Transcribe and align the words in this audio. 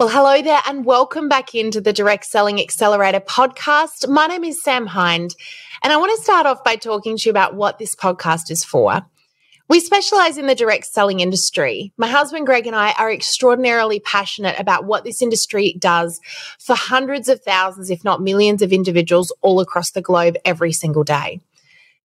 Well, 0.00 0.10
hello 0.10 0.40
there, 0.40 0.60
and 0.64 0.84
welcome 0.84 1.28
back 1.28 1.56
into 1.56 1.80
the 1.80 1.92
Direct 1.92 2.24
Selling 2.24 2.60
Accelerator 2.60 3.18
podcast. 3.18 4.08
My 4.08 4.28
name 4.28 4.44
is 4.44 4.62
Sam 4.62 4.86
Hind, 4.86 5.34
and 5.82 5.92
I 5.92 5.96
want 5.96 6.16
to 6.16 6.22
start 6.22 6.46
off 6.46 6.62
by 6.62 6.76
talking 6.76 7.16
to 7.16 7.24
you 7.24 7.30
about 7.32 7.56
what 7.56 7.80
this 7.80 7.96
podcast 7.96 8.48
is 8.52 8.62
for. 8.62 9.04
We 9.68 9.80
specialize 9.80 10.38
in 10.38 10.46
the 10.46 10.54
direct 10.54 10.86
selling 10.86 11.18
industry. 11.18 11.92
My 11.96 12.06
husband 12.06 12.46
Greg 12.46 12.68
and 12.68 12.76
I 12.76 12.92
are 12.92 13.10
extraordinarily 13.10 13.98
passionate 13.98 14.56
about 14.60 14.84
what 14.84 15.02
this 15.02 15.20
industry 15.20 15.74
does 15.80 16.20
for 16.60 16.76
hundreds 16.76 17.28
of 17.28 17.40
thousands, 17.40 17.90
if 17.90 18.04
not 18.04 18.22
millions, 18.22 18.62
of 18.62 18.72
individuals 18.72 19.34
all 19.40 19.58
across 19.58 19.90
the 19.90 20.00
globe 20.00 20.36
every 20.44 20.70
single 20.70 21.02
day. 21.02 21.40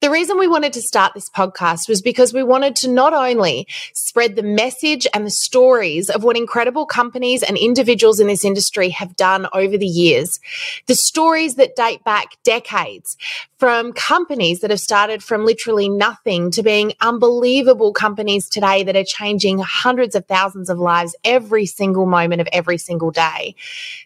The 0.04 0.10
reason 0.10 0.38
we 0.38 0.50
wanted 0.50 0.74
to 0.74 0.82
start 0.82 1.14
this 1.14 1.30
podcast 1.30 1.88
was 1.88 2.02
because 2.02 2.34
we 2.34 2.44
wanted 2.44 2.76
to 2.76 2.90
not 2.90 3.14
only 3.14 3.66
spread 3.94 4.36
the 4.36 4.44
message 4.44 5.08
and 5.14 5.26
the 5.26 5.32
stories 5.32 6.10
of 6.10 6.26
what 6.26 6.36
incredible 6.36 6.86
companies 6.86 7.42
and 7.42 7.58
individuals 7.58 8.20
in 8.20 8.28
this 8.28 8.44
industry 8.44 8.90
have 8.90 9.16
done 9.16 9.48
over 9.54 9.78
the 9.78 9.88
years, 9.88 10.42
the 10.88 10.96
stories 10.96 11.56
that 11.56 11.78
date 11.78 12.04
back 12.04 12.36
decades 12.44 13.16
from 13.64 13.94
companies 13.94 14.60
that 14.60 14.72
have 14.72 14.80
started 14.82 15.24
from 15.24 15.46
literally 15.46 15.88
nothing 15.88 16.52
to 16.52 16.62
being 16.62 16.92
unbelievable 17.00 17.94
companies 17.94 18.50
today 18.50 18.84
that 18.84 18.98
are 18.98 19.06
changing 19.06 19.58
hundreds 19.60 20.16
of 20.16 20.26
thousands 20.26 20.70
of 20.70 20.80
lives 20.80 21.16
every 21.24 21.66
single 21.66 22.06
moment 22.06 22.42
of 22.42 22.48
every 22.52 22.78
single 22.78 23.10
day, 23.10 23.56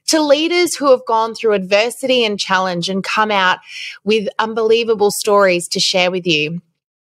to 0.05 0.21
leaders 0.21 0.75
who 0.75 0.91
have 0.91 1.03
gone 1.07 1.33
through 1.33 1.53
adversity 1.53 2.23
and 2.23 2.39
challenge 2.39 2.87
and 2.87 3.03
come 3.03 3.31
out 3.31 3.57
with 4.03 4.27
unbelievable 4.37 5.09
stories 5.09 5.67
to 5.67 5.79
share 5.87 6.11
with 6.11 6.27
you 6.27 6.61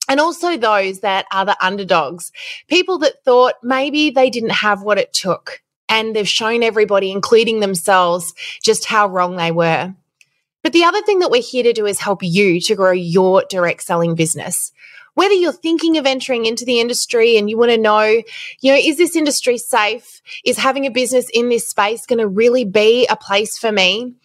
and 0.08 0.20
also 0.20 0.58
those 0.58 1.02
that 1.02 1.26
are 1.32 1.46
the 1.46 1.58
underdogs, 1.66 2.32
people 2.68 2.98
that 3.00 3.24
thought 3.24 3.56
maybe 3.62 4.10
they 4.10 4.30
didn't 4.30 4.52
have 4.52 4.82
what 4.82 4.98
it 4.98 5.14
took. 5.14 5.62
And 5.90 6.16
they've 6.16 6.28
shown 6.28 6.64
everybody, 6.64 7.12
including 7.12 7.60
themselves, 7.60 8.34
just 8.62 8.86
how 8.86 9.08
wrong 9.08 9.38
they 9.38 9.52
were. 9.52 9.94
But 10.64 10.74
the 10.74 10.84
other 10.84 11.02
thing 11.02 11.20
that 11.20 11.32
we're 11.32 11.42
here 11.42 11.64
to 11.64 11.72
do 11.72 11.86
is 11.86 12.00
help 12.00 12.20
you 12.24 12.60
to 12.62 12.76
grow 12.76 12.92
your 12.92 13.44
direct 13.50 13.84
selling 13.84 14.16
business. 14.16 14.74
Whether 15.14 15.34
you're 15.34 15.54
thinking 15.54 15.98
of 15.98 16.06
entering 16.06 16.46
into 16.46 16.66
the 16.66 16.80
industry 16.80 17.38
and 17.38 17.50
you 17.50 17.58
want 17.58 17.72
to 17.72 17.78
know, 17.78 18.04
you 18.04 18.72
know, 18.72 18.78
is 18.78 18.98
this 18.98 19.16
industry 19.16 19.58
safe? 19.58 20.22
Is 20.46 20.58
having 20.58 20.86
a 20.86 20.92
business 20.92 21.30
in 21.34 21.50
this 21.50 21.70
space 21.70 22.06
going 22.06 22.20
to 22.20 22.28
really 22.28 22.66
be 22.66 23.08
a 23.08 23.16
place 23.16 23.58
for 23.58 23.72
me? 23.72 24.16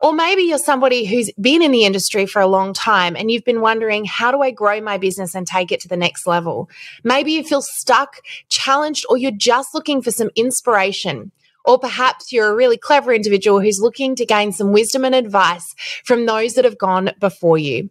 Or 0.00 0.12
maybe 0.12 0.42
you're 0.42 0.58
somebody 0.58 1.04
who's 1.04 1.30
been 1.40 1.62
in 1.62 1.72
the 1.72 1.84
industry 1.84 2.26
for 2.26 2.40
a 2.40 2.46
long 2.46 2.72
time 2.72 3.16
and 3.16 3.30
you've 3.30 3.44
been 3.44 3.60
wondering, 3.60 4.04
how 4.04 4.30
do 4.30 4.42
I 4.42 4.50
grow 4.50 4.80
my 4.80 4.98
business 4.98 5.34
and 5.34 5.46
take 5.46 5.72
it 5.72 5.80
to 5.80 5.88
the 5.88 5.96
next 5.96 6.26
level? 6.26 6.68
Maybe 7.04 7.32
you 7.32 7.44
feel 7.44 7.62
stuck, 7.62 8.20
challenged, 8.48 9.06
or 9.08 9.16
you're 9.16 9.30
just 9.30 9.74
looking 9.74 10.02
for 10.02 10.10
some 10.10 10.30
inspiration. 10.36 11.32
Or 11.64 11.78
perhaps 11.78 12.32
you're 12.32 12.52
a 12.52 12.54
really 12.54 12.76
clever 12.78 13.12
individual 13.12 13.60
who's 13.60 13.80
looking 13.80 14.14
to 14.16 14.24
gain 14.24 14.52
some 14.52 14.72
wisdom 14.72 15.04
and 15.04 15.14
advice 15.14 15.74
from 16.04 16.26
those 16.26 16.54
that 16.54 16.64
have 16.64 16.78
gone 16.78 17.10
before 17.18 17.58
you. 17.58 17.90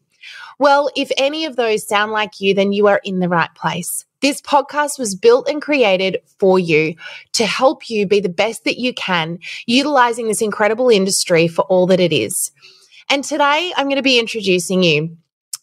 Well, 0.59 0.89
if 0.95 1.11
any 1.17 1.45
of 1.45 1.55
those 1.55 1.87
sound 1.87 2.11
like 2.11 2.39
you, 2.39 2.53
then 2.53 2.71
you 2.71 2.87
are 2.87 3.01
in 3.03 3.19
the 3.19 3.29
right 3.29 3.53
place. 3.55 4.05
This 4.21 4.41
podcast 4.41 4.97
was 4.97 5.15
built 5.15 5.47
and 5.49 5.61
created 5.61 6.17
for 6.39 6.57
you 6.57 6.95
to 7.33 7.45
help 7.45 7.89
you 7.89 8.07
be 8.07 8.19
the 8.19 8.29
best 8.29 8.63
that 8.63 8.79
you 8.79 8.93
can, 8.93 9.39
utilizing 9.67 10.27
this 10.27 10.41
incredible 10.41 10.89
industry 10.89 11.47
for 11.47 11.63
all 11.63 11.85
that 11.87 11.99
it 11.99 12.13
is. 12.13 12.51
And 13.09 13.23
today 13.23 13.73
I'm 13.75 13.85
going 13.85 13.97
to 13.97 14.01
be 14.01 14.19
introducing 14.19 14.81
you 14.81 15.17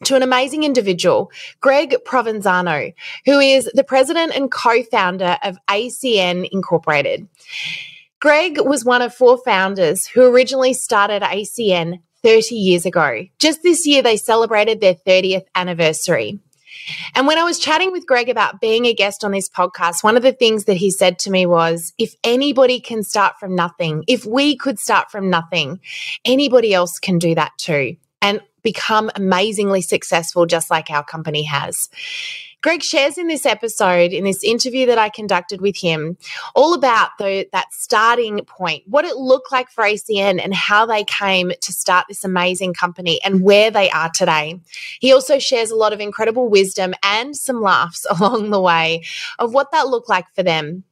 to 0.05 0.17
an 0.17 0.23
amazing 0.23 0.65
individual, 0.65 1.31
Greg 1.61 1.97
Provenzano, 2.05 2.93
who 3.25 3.41
is 3.41 3.71
the 3.75 3.85
president 3.85 4.35
and 4.35 4.51
co 4.51 4.83
founder 4.85 5.39
of 5.43 5.57
ACN 5.69 6.49
Incorporated. 6.53 7.27
Greg 8.21 8.61
was 8.61 8.85
one 8.85 9.03
of 9.03 9.15
four 9.15 9.39
founders 9.39 10.07
who 10.07 10.23
originally 10.23 10.75
started 10.75 11.23
ACN 11.23 12.01
30 12.23 12.55
years 12.55 12.87
ago. 12.87 13.27
Just 13.39 13.63
this 13.63 13.87
year, 13.87 14.03
they 14.03 14.17
celebrated 14.17 14.81
their 14.81 14.95
30th 14.95 15.47
anniversary. 15.55 16.41
And 17.15 17.27
when 17.27 17.39
I 17.39 17.45
was 17.45 17.59
chatting 17.59 17.93
with 17.93 18.07
Greg 18.07 18.29
about 18.29 18.61
being 18.61 18.87
a 18.87 18.95
guest 18.95 19.25
on 19.25 19.31
this 19.31 19.49
podcast, 19.49 20.03
one 20.03 20.17
of 20.17 20.23
the 20.23 20.33
things 20.33 20.65
that 20.65 20.77
he 20.77 20.91
said 20.91 21.19
to 21.21 21.31
me 21.31 21.47
was 21.47 21.93
if 21.99 22.15
anybody 22.25 22.81
can 22.81 23.03
start 23.03 23.35
from 23.39 23.55
nothing, 23.55 24.05
if 24.09 24.25
we 24.25 24.57
could 24.57 24.79
start 24.79 25.11
from 25.11 25.31
nothing, 25.31 25.81
anybody 26.25 26.75
else 26.75 26.99
can 26.99 27.19
do 27.19 27.35
that 27.35 27.53
too 27.59 27.97
and 28.23 28.41
become 28.63 29.11
amazingly 29.15 29.83
successful, 29.83 30.47
just 30.47 30.71
like 30.71 30.91
our 30.91 31.05
company 31.05 31.43
has. 31.45 31.89
Greg 32.63 32.83
shares 32.83 33.19
in 33.19 33.27
this 33.27 33.45
episode, 33.45 34.13
in 34.13 34.23
this 34.23 34.45
interview 34.45 34.87
that 34.87 34.97
I 34.97 35.09
conducted 35.09 35.61
with 35.61 35.77
him, 35.77 36.17
all 36.55 36.75
about 36.75 37.11
the, 37.19 37.49
that 37.53 37.73
starting 37.73 38.39
point, 38.45 38.85
what 38.87 39.05
it 39.05 39.17
looked 39.17 39.51
like 39.51 39.69
for 39.69 39.83
ACN 39.83 40.41
and 40.41 40.55
how 40.55 40.87
they 40.87 41.03
came 41.03 41.51
to 41.61 41.73
start 41.73 42.07
this 42.09 42.23
amazing 42.23 42.73
company 42.73 43.21
and 43.25 43.43
where 43.43 43.73
they 43.73 43.91
are 43.91 44.11
today. 44.15 44.61
He 45.01 45.13
also 45.13 45.41
shares 45.41 45.73
a 45.73 45.77
lot 45.77 45.93
of 45.93 45.99
incredible 45.99 46.49
wisdom 46.49 46.95
and 47.03 47.37
some 47.37 47.61
laughs 47.61 48.07
along 48.11 48.51
the 48.51 48.61
way 48.61 49.03
of 49.41 49.53
what 49.53 49.73
that 49.73 49.89
looked 49.89 50.09
like 50.09 50.27
for 50.37 50.45
them. 50.45 50.85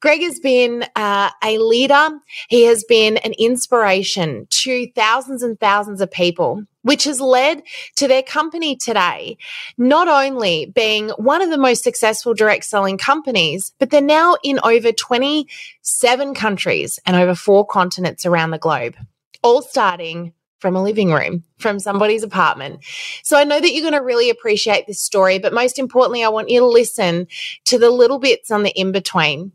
Greg 0.00 0.22
has 0.22 0.40
been 0.40 0.84
uh, 0.96 1.30
a 1.44 1.58
leader. 1.58 2.10
He 2.48 2.64
has 2.64 2.84
been 2.84 3.18
an 3.18 3.32
inspiration 3.38 4.46
to 4.50 4.90
thousands 4.94 5.42
and 5.42 5.58
thousands 5.60 6.00
of 6.00 6.10
people, 6.10 6.64
which 6.82 7.04
has 7.04 7.20
led 7.20 7.62
to 7.96 8.08
their 8.08 8.22
company 8.22 8.76
today, 8.76 9.36
not 9.76 10.08
only 10.08 10.66
being 10.74 11.10
one 11.10 11.42
of 11.42 11.50
the 11.50 11.58
most 11.58 11.84
successful 11.84 12.32
direct 12.32 12.64
selling 12.64 12.96
companies, 12.96 13.72
but 13.78 13.90
they're 13.90 14.00
now 14.00 14.36
in 14.42 14.58
over 14.64 14.90
27 14.90 16.34
countries 16.34 16.98
and 17.04 17.16
over 17.16 17.34
four 17.34 17.66
continents 17.66 18.24
around 18.24 18.50
the 18.50 18.58
globe, 18.58 18.96
all 19.42 19.62
starting 19.62 20.32
from 20.60 20.76
a 20.76 20.82
living 20.82 21.12
room, 21.12 21.42
from 21.58 21.80
somebody's 21.80 22.22
apartment. 22.22 22.84
So 23.24 23.36
I 23.36 23.44
know 23.44 23.60
that 23.60 23.72
you're 23.72 23.82
going 23.82 23.98
to 23.98 24.04
really 24.04 24.30
appreciate 24.30 24.86
this 24.86 25.00
story, 25.00 25.38
but 25.38 25.52
most 25.52 25.78
importantly, 25.78 26.22
I 26.22 26.28
want 26.28 26.50
you 26.50 26.60
to 26.60 26.66
listen 26.66 27.26
to 27.64 27.78
the 27.78 27.90
little 27.90 28.18
bits 28.18 28.50
on 28.50 28.62
the 28.62 28.70
in 28.70 28.92
between. 28.92 29.52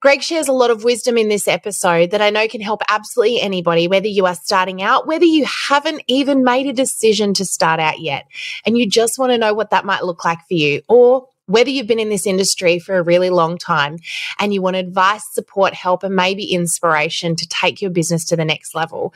Greg 0.00 0.22
shares 0.22 0.48
a 0.48 0.52
lot 0.52 0.70
of 0.70 0.84
wisdom 0.84 1.18
in 1.18 1.28
this 1.28 1.48
episode 1.48 2.10
that 2.12 2.22
I 2.22 2.30
know 2.30 2.46
can 2.46 2.60
help 2.60 2.82
absolutely 2.88 3.40
anybody, 3.40 3.88
whether 3.88 4.06
you 4.06 4.26
are 4.26 4.34
starting 4.34 4.82
out, 4.82 5.06
whether 5.06 5.24
you 5.24 5.44
haven't 5.44 6.02
even 6.06 6.44
made 6.44 6.66
a 6.66 6.72
decision 6.72 7.34
to 7.34 7.44
start 7.44 7.80
out 7.80 8.00
yet, 8.00 8.26
and 8.64 8.78
you 8.78 8.88
just 8.88 9.18
want 9.18 9.32
to 9.32 9.38
know 9.38 9.54
what 9.54 9.70
that 9.70 9.84
might 9.84 10.04
look 10.04 10.24
like 10.24 10.38
for 10.46 10.54
you, 10.54 10.82
or 10.88 11.26
whether 11.46 11.70
you've 11.70 11.86
been 11.86 12.00
in 12.00 12.08
this 12.08 12.26
industry 12.26 12.78
for 12.78 12.96
a 12.96 13.02
really 13.02 13.30
long 13.30 13.58
time 13.58 13.98
and 14.38 14.54
you 14.54 14.62
want 14.62 14.76
advice, 14.76 15.24
support, 15.32 15.74
help, 15.74 16.02
and 16.02 16.14
maybe 16.14 16.52
inspiration 16.52 17.36
to 17.36 17.48
take 17.48 17.82
your 17.82 17.90
business 17.90 18.24
to 18.26 18.36
the 18.36 18.44
next 18.44 18.74
level, 18.74 19.12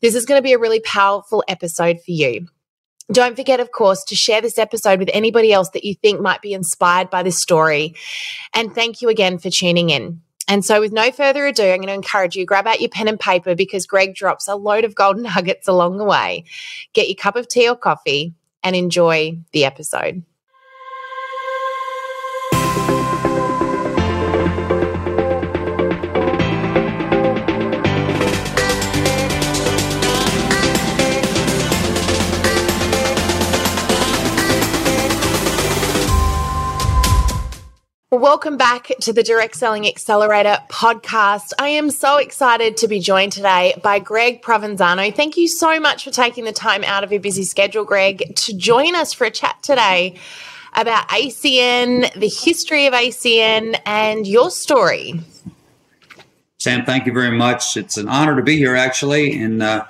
this 0.00 0.14
is 0.14 0.24
going 0.24 0.38
to 0.38 0.42
be 0.42 0.52
a 0.52 0.58
really 0.58 0.80
powerful 0.80 1.44
episode 1.48 1.96
for 1.96 2.12
you. 2.12 2.46
Don't 3.12 3.36
forget, 3.36 3.60
of 3.60 3.70
course, 3.70 4.02
to 4.04 4.16
share 4.16 4.40
this 4.40 4.58
episode 4.58 4.98
with 4.98 5.10
anybody 5.12 5.52
else 5.52 5.70
that 5.70 5.84
you 5.84 5.94
think 5.94 6.20
might 6.20 6.42
be 6.42 6.52
inspired 6.52 7.08
by 7.08 7.22
this 7.22 7.40
story. 7.40 7.94
And 8.52 8.74
thank 8.74 9.00
you 9.00 9.08
again 9.08 9.38
for 9.38 9.48
tuning 9.48 9.90
in. 9.90 10.22
And 10.48 10.64
so, 10.64 10.80
with 10.80 10.92
no 10.92 11.10
further 11.10 11.46
ado, 11.46 11.64
I'm 11.64 11.78
going 11.78 11.88
to 11.88 11.94
encourage 11.94 12.36
you 12.36 12.46
grab 12.46 12.66
out 12.66 12.80
your 12.80 12.88
pen 12.88 13.08
and 13.08 13.18
paper 13.18 13.54
because 13.54 13.86
Greg 13.86 14.14
drops 14.14 14.48
a 14.48 14.56
load 14.56 14.84
of 14.84 14.94
golden 14.94 15.22
nuggets 15.34 15.68
along 15.68 15.98
the 15.98 16.04
way. 16.04 16.44
Get 16.94 17.08
your 17.08 17.16
cup 17.16 17.36
of 17.36 17.48
tea 17.48 17.68
or 17.68 17.76
coffee 17.76 18.34
and 18.62 18.74
enjoy 18.74 19.38
the 19.52 19.64
episode. 19.64 20.24
Welcome 38.12 38.56
back 38.56 38.92
to 39.00 39.12
the 39.12 39.24
Direct 39.24 39.56
Selling 39.56 39.84
Accelerator 39.84 40.58
podcast. 40.68 41.52
I 41.58 41.70
am 41.70 41.90
so 41.90 42.18
excited 42.18 42.76
to 42.76 42.86
be 42.86 43.00
joined 43.00 43.32
today 43.32 43.74
by 43.82 43.98
Greg 43.98 44.42
Provenzano. 44.42 45.12
Thank 45.12 45.36
you 45.36 45.48
so 45.48 45.80
much 45.80 46.04
for 46.04 46.12
taking 46.12 46.44
the 46.44 46.52
time 46.52 46.84
out 46.84 47.02
of 47.02 47.10
your 47.10 47.20
busy 47.20 47.42
schedule, 47.42 47.84
Greg, 47.84 48.36
to 48.36 48.56
join 48.56 48.94
us 48.94 49.12
for 49.12 49.24
a 49.24 49.30
chat 49.32 49.60
today 49.60 50.14
about 50.74 51.08
ACN, 51.08 52.12
the 52.14 52.28
history 52.28 52.86
of 52.86 52.94
ACN, 52.94 53.76
and 53.84 54.24
your 54.24 54.52
story. 54.52 55.18
Sam, 56.58 56.84
thank 56.84 57.06
you 57.06 57.12
very 57.12 57.36
much. 57.36 57.76
It's 57.76 57.96
an 57.96 58.08
honor 58.08 58.36
to 58.36 58.42
be 58.42 58.56
here, 58.56 58.76
actually, 58.76 59.36
and 59.42 59.64
uh, 59.64 59.84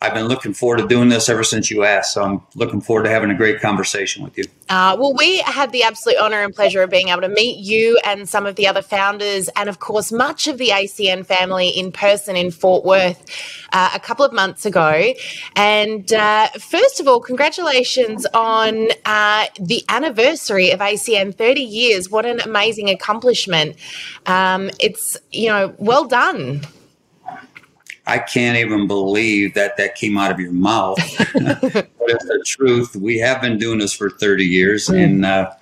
I've 0.00 0.14
been 0.14 0.26
looking 0.26 0.54
forward 0.54 0.76
to 0.76 0.86
doing 0.86 1.08
this 1.08 1.28
ever 1.28 1.42
since 1.42 1.72
you 1.72 1.82
asked. 1.82 2.14
So 2.14 2.22
I'm 2.22 2.40
looking 2.54 2.80
forward 2.80 3.02
to 3.02 3.10
having 3.10 3.30
a 3.30 3.34
great 3.34 3.60
conversation 3.60 4.22
with 4.22 4.38
you. 4.38 4.44
Uh, 4.68 4.96
well, 4.96 5.12
we 5.12 5.38
had 5.38 5.72
the 5.72 5.82
absolute 5.82 6.18
honor 6.18 6.40
and 6.40 6.54
pleasure 6.54 6.82
of 6.82 6.90
being 6.90 7.08
able 7.08 7.22
to 7.22 7.28
meet 7.28 7.58
you 7.58 7.98
and 8.04 8.28
some 8.28 8.46
of 8.46 8.54
the 8.54 8.68
other 8.68 8.80
founders, 8.80 9.48
and 9.56 9.68
of 9.68 9.80
course, 9.80 10.12
much 10.12 10.46
of 10.46 10.56
the 10.58 10.68
ACN 10.68 11.26
family 11.26 11.68
in 11.70 11.90
person 11.90 12.36
in 12.36 12.52
Fort 12.52 12.84
Worth 12.84 13.24
uh, 13.72 13.90
a 13.92 13.98
couple 13.98 14.24
of 14.24 14.32
months 14.32 14.64
ago. 14.64 15.14
And 15.56 16.12
uh, 16.12 16.46
first 16.60 17.00
of 17.00 17.08
all, 17.08 17.18
congratulations 17.18 18.24
on 18.34 18.90
uh, 19.04 19.46
the 19.58 19.82
anniversary 19.88 20.70
of 20.70 20.78
ACN 20.78 21.34
30 21.34 21.60
years. 21.60 22.08
What 22.08 22.24
an 22.24 22.38
amazing 22.40 22.88
accomplishment! 22.88 23.74
Um, 24.26 24.70
it's, 24.78 25.16
you 25.32 25.48
know, 25.48 25.74
well 25.78 26.04
done. 26.04 26.62
I 28.08 28.18
can't 28.18 28.56
even 28.56 28.86
believe 28.86 29.52
that 29.54 29.76
that 29.76 29.94
came 29.94 30.16
out 30.16 30.30
of 30.30 30.40
your 30.40 30.52
mouth. 30.52 30.98
but 31.18 31.90
it's 32.08 32.24
the 32.24 32.42
truth. 32.46 32.96
We 32.96 33.18
have 33.18 33.42
been 33.42 33.58
doing 33.58 33.78
this 33.78 33.92
for 33.92 34.08
30 34.08 34.46
years, 34.46 34.88
mm. 34.88 35.04
and 35.04 35.26
uh, 35.26 35.52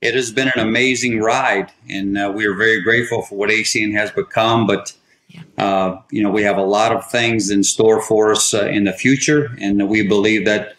it 0.00 0.14
has 0.14 0.30
been 0.30 0.48
an 0.54 0.60
amazing 0.60 1.20
ride. 1.20 1.72
And 1.90 2.16
uh, 2.16 2.32
we 2.34 2.46
are 2.46 2.54
very 2.54 2.80
grateful 2.82 3.22
for 3.22 3.36
what 3.36 3.50
ACN 3.50 3.92
has 3.94 4.12
become. 4.12 4.64
But 4.64 4.92
uh, 5.58 5.96
you 6.10 6.22
know, 6.22 6.30
we 6.30 6.42
have 6.44 6.56
a 6.56 6.62
lot 6.62 6.92
of 6.92 7.10
things 7.10 7.50
in 7.50 7.64
store 7.64 8.00
for 8.00 8.30
us 8.30 8.54
uh, 8.54 8.66
in 8.66 8.84
the 8.84 8.92
future, 8.92 9.56
and 9.60 9.88
we 9.88 10.06
believe 10.06 10.44
that 10.44 10.76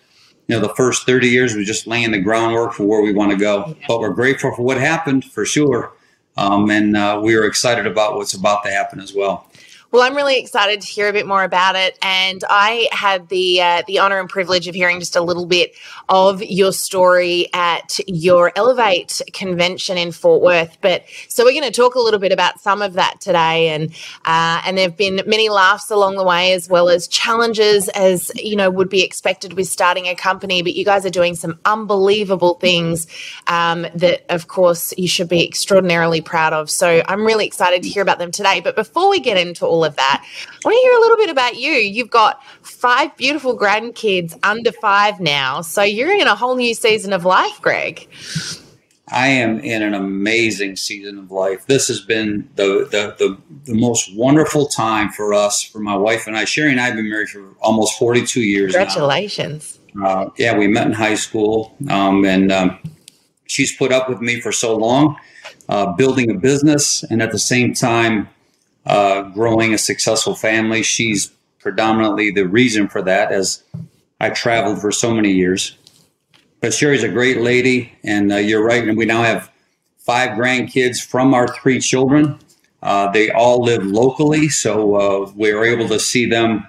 you 0.47 0.55
know 0.55 0.61
the 0.65 0.73
first 0.73 1.05
30 1.05 1.27
years 1.27 1.53
was 1.53 1.67
just 1.67 1.85
laying 1.85 2.11
the 2.11 2.21
groundwork 2.21 2.73
for 2.73 2.85
where 2.85 3.01
we 3.01 3.13
want 3.13 3.31
to 3.31 3.37
go. 3.37 3.75
But 3.89 3.99
we're 3.99 4.13
grateful 4.13 4.55
for 4.55 4.63
what 4.63 4.77
happened 4.77 5.25
for 5.25 5.45
sure, 5.45 5.91
um, 6.37 6.71
and 6.71 6.95
uh, 6.95 7.19
we 7.21 7.35
are 7.35 7.43
excited 7.43 7.85
about 7.85 8.15
what's 8.15 8.33
about 8.33 8.63
to 8.63 8.71
happen 8.71 9.01
as 9.01 9.13
well. 9.13 9.48
Well, 9.91 10.03
I'm 10.03 10.15
really 10.15 10.37
excited 10.37 10.81
to 10.81 10.87
hear 10.87 11.09
a 11.09 11.13
bit 11.13 11.25
more 11.25 11.43
about 11.43 11.75
it, 11.75 11.97
and 12.03 12.43
I 12.47 12.87
had 12.91 13.27
the 13.29 13.59
uh, 13.59 13.81
the 13.87 13.97
honor 13.97 14.19
and 14.19 14.29
privilege 14.29 14.67
of 14.67 14.75
hearing 14.75 14.99
just 14.99 15.15
a 15.15 15.21
little 15.21 15.47
bit 15.47 15.73
of 16.07 16.43
your 16.43 16.71
story 16.71 17.47
at 17.53 17.99
your 18.05 18.51
Elevate 18.55 19.19
convention 19.33 19.97
in 19.97 20.11
Fort 20.11 20.43
Worth. 20.43 20.77
But 20.81 21.05
so 21.27 21.43
we're 21.43 21.59
going 21.59 21.63
to 21.63 21.71
talk 21.71 21.95
a 21.95 21.99
little 21.99 22.19
bit 22.19 22.31
about 22.31 22.59
some 22.59 22.83
of 22.83 22.93
that 22.93 23.19
today, 23.19 23.69
and 23.69 23.91
uh, 24.25 24.61
and 24.63 24.77
there've 24.77 24.95
been 24.95 25.23
many 25.25 25.49
laughs 25.49 25.89
along 25.89 26.17
the 26.17 26.23
way, 26.23 26.53
as 26.53 26.69
well 26.69 26.87
as 26.87 27.07
challenges, 27.07 27.89
as 27.89 28.31
you 28.35 28.55
know 28.55 28.69
would 28.69 28.89
be 28.89 29.01
expected 29.01 29.53
with 29.53 29.67
starting 29.67 30.05
a 30.05 30.13
company. 30.13 30.61
But 30.61 30.75
you 30.75 30.85
guys 30.85 31.03
are 31.03 31.09
doing 31.09 31.33
some 31.33 31.57
unbelievable 31.65 32.59
things 32.59 33.07
um, 33.47 33.87
that, 33.95 34.23
of 34.29 34.49
course, 34.49 34.93
you 34.99 35.07
should 35.07 35.29
be 35.29 35.43
extraordinarily 35.43 36.21
proud 36.21 36.53
of. 36.53 36.69
So 36.69 37.01
I'm 37.07 37.25
really 37.25 37.47
excited 37.47 37.81
to 37.81 37.89
hear 37.89 38.03
about 38.03 38.19
them 38.19 38.29
today. 38.29 38.59
But 38.59 38.75
before 38.75 39.09
we 39.09 39.19
get 39.19 39.35
into 39.35 39.65
all 39.65 39.78
all 39.79 39.85
of 39.85 39.95
that. 39.95 40.25
I 40.25 40.59
want 40.65 40.75
to 40.75 40.81
hear 40.81 40.93
a 40.93 40.99
little 40.99 41.17
bit 41.17 41.29
about 41.29 41.55
you. 41.55 41.71
You've 41.71 42.09
got 42.09 42.43
five 42.61 43.15
beautiful 43.15 43.57
grandkids 43.57 44.37
under 44.43 44.71
five 44.73 45.19
now. 45.19 45.61
So 45.61 45.81
you're 45.81 46.13
in 46.13 46.27
a 46.27 46.35
whole 46.35 46.55
new 46.55 46.73
season 46.73 47.13
of 47.13 47.23
life, 47.23 47.61
Greg. 47.61 48.07
I 49.11 49.27
am 49.27 49.59
in 49.61 49.81
an 49.81 49.95
amazing 49.95 50.75
season 50.75 51.17
of 51.17 51.31
life. 51.31 51.65
This 51.65 51.87
has 51.87 52.01
been 52.01 52.47
the, 52.55 52.87
the, 52.91 53.15
the, 53.17 53.37
the, 53.65 53.73
most 53.73 54.15
wonderful 54.15 54.67
time 54.67 55.09
for 55.09 55.33
us, 55.33 55.63
for 55.63 55.79
my 55.79 55.95
wife 55.95 56.27
and 56.27 56.37
I. 56.37 56.45
Sherry 56.45 56.71
and 56.71 56.79
I 56.79 56.85
have 56.85 56.95
been 56.95 57.09
married 57.09 57.29
for 57.29 57.55
almost 57.59 57.97
42 57.97 58.41
years 58.41 58.75
Congratulations. 58.75 59.79
Uh, 60.03 60.29
yeah, 60.37 60.55
we 60.55 60.67
met 60.67 60.85
in 60.85 60.93
high 60.93 61.15
school, 61.15 61.75
um, 61.89 62.23
and 62.23 62.51
um, 62.51 62.77
she's 63.47 63.75
put 63.75 63.91
up 63.91 64.09
with 64.09 64.21
me 64.21 64.39
for 64.39 64.51
so 64.51 64.75
long, 64.75 65.17
uh, 65.69 65.91
building 65.93 66.29
a 66.29 66.35
business, 66.35 67.01
and 67.01 67.23
at 67.23 67.31
the 67.31 67.39
same 67.39 67.73
time, 67.73 68.29
uh, 68.89 69.21
growing 69.21 69.73
a 69.73 69.77
successful 69.77 70.35
family. 70.35 70.81
She's 70.81 71.27
predominantly 71.59 72.31
the 72.31 72.47
reason 72.47 72.87
for 72.87 73.01
that, 73.03 73.31
as 73.31 73.63
I 74.19 74.31
traveled 74.31 74.81
for 74.81 74.91
so 74.91 75.13
many 75.13 75.31
years. 75.31 75.77
But 76.59 76.73
Sherry's 76.73 77.03
a 77.03 77.09
great 77.09 77.39
lady, 77.39 77.93
and 78.03 78.33
uh, 78.33 78.37
you're 78.37 78.65
right. 78.65 78.85
And 78.85 78.97
we 78.97 79.05
now 79.05 79.21
have 79.21 79.51
five 79.99 80.31
grandkids 80.31 81.05
from 81.05 81.33
our 81.33 81.47
three 81.47 81.79
children. 81.79 82.39
Uh, 82.81 83.11
they 83.11 83.29
all 83.29 83.61
live 83.63 83.85
locally, 83.85 84.49
so 84.49 84.95
uh, 84.95 85.31
we're 85.35 85.63
able 85.63 85.87
to 85.87 85.99
see 85.99 86.25
them 86.25 86.65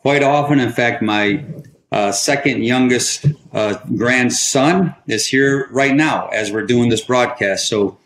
quite 0.00 0.24
often. 0.24 0.58
In 0.58 0.72
fact, 0.72 1.02
my 1.02 1.44
uh, 1.92 2.10
second 2.10 2.64
youngest 2.64 3.26
uh, 3.52 3.76
grandson 3.96 4.94
is 5.06 5.26
here 5.26 5.68
right 5.70 5.94
now 5.94 6.28
as 6.28 6.50
we're 6.50 6.66
doing 6.66 6.88
this 6.88 7.02
broadcast. 7.02 7.68
So 7.68 7.99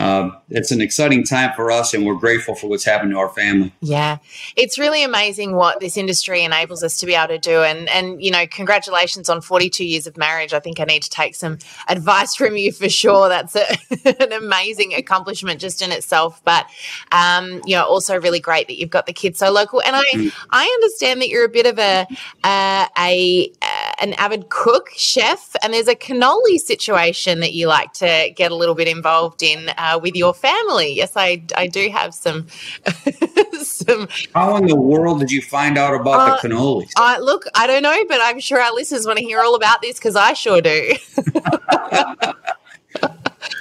uh, 0.00 0.30
it's 0.48 0.70
an 0.70 0.80
exciting 0.80 1.24
time 1.24 1.52
for 1.54 1.70
us, 1.70 1.92
and 1.92 2.06
we're 2.06 2.14
grateful 2.14 2.54
for 2.54 2.68
what's 2.68 2.84
happened 2.84 3.10
to 3.10 3.18
our 3.18 3.28
family. 3.28 3.70
Yeah, 3.80 4.16
it's 4.56 4.78
really 4.78 5.04
amazing 5.04 5.54
what 5.54 5.80
this 5.80 5.98
industry 5.98 6.42
enables 6.42 6.82
us 6.82 6.96
to 7.00 7.06
be 7.06 7.14
able 7.14 7.28
to 7.28 7.38
do. 7.38 7.62
And 7.62 7.86
and 7.90 8.22
you 8.24 8.30
know, 8.30 8.46
congratulations 8.46 9.28
on 9.28 9.42
42 9.42 9.84
years 9.84 10.06
of 10.06 10.16
marriage. 10.16 10.54
I 10.54 10.60
think 10.60 10.80
I 10.80 10.84
need 10.84 11.02
to 11.02 11.10
take 11.10 11.34
some 11.34 11.58
advice 11.86 12.34
from 12.34 12.56
you 12.56 12.72
for 12.72 12.88
sure. 12.88 13.28
That's 13.28 13.54
a, 13.54 13.66
an 14.22 14.32
amazing 14.32 14.94
accomplishment 14.94 15.60
just 15.60 15.82
in 15.82 15.92
itself. 15.92 16.40
But 16.44 16.64
um, 17.12 17.60
you 17.66 17.76
know, 17.76 17.84
also 17.84 18.18
really 18.18 18.40
great 18.40 18.68
that 18.68 18.78
you've 18.78 18.88
got 18.88 19.04
the 19.04 19.12
kids 19.12 19.38
so 19.38 19.52
local. 19.52 19.82
And 19.82 19.94
I 19.94 20.04
mm. 20.14 20.32
I 20.48 20.64
understand 20.64 21.20
that 21.20 21.28
you're 21.28 21.44
a 21.44 21.50
bit 21.50 21.66
of 21.66 21.78
a 21.78 22.06
uh, 22.42 22.86
a 22.98 23.52
an 24.00 24.14
avid 24.14 24.48
cook, 24.48 24.88
chef, 24.96 25.54
and 25.62 25.74
there's 25.74 25.88
a 25.88 25.94
cannoli 25.94 26.58
situation 26.58 27.40
that 27.40 27.52
you 27.52 27.66
like 27.66 27.92
to 27.94 28.32
get 28.34 28.50
a 28.50 28.54
little 28.54 28.74
bit 28.74 28.88
involved 28.88 29.42
in. 29.42 29.68
Uh, 29.76 29.90
uh, 29.90 29.98
with 29.98 30.14
your 30.14 30.34
family. 30.34 30.94
Yes, 30.94 31.12
I, 31.16 31.42
I 31.56 31.66
do 31.66 31.88
have 31.90 32.14
some. 32.14 32.46
some. 33.62 34.08
How 34.34 34.56
in 34.56 34.66
the 34.66 34.76
world 34.76 35.20
did 35.20 35.30
you 35.30 35.42
find 35.42 35.78
out 35.78 35.94
about 35.94 36.20
uh, 36.20 36.36
the 36.36 36.48
cannolis? 36.48 36.90
Uh, 36.96 37.18
look, 37.20 37.44
I 37.54 37.66
don't 37.66 37.82
know, 37.82 38.04
but 38.08 38.20
I'm 38.22 38.40
sure 38.40 38.60
our 38.60 38.72
listeners 38.72 39.06
want 39.06 39.18
to 39.18 39.24
hear 39.24 39.40
all 39.40 39.54
about 39.54 39.82
this 39.82 39.98
because 39.98 40.16
I 40.16 40.32
sure 40.32 40.60
do. 40.60 40.92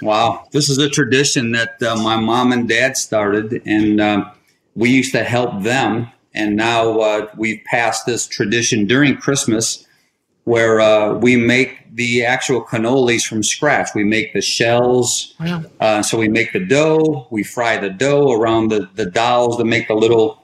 wow, 0.01 0.45
this 0.51 0.69
is 0.69 0.77
a 0.77 0.89
tradition 0.89 1.51
that 1.51 1.81
uh, 1.81 1.95
my 1.95 2.18
mom 2.18 2.51
and 2.51 2.68
dad 2.68 2.97
started, 2.97 3.62
and 3.65 4.01
um, 4.01 4.31
we 4.75 4.89
used 4.89 5.12
to 5.13 5.24
help 5.24 5.63
them. 5.63 6.09
And 6.33 6.56
now 6.56 7.00
uh, 7.00 7.27
we've 7.36 7.62
passed 7.65 8.06
this 8.06 8.27
tradition 8.27 8.86
during 8.86 9.18
Christmas 9.18 9.86
where 10.44 10.80
uh, 10.80 11.13
we 11.13 11.36
make 11.36 11.80
the 11.94 12.24
actual 12.24 12.63
cannolis 12.63 13.27
from 13.27 13.44
scratch. 13.44 13.89
We 13.94 14.03
make 14.03 14.33
the 14.33 14.41
shells. 14.41 15.36
Wow. 15.39 15.63
Uh, 15.80 16.01
so 16.01 16.18
we 16.18 16.27
make 16.27 16.53
the 16.53 16.65
dough, 16.65 17.27
we 17.30 17.44
fry 17.44 17.77
the 17.77 17.89
dough 17.89 18.31
around 18.31 18.69
the, 18.69 18.89
the 18.95 19.06
dowels 19.06 19.57
to 19.57 19.65
make 19.65 19.88
the 19.88 19.95
little 19.95 20.41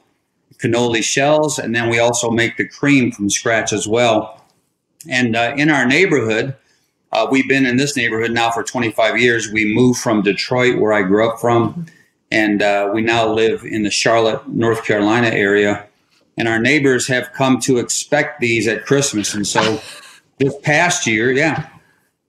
cannoli 0.58 1.04
shells, 1.04 1.60
and 1.60 1.76
then 1.76 1.90
we 1.90 2.00
also 2.00 2.30
make 2.30 2.58
the 2.58 2.68
cream 2.68 3.12
from 3.12 3.30
scratch 3.30 3.74
as 3.74 3.88
well. 3.88 4.42
And 5.10 5.36
uh, 5.36 5.54
in 5.58 5.70
our 5.70 5.86
neighborhood, 5.86 6.56
uh, 7.12 7.28
we've 7.30 7.48
been 7.48 7.66
in 7.66 7.78
this 7.78 7.96
neighborhood 7.96 8.32
now 8.32 8.52
for 8.52 8.64
25 8.64 9.20
years. 9.20 9.52
We 9.52 9.74
moved 9.74 10.00
from 10.00 10.22
Detroit, 10.22 10.80
where 10.80 10.94
I 10.94 11.04
grew 11.04 11.30
up 11.30 11.40
from, 11.40 11.86
and 12.32 12.62
uh, 12.62 12.90
we 12.94 13.02
now 13.02 13.32
live 13.32 13.64
in 13.64 13.84
the 13.84 13.92
Charlotte, 13.92 14.48
North 14.48 14.84
Carolina 14.84 15.28
area. 15.28 15.88
And 16.38 16.48
our 16.48 16.60
neighbors 16.60 17.08
have 17.08 17.32
come 17.34 17.60
to 17.62 17.78
expect 17.78 18.42
these 18.42 18.68
at 18.68 18.86
Christmas. 18.86 19.34
And 19.34 19.48
so 19.48 19.82
this 20.38 20.54
past 20.64 21.08
year, 21.08 21.32
yeah, 21.32 21.70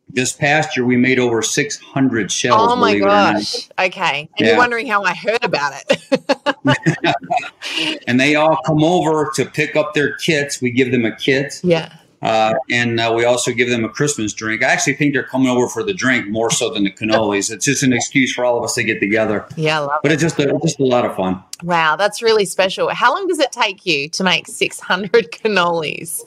this 0.08 0.32
past 0.32 0.76
year 0.76 0.86
we 0.86 0.96
made 0.96 1.18
over 1.18 1.42
600 1.42 2.30
shells. 2.30 2.72
Oh 2.72 2.76
my 2.76 2.96
gosh. 2.98 3.68
Okay. 3.78 4.28
And 4.38 4.46
yeah. 4.46 4.52
you're 4.52 4.56
wondering 4.56 4.86
how 4.86 5.02
I 5.02 5.14
heard 5.14 5.42
about 5.42 5.72
it. 5.88 8.02
and 8.06 8.20
they 8.20 8.36
all 8.36 8.58
come 8.64 8.84
over 8.84 9.30
to 9.34 9.44
pick 9.44 9.76
up 9.76 9.94
their 9.94 10.14
kits. 10.16 10.62
We 10.62 10.70
give 10.70 10.92
them 10.92 11.04
a 11.04 11.14
kit. 11.14 11.60
Yeah. 11.62 11.92
Uh, 12.26 12.54
and 12.70 12.98
uh, 12.98 13.12
we 13.14 13.24
also 13.24 13.52
give 13.52 13.70
them 13.70 13.84
a 13.84 13.88
Christmas 13.88 14.32
drink. 14.32 14.64
I 14.64 14.66
actually 14.66 14.94
think 14.94 15.14
they're 15.14 15.22
coming 15.22 15.46
over 15.46 15.68
for 15.68 15.84
the 15.84 15.94
drink 15.94 16.26
more 16.28 16.50
so 16.50 16.70
than 16.74 16.82
the 16.82 16.90
cannolis. 16.90 17.52
It's 17.52 17.64
just 17.64 17.84
an 17.84 17.92
excuse 17.92 18.34
for 18.34 18.44
all 18.44 18.58
of 18.58 18.64
us 18.64 18.74
to 18.74 18.82
get 18.82 18.98
together. 18.98 19.46
Yeah, 19.56 19.76
I 19.76 19.84
love 19.84 20.00
but 20.02 20.10
it. 20.10 20.14
it's 20.14 20.22
just 20.22 20.38
a, 20.40 20.58
just 20.60 20.80
a 20.80 20.84
lot 20.84 21.04
of 21.04 21.14
fun. 21.14 21.40
Wow, 21.62 21.94
that's 21.94 22.22
really 22.22 22.44
special. 22.44 22.88
How 22.88 23.14
long 23.14 23.28
does 23.28 23.38
it 23.38 23.52
take 23.52 23.86
you 23.86 24.08
to 24.08 24.24
make 24.24 24.48
600 24.48 25.12
cannolis? 25.30 26.22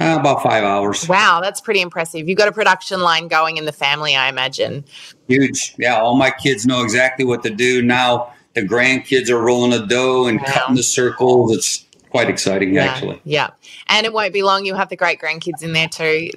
Uh, 0.00 0.18
about 0.20 0.40
five 0.40 0.62
hours. 0.62 1.08
Wow, 1.08 1.40
that's 1.42 1.60
pretty 1.60 1.80
impressive. 1.80 2.28
You've 2.28 2.38
got 2.38 2.46
a 2.46 2.52
production 2.52 3.00
line 3.00 3.26
going 3.26 3.56
in 3.56 3.64
the 3.64 3.72
family, 3.72 4.14
I 4.14 4.28
imagine. 4.28 4.84
Huge. 5.26 5.74
Yeah, 5.78 5.98
all 6.00 6.14
my 6.14 6.30
kids 6.30 6.64
know 6.64 6.84
exactly 6.84 7.24
what 7.24 7.42
to 7.42 7.50
do. 7.50 7.82
Now 7.82 8.32
the 8.54 8.62
grandkids 8.62 9.30
are 9.30 9.40
rolling 9.40 9.72
the 9.72 9.84
dough 9.84 10.26
and 10.28 10.38
wow. 10.38 10.46
cutting 10.46 10.76
the 10.76 10.84
circles. 10.84 11.52
It's 11.56 11.84
quite 12.10 12.28
exciting, 12.28 12.74
yeah, 12.74 12.84
actually. 12.84 13.20
Yeah. 13.24 13.50
And 13.88 14.06
it 14.06 14.12
won't 14.12 14.32
be 14.32 14.42
long. 14.42 14.64
You'll 14.64 14.76
have 14.76 14.88
the 14.88 14.96
great 14.96 15.20
grandkids 15.20 15.62
in 15.62 15.72
there 15.72 15.88
too. 15.88 16.30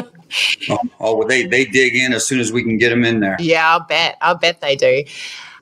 oh, 0.70 0.78
oh 1.00 1.16
well, 1.16 1.28
they, 1.28 1.46
they 1.46 1.64
dig 1.64 1.94
in 1.94 2.12
as 2.12 2.26
soon 2.26 2.40
as 2.40 2.52
we 2.52 2.62
can 2.62 2.78
get 2.78 2.90
them 2.90 3.04
in 3.04 3.20
there. 3.20 3.36
Yeah, 3.38 3.68
I'll 3.68 3.86
bet. 3.86 4.16
I'll 4.20 4.36
bet 4.36 4.60
they 4.60 4.76
do. 4.76 5.04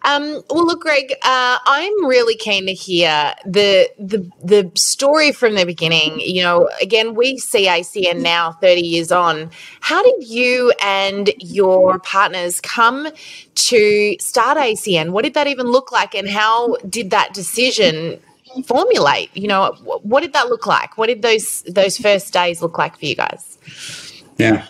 Um, 0.04 0.42
well, 0.50 0.66
look, 0.66 0.80
Greg, 0.80 1.12
uh, 1.22 1.58
I'm 1.64 2.06
really 2.06 2.34
keen 2.34 2.66
to 2.66 2.72
hear 2.72 3.34
the 3.46 3.88
the 3.98 4.28
the 4.42 4.70
story 4.74 5.30
from 5.30 5.54
the 5.54 5.64
beginning. 5.64 6.18
You 6.20 6.42
know, 6.42 6.68
again, 6.80 7.14
we 7.14 7.38
see 7.38 7.66
ACN 7.66 8.20
now, 8.20 8.52
30 8.52 8.80
years 8.80 9.12
on. 9.12 9.50
How 9.80 10.02
did 10.02 10.28
you 10.28 10.72
and 10.82 11.30
your 11.38 12.00
partners 12.00 12.60
come 12.60 13.08
to 13.54 14.16
start 14.18 14.58
ACN? 14.58 15.10
What 15.10 15.22
did 15.22 15.34
that 15.34 15.46
even 15.46 15.66
look 15.66 15.92
like, 15.92 16.14
and 16.14 16.28
how 16.28 16.76
did 16.88 17.10
that 17.10 17.32
decision 17.32 18.18
formulate? 18.66 19.34
You 19.36 19.48
know, 19.48 19.72
what 19.82 20.20
did 20.20 20.32
that 20.32 20.48
look 20.48 20.66
like? 20.66 20.98
What 20.98 21.06
did 21.06 21.22
those 21.22 21.62
those 21.62 21.96
first 21.98 22.32
days 22.32 22.62
look 22.62 22.78
like 22.78 22.98
for 22.98 23.06
you 23.06 23.16
guys? 23.16 24.22
Yeah, 24.38 24.66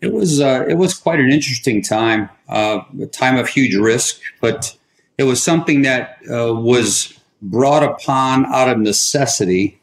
it 0.00 0.12
was 0.12 0.40
uh, 0.40 0.64
it 0.68 0.74
was 0.74 0.94
quite 0.94 1.20
an 1.20 1.30
interesting 1.30 1.82
time, 1.82 2.28
uh, 2.48 2.80
a 3.00 3.06
time 3.06 3.36
of 3.36 3.48
huge 3.48 3.74
risk, 3.74 4.20
but 4.40 4.76
it 5.18 5.24
was 5.24 5.42
something 5.42 5.82
that 5.82 6.18
uh, 6.30 6.54
was 6.54 7.18
brought 7.40 7.82
upon 7.82 8.46
out 8.46 8.68
of 8.68 8.78
necessity 8.78 9.80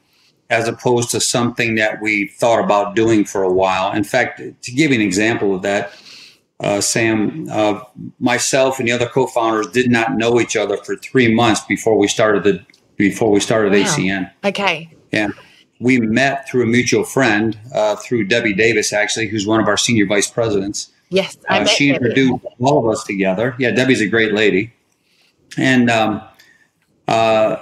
as 0.50 0.68
opposed 0.68 1.12
to 1.12 1.22
something 1.22 1.75
that 1.75 2.01
we 2.01 2.27
thought 2.27 2.63
about 2.63 2.96
doing 2.96 3.24
for 3.24 3.44
a 3.44 3.51
while. 3.51 3.91
In 3.91 4.03
fact, 4.03 4.39
to 4.39 4.72
give 4.72 4.91
you 4.91 4.96
an 4.96 5.06
example 5.06 5.53
of 5.53 5.62
that, 5.62 5.94
uh, 6.60 6.82
Sam, 6.82 7.48
uh, 7.50 7.82
myself 8.20 8.79
and 8.79 8.88
the 8.88 8.91
other 8.91 9.08
co-founders 9.08 9.68
did 9.68 9.89
not 9.89 10.15
know 10.18 10.41
each 10.41 10.58
other 10.58 10.75
for 10.77 10.96
three 10.96 11.34
months 11.34 11.62
before 11.62 11.98
we 11.98 12.08
started 12.08 12.44
the 12.44 12.65
before 13.00 13.32
we 13.32 13.39
started 13.39 13.72
wow. 13.72 13.79
ACN. 13.79 14.32
Okay. 14.44 14.94
Yeah, 15.12 15.29
we 15.79 16.00
met 16.00 16.48
through 16.48 16.63
a 16.63 16.68
mutual 16.68 17.03
friend, 17.03 17.58
uh, 17.74 17.96
through 17.96 18.25
Debbie 18.25 18.53
Davis, 18.53 18.94
actually, 18.94 19.27
who's 19.27 19.48
one 19.48 19.60
of 19.60 19.68
our 19.68 19.77
senior 19.77 20.06
vice 20.06 20.29
presidents. 20.29 20.91
Yes, 21.10 21.36
uh, 21.50 21.65
she 21.65 21.89
introduced 21.89 22.46
all 22.60 22.86
of 22.86 22.94
us 22.94 23.03
together. 23.03 23.56
Yeah, 23.58 23.72
Debbie's 23.72 24.01
a 24.01 24.08
great 24.08 24.34
lady, 24.34 24.72
and 25.58 25.89
um, 25.89 26.22
uh, 27.08 27.56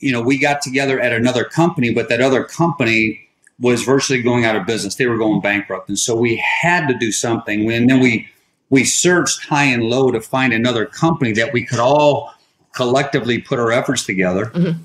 you 0.00 0.12
know, 0.12 0.20
we 0.20 0.38
got 0.38 0.60
together 0.60 1.00
at 1.00 1.14
another 1.14 1.44
company, 1.44 1.94
but 1.94 2.10
that 2.10 2.20
other 2.20 2.44
company 2.44 3.26
was 3.58 3.82
virtually 3.82 4.20
going 4.20 4.44
out 4.44 4.56
of 4.56 4.66
business. 4.66 4.96
They 4.96 5.06
were 5.06 5.16
going 5.16 5.40
bankrupt, 5.40 5.88
and 5.88 5.98
so 5.98 6.14
we 6.14 6.36
had 6.62 6.88
to 6.88 6.94
do 6.94 7.10
something. 7.10 7.70
And 7.72 7.88
then 7.88 8.00
we 8.00 8.28
we 8.68 8.84
searched 8.84 9.46
high 9.46 9.64
and 9.64 9.84
low 9.84 10.10
to 10.10 10.20
find 10.20 10.52
another 10.52 10.84
company 10.84 11.32
that 11.32 11.54
we 11.54 11.64
could 11.64 11.78
all 11.78 12.34
collectively 12.72 13.38
put 13.40 13.58
our 13.58 13.72
efforts 13.72 14.04
together. 14.04 14.46
Mm-hmm. 14.46 14.82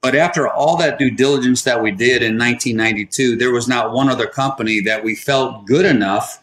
But 0.00 0.14
after 0.14 0.48
all 0.48 0.76
that 0.76 0.98
due 0.98 1.10
diligence 1.10 1.64
that 1.64 1.82
we 1.82 1.90
did 1.90 2.22
in 2.22 2.38
1992, 2.38 3.36
there 3.36 3.50
was 3.50 3.66
not 3.66 3.92
one 3.92 4.08
other 4.08 4.26
company 4.26 4.80
that 4.80 5.02
we 5.02 5.16
felt 5.16 5.66
good 5.66 5.84
enough 5.84 6.42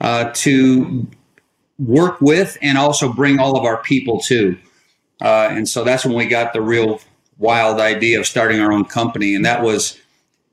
uh, 0.00 0.30
to 0.34 1.06
work 1.78 2.20
with 2.20 2.56
and 2.62 2.78
also 2.78 3.12
bring 3.12 3.38
all 3.38 3.58
of 3.58 3.64
our 3.64 3.82
people 3.82 4.20
to. 4.20 4.56
Uh, 5.20 5.48
and 5.50 5.68
so 5.68 5.84
that's 5.84 6.04
when 6.04 6.14
we 6.14 6.26
got 6.26 6.52
the 6.52 6.62
real 6.62 7.00
wild 7.38 7.78
idea 7.78 8.18
of 8.18 8.26
starting 8.26 8.60
our 8.60 8.72
own 8.72 8.84
company. 8.84 9.34
And 9.34 9.44
that 9.44 9.62
was 9.62 9.98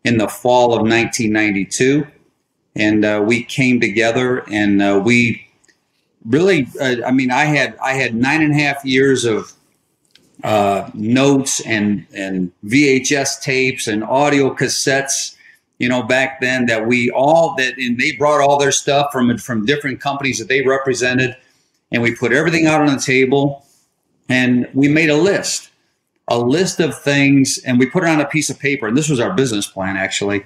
in 0.03 0.17
the 0.17 0.27
fall 0.27 0.73
of 0.73 0.81
1992. 0.81 2.05
And 2.75 3.05
uh, 3.05 3.23
we 3.25 3.43
came 3.43 3.79
together 3.79 4.43
and 4.51 4.81
uh, 4.81 5.01
we 5.03 5.44
really, 6.25 6.67
uh, 6.79 6.97
I 7.05 7.11
mean, 7.11 7.31
I 7.31 7.45
had 7.45 7.77
I 7.83 7.93
had 7.93 8.15
nine 8.15 8.41
and 8.41 8.53
a 8.53 8.57
half 8.57 8.83
years 8.83 9.25
of 9.25 9.53
uh, 10.43 10.89
notes 10.93 11.61
and 11.61 12.05
and 12.13 12.51
VHS 12.65 13.41
tapes 13.41 13.87
and 13.87 14.03
audio 14.03 14.53
cassettes. 14.53 15.35
You 15.77 15.89
know, 15.89 16.03
back 16.03 16.39
then 16.39 16.67
that 16.67 16.87
we 16.87 17.11
all 17.11 17.55
that 17.57 17.77
and 17.77 17.97
they 17.99 18.13
brought 18.13 18.41
all 18.41 18.57
their 18.57 18.71
stuff 18.71 19.11
from 19.11 19.37
from 19.37 19.65
different 19.65 19.99
companies 19.99 20.39
that 20.39 20.47
they 20.47 20.61
represented, 20.61 21.35
and 21.91 22.01
we 22.01 22.15
put 22.15 22.31
everything 22.31 22.65
out 22.65 22.81
on 22.81 22.87
the 22.87 23.01
table, 23.01 23.65
and 24.29 24.69
we 24.73 24.87
made 24.87 25.09
a 25.09 25.17
list, 25.17 25.69
a 26.29 26.37
list 26.39 26.79
of 26.79 26.97
things, 26.97 27.59
and 27.65 27.77
we 27.77 27.89
put 27.89 28.03
it 28.03 28.09
on 28.09 28.21
a 28.21 28.25
piece 28.25 28.49
of 28.49 28.57
paper. 28.57 28.87
And 28.87 28.97
this 28.97 29.09
was 29.09 29.19
our 29.19 29.33
business 29.33 29.67
plan, 29.67 29.97
actually. 29.97 30.45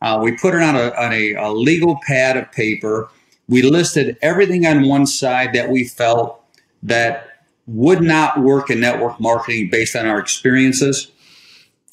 Uh, 0.00 0.20
we 0.22 0.36
put 0.36 0.54
it 0.54 0.62
on 0.62 0.76
a 0.76 0.90
on 0.90 1.12
a, 1.12 1.34
a 1.34 1.50
legal 1.50 1.98
pad 2.06 2.36
of 2.36 2.52
paper 2.52 3.10
we 3.48 3.62
listed 3.62 4.16
everything 4.20 4.66
on 4.66 4.86
one 4.86 5.06
side 5.06 5.54
that 5.54 5.70
we 5.70 5.84
felt 5.84 6.42
that 6.82 7.28
would 7.66 8.02
not 8.02 8.40
work 8.40 8.70
in 8.70 8.80
network 8.80 9.18
marketing 9.20 9.68
based 9.70 9.96
on 9.96 10.06
our 10.06 10.18
experiences. 10.18 11.10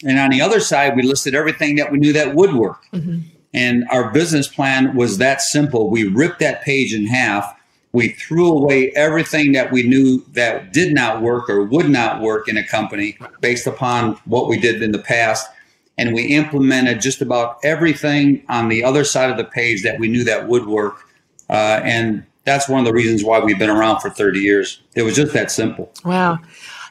And 0.03 0.19
on 0.19 0.29
the 0.29 0.41
other 0.41 0.59
side, 0.59 0.95
we 0.95 1.03
listed 1.03 1.33
everything 1.33 1.75
that 1.77 1.91
we 1.91 1.97
knew 1.97 2.13
that 2.13 2.35
would 2.35 2.53
work. 2.53 2.85
Mm-hmm. 2.93 3.19
And 3.53 3.85
our 3.89 4.11
business 4.11 4.47
plan 4.47 4.95
was 4.95 5.17
that 5.17 5.41
simple. 5.41 5.89
We 5.89 6.03
ripped 6.03 6.39
that 6.39 6.61
page 6.61 6.93
in 6.93 7.07
half. 7.07 7.57
We 7.93 8.09
threw 8.09 8.51
away 8.51 8.91
everything 8.91 9.53
that 9.53 9.71
we 9.71 9.83
knew 9.83 10.25
that 10.33 10.73
did 10.73 10.93
not 10.93 11.21
work 11.21 11.49
or 11.49 11.63
would 11.63 11.89
not 11.89 12.21
work 12.21 12.49
in 12.49 12.57
a 12.57 12.67
company 12.67 13.17
based 13.39 13.65
upon 13.65 14.15
what 14.25 14.49
we 14.49 14.59
did 14.59 14.81
in 14.81 14.91
the 14.91 14.99
past. 14.99 15.49
And 15.97 16.13
we 16.13 16.25
implemented 16.35 16.99
just 16.99 17.21
about 17.21 17.59
everything 17.63 18.43
on 18.49 18.67
the 18.67 18.83
other 18.83 19.05
side 19.05 19.29
of 19.29 19.37
the 19.37 19.45
page 19.45 19.83
that 19.83 19.97
we 19.97 20.09
knew 20.09 20.25
that 20.25 20.49
would 20.49 20.67
work 20.67 21.05
uh, 21.49 21.81
and 21.83 22.25
that's 22.43 22.69
one 22.69 22.79
of 22.79 22.85
the 22.85 22.93
reasons 22.93 23.23
why 23.23 23.39
we've 23.39 23.59
been 23.59 23.69
around 23.69 23.99
for 23.99 24.09
30 24.09 24.39
years. 24.39 24.81
It 24.95 25.01
was 25.01 25.15
just 25.15 25.33
that 25.33 25.51
simple. 25.51 25.91
Wow. 26.03 26.39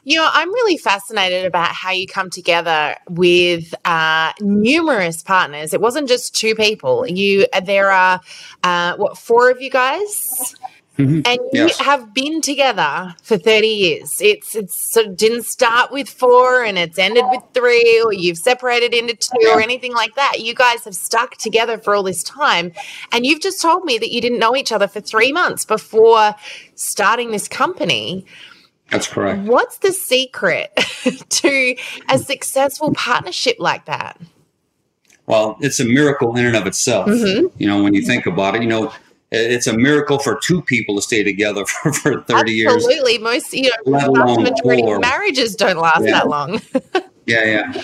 You 0.03 0.17
know, 0.17 0.29
I'm 0.31 0.53
really 0.53 0.77
fascinated 0.77 1.45
about 1.45 1.69
how 1.69 1.89
you 1.89 2.05
come 2.05 2.29
together 2.29 2.95
with 3.09 3.73
uh, 3.85 4.33
numerous 4.39 5.23
partners. 5.23 5.73
It 5.73 5.81
wasn't 5.81 6.07
just 6.07 6.35
two 6.35 6.53
people. 6.53 7.07
You, 7.07 7.47
there 7.63 7.89
are 7.89 8.21
uh, 8.63 8.97
what 8.97 9.17
four 9.17 9.49
of 9.49 9.61
you 9.61 9.71
guys? 9.71 10.55
Mm-hmm. 10.97 11.21
And 11.25 11.39
you 11.51 11.67
yes. 11.67 11.79
have 11.79 12.13
been 12.13 12.41
together 12.41 13.13
for 13.21 13.37
30 13.37 13.67
years. 13.67 14.21
It's 14.21 14.55
it's 14.55 14.93
sort 14.93 15.07
of 15.07 15.17
didn't 15.17 15.43
start 15.43 15.91
with 15.91 16.09
four 16.09 16.63
and 16.63 16.77
it's 16.77 16.97
ended 16.97 17.25
with 17.29 17.43
three, 17.53 18.01
or 18.03 18.13
you've 18.13 18.37
separated 18.37 18.93
into 18.93 19.13
two 19.13 19.37
yeah. 19.41 19.55
or 19.55 19.61
anything 19.61 19.93
like 19.93 20.15
that. 20.15 20.39
You 20.39 20.55
guys 20.55 20.85
have 20.85 20.95
stuck 20.95 21.35
together 21.35 21.77
for 21.77 21.95
all 21.95 22.03
this 22.03 22.23
time. 22.23 22.71
And 23.11 23.25
you've 23.25 23.41
just 23.41 23.61
told 23.61 23.83
me 23.83 23.97
that 23.97 24.11
you 24.11 24.21
didn't 24.21 24.39
know 24.39 24.55
each 24.55 24.71
other 24.71 24.87
for 24.87 25.01
three 25.01 25.33
months 25.33 25.65
before 25.65 26.35
starting 26.75 27.31
this 27.31 27.49
company. 27.49 28.25
That's 28.89 29.07
correct. 29.07 29.41
What's 29.41 29.79
the 29.79 29.91
secret 29.91 30.71
to 31.29 31.75
a 32.09 32.19
successful 32.19 32.93
partnership 32.93 33.57
like 33.59 33.85
that? 33.85 34.17
Well, 35.27 35.57
it's 35.59 35.79
a 35.79 35.85
miracle 35.85 36.35
in 36.37 36.45
and 36.45 36.55
of 36.55 36.67
itself. 36.67 37.07
Mm-hmm. 37.07 37.47
You 37.57 37.67
know, 37.67 37.83
when 37.83 37.95
you 37.95 38.03
think 38.03 38.27
about 38.27 38.55
it, 38.55 38.61
you 38.61 38.69
know, 38.69 38.93
it's 39.31 39.67
a 39.67 39.75
miracle 39.75 40.19
for 40.19 40.39
two 40.41 40.61
people 40.61 40.95
to 40.95 41.01
stay 41.01 41.23
together 41.23 41.65
for, 41.83 41.93
for 41.93 42.21
30 42.21 42.23
Absolutely. 42.23 42.53
years. 42.53 42.73
Absolutely. 42.73 43.17
Most, 43.17 43.53
you 43.53 43.71
know, 43.85 44.11
vast 44.13 44.39
majority 44.39 44.91
of 44.91 45.01
marriages 45.01 45.55
don't 45.55 45.77
last 45.77 46.03
yeah. 46.03 46.11
that 46.11 46.27
long. 46.27 46.61
yeah, 47.25 47.43
yeah. 47.43 47.83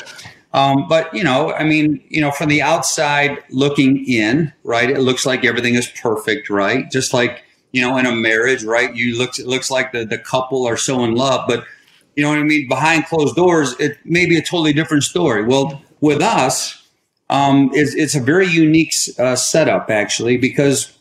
Um, 0.53 0.87
but 0.89 1.13
you 1.13 1.23
know, 1.23 1.53
I 1.53 1.63
mean, 1.63 2.03
you 2.09 2.19
know, 2.19 2.31
from 2.31 2.49
the 2.49 2.61
outside 2.61 3.37
looking 3.49 4.05
in, 4.05 4.51
right? 4.63 4.89
It 4.89 4.99
looks 4.99 5.25
like 5.25 5.45
everything 5.45 5.75
is 5.75 5.87
perfect, 6.01 6.49
right? 6.49 6.91
Just 6.91 7.13
like 7.13 7.43
you 7.71 7.81
know, 7.81 7.97
in 7.97 8.05
a 8.05 8.11
marriage, 8.11 8.63
right? 8.63 8.93
You 8.93 9.17
looks 9.17 9.39
it 9.39 9.47
looks 9.47 9.71
like 9.71 9.93
the 9.93 10.05
the 10.05 10.17
couple 10.17 10.67
are 10.67 10.77
so 10.77 11.03
in 11.03 11.15
love, 11.15 11.47
but 11.47 11.63
you 12.15 12.23
know 12.23 12.29
what 12.29 12.39
I 12.39 12.43
mean. 12.43 12.67
Behind 12.67 13.05
closed 13.05 13.35
doors, 13.35 13.79
it 13.79 13.97
may 14.03 14.25
be 14.25 14.37
a 14.37 14.41
totally 14.41 14.73
different 14.73 15.03
story. 15.03 15.45
Well, 15.45 15.81
with 16.01 16.21
us, 16.21 16.85
um, 17.29 17.69
it's, 17.73 17.95
it's 17.95 18.15
a 18.15 18.19
very 18.19 18.47
unique 18.47 18.93
uh, 19.17 19.37
setup 19.37 19.89
actually 19.89 20.35
because 20.35 20.97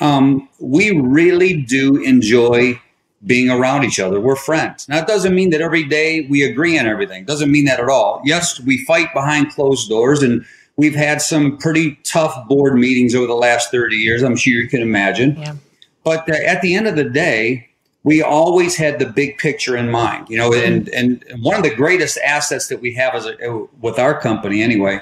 um, 0.00 0.48
we 0.58 0.98
really 0.98 1.62
do 1.62 1.96
enjoy 2.02 2.80
being 3.26 3.50
around 3.50 3.84
each 3.84 3.98
other. 3.98 4.20
We're 4.20 4.36
friends. 4.36 4.88
Now, 4.88 4.98
it 4.98 5.06
doesn't 5.06 5.34
mean 5.34 5.50
that 5.50 5.60
every 5.60 5.84
day 5.84 6.26
we 6.28 6.42
agree 6.42 6.78
on 6.78 6.86
everything. 6.86 7.22
It 7.22 7.26
doesn't 7.26 7.50
mean 7.50 7.64
that 7.66 7.80
at 7.80 7.88
all. 7.88 8.20
Yes, 8.24 8.60
we 8.60 8.84
fight 8.84 9.12
behind 9.14 9.50
closed 9.50 9.88
doors, 9.88 10.22
and 10.22 10.44
we've 10.76 10.94
had 10.94 11.22
some 11.22 11.56
pretty 11.58 11.98
tough 12.04 12.48
board 12.48 12.74
meetings 12.74 13.14
over 13.14 13.26
the 13.26 13.34
last 13.34 13.70
30 13.70 13.96
years. 13.96 14.22
I'm 14.22 14.36
sure 14.36 14.52
you 14.52 14.68
can 14.68 14.82
imagine. 14.82 15.36
Yeah. 15.36 15.54
But 16.02 16.28
uh, 16.28 16.34
at 16.34 16.60
the 16.60 16.74
end 16.74 16.86
of 16.86 16.96
the 16.96 17.04
day, 17.04 17.68
we 18.02 18.22
always 18.22 18.76
had 18.76 18.98
the 18.98 19.06
big 19.06 19.38
picture 19.38 19.74
in 19.74 19.90
mind, 19.90 20.28
you 20.28 20.36
know, 20.36 20.52
and, 20.52 20.90
and 20.90 21.24
one 21.40 21.56
of 21.56 21.62
the 21.62 21.74
greatest 21.74 22.18
assets 22.18 22.68
that 22.68 22.82
we 22.82 22.92
have 22.94 23.14
as 23.14 23.24
a, 23.24 23.66
with 23.80 23.98
our 23.98 24.18
company 24.20 24.62
anyway 24.62 25.00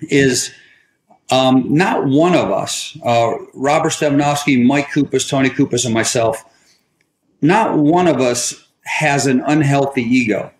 is– 0.00 0.50
um, 1.34 1.74
not 1.74 2.06
one 2.06 2.34
of 2.34 2.52
us, 2.52 2.96
uh, 3.04 3.32
Robert 3.54 3.90
Stevanovski, 3.90 4.64
Mike 4.64 4.88
Cupisz, 4.90 5.28
Tony 5.28 5.50
Cupisz, 5.50 5.84
and 5.84 5.92
myself, 5.92 6.44
not 7.42 7.76
one 7.76 8.06
of 8.06 8.20
us 8.20 8.68
has 8.84 9.26
an 9.26 9.42
unhealthy 9.46 10.02
ego. 10.02 10.52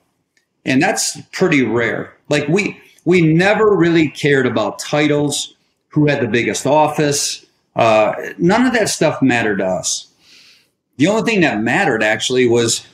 And 0.64 0.83
that's 0.83 1.21
pretty 1.33 1.62
rare. 1.62 2.14
Like 2.28 2.49
we 2.49 2.81
we 3.04 3.21
never 3.21 3.76
really 3.76 4.09
cared 4.09 4.47
about 4.47 4.78
titles, 4.78 5.54
who 5.88 6.09
had 6.09 6.21
the 6.21 6.26
biggest 6.26 6.66
office. 6.66 7.47
Uh, 7.76 8.12
none 8.38 8.66
of 8.66 8.73
that 8.73 8.88
stuff 8.88 9.23
mattered 9.23 9.59
to 9.59 9.66
us. 9.66 10.09
The 10.97 11.07
only 11.07 11.23
thing 11.23 11.43
that 11.43 11.61
mattered 11.61 12.02
actually 12.02 12.49
was 12.49 12.85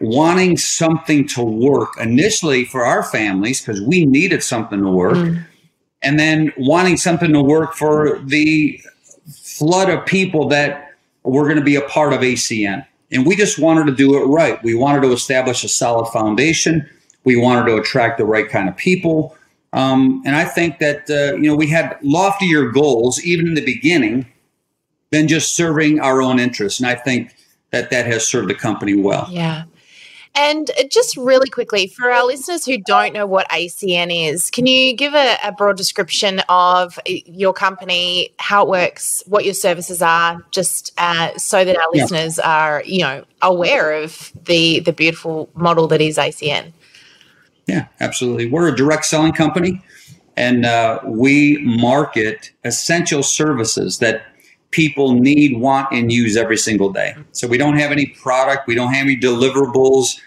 wanting 0.00 0.56
something 0.56 1.26
to 1.28 1.42
work 1.42 1.96
initially 1.98 2.64
for 2.64 2.84
our 2.84 3.02
families 3.02 3.60
because 3.60 3.80
we 3.80 4.04
needed 4.04 4.42
something 4.42 4.80
to 4.82 4.90
work. 4.90 5.16
Mm 5.16 5.44
and 6.04 6.18
then 6.18 6.52
wanting 6.56 6.96
something 6.96 7.32
to 7.32 7.42
work 7.42 7.74
for 7.74 8.18
the 8.20 8.80
flood 9.28 9.88
of 9.88 10.04
people 10.06 10.48
that 10.48 10.92
were 11.22 11.44
going 11.44 11.56
to 11.56 11.64
be 11.64 11.76
a 11.76 11.82
part 11.82 12.12
of 12.12 12.20
ACN. 12.20 12.86
And 13.10 13.26
we 13.26 13.36
just 13.36 13.58
wanted 13.58 13.86
to 13.86 13.94
do 13.94 14.16
it 14.16 14.26
right. 14.26 14.62
We 14.62 14.74
wanted 14.74 15.02
to 15.02 15.12
establish 15.12 15.64
a 15.64 15.68
solid 15.68 16.06
foundation. 16.06 16.88
We 17.24 17.36
wanted 17.36 17.70
to 17.70 17.76
attract 17.76 18.18
the 18.18 18.24
right 18.24 18.48
kind 18.48 18.68
of 18.68 18.76
people. 18.76 19.36
Um, 19.72 20.22
and 20.24 20.36
I 20.36 20.44
think 20.44 20.78
that 20.78 21.10
uh, 21.10 21.36
you 21.36 21.50
know 21.50 21.56
we 21.56 21.66
had 21.66 21.98
loftier 22.02 22.70
goals 22.70 23.22
even 23.24 23.48
in 23.48 23.54
the 23.54 23.64
beginning 23.64 24.26
than 25.10 25.26
just 25.28 25.56
serving 25.56 26.00
our 26.00 26.22
own 26.22 26.38
interests. 26.38 26.80
And 26.80 26.88
I 26.88 26.94
think 26.94 27.34
that 27.70 27.90
that 27.90 28.06
has 28.06 28.26
served 28.26 28.50
the 28.50 28.54
company 28.54 28.94
well. 28.94 29.26
Yeah. 29.30 29.64
And 30.36 30.68
just 30.90 31.16
really 31.16 31.48
quickly, 31.48 31.86
for 31.86 32.10
our 32.10 32.24
listeners 32.24 32.64
who 32.64 32.78
don't 32.78 33.12
know 33.12 33.24
what 33.24 33.48
ACN 33.50 34.32
is, 34.32 34.50
can 34.50 34.66
you 34.66 34.96
give 34.96 35.14
a, 35.14 35.36
a, 35.44 35.52
broad 35.52 35.76
description 35.76 36.40
of 36.48 36.98
your 37.06 37.52
company, 37.52 38.30
how 38.40 38.64
it 38.64 38.68
works, 38.68 39.22
what 39.26 39.44
your 39.44 39.54
services 39.54 40.02
are, 40.02 40.44
just 40.50 40.92
uh, 40.98 41.30
so 41.38 41.64
that 41.64 41.76
our 41.76 41.88
yeah. 41.92 42.02
listeners 42.02 42.40
are, 42.40 42.82
you 42.84 43.02
know, 43.02 43.24
aware 43.42 43.92
of 43.92 44.32
the 44.44 44.80
the 44.80 44.92
beautiful 44.92 45.48
model 45.54 45.86
that 45.86 46.00
is 46.00 46.18
ACN? 46.18 46.72
Yeah, 47.68 47.86
absolutely. 48.00 48.50
We're 48.50 48.68
a 48.68 48.76
direct 48.76 49.04
selling 49.04 49.32
company, 49.32 49.82
and 50.36 50.66
uh, 50.66 50.98
we 51.04 51.58
market 51.58 52.50
essential 52.64 53.22
services 53.22 54.00
that 54.00 54.22
people 54.74 55.14
need, 55.14 55.56
want, 55.56 55.86
and 55.92 56.12
use 56.12 56.36
every 56.36 56.56
single 56.56 56.92
day. 56.92 57.14
So 57.30 57.46
we 57.46 57.56
don't 57.56 57.78
have 57.78 57.92
any 57.92 58.06
product, 58.06 58.66
we 58.66 58.74
don't 58.74 58.92
have 58.92 59.06
any 59.06 59.16
deliverables. 59.16 60.18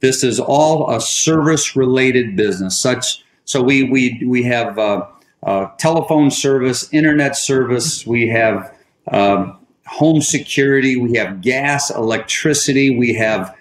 This 0.00 0.22
is 0.22 0.38
all 0.38 0.94
a 0.94 1.00
service-related 1.00 2.36
business. 2.36 2.78
Such 2.78 3.24
so 3.46 3.62
we 3.62 3.84
we 3.84 4.22
we 4.26 4.42
have 4.42 4.78
uh, 4.78 5.06
uh, 5.42 5.68
telephone 5.78 6.30
service, 6.30 6.92
internet 6.92 7.36
service, 7.36 8.06
we 8.06 8.28
have 8.28 8.74
uh, 9.10 9.52
home 9.86 10.20
security, 10.20 10.96
we 10.96 11.14
have 11.14 11.40
gas, 11.40 11.90
electricity, 11.90 12.94
we 12.94 13.14
have 13.14 13.56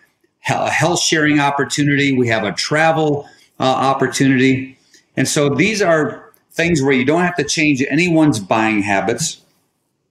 a 0.50 0.70
health 0.70 1.00
sharing 1.00 1.40
opportunity, 1.40 2.12
we 2.12 2.28
have 2.28 2.44
a 2.44 2.52
travel 2.52 3.26
uh, 3.60 3.64
opportunity, 3.64 4.78
and 5.16 5.28
so 5.30 5.48
these 5.48 5.82
are 5.82 6.34
things 6.52 6.82
where 6.82 6.94
you 6.94 7.06
don't 7.06 7.22
have 7.22 7.38
to 7.38 7.44
change 7.44 7.82
anyone's 7.90 8.40
buying 8.40 8.82
habits 8.82 9.45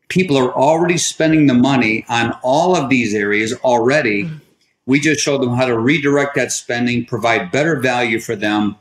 people 0.08 0.36
are 0.36 0.52
already 0.52 0.98
spending 0.98 1.46
the 1.46 1.54
money 1.54 2.04
on 2.08 2.36
all 2.42 2.76
of 2.76 2.88
these 2.88 3.14
areas 3.14 3.52
already. 3.64 4.24
Mm-hmm. 4.24 4.36
We 4.86 5.00
just 5.00 5.20
show 5.20 5.38
them 5.38 5.54
how 5.54 5.66
to 5.66 5.78
redirect 5.78 6.34
that 6.34 6.52
spending, 6.52 7.06
provide 7.06 7.50
better 7.50 7.80
value 7.80 8.20
for 8.20 8.36
them, 8.36 8.76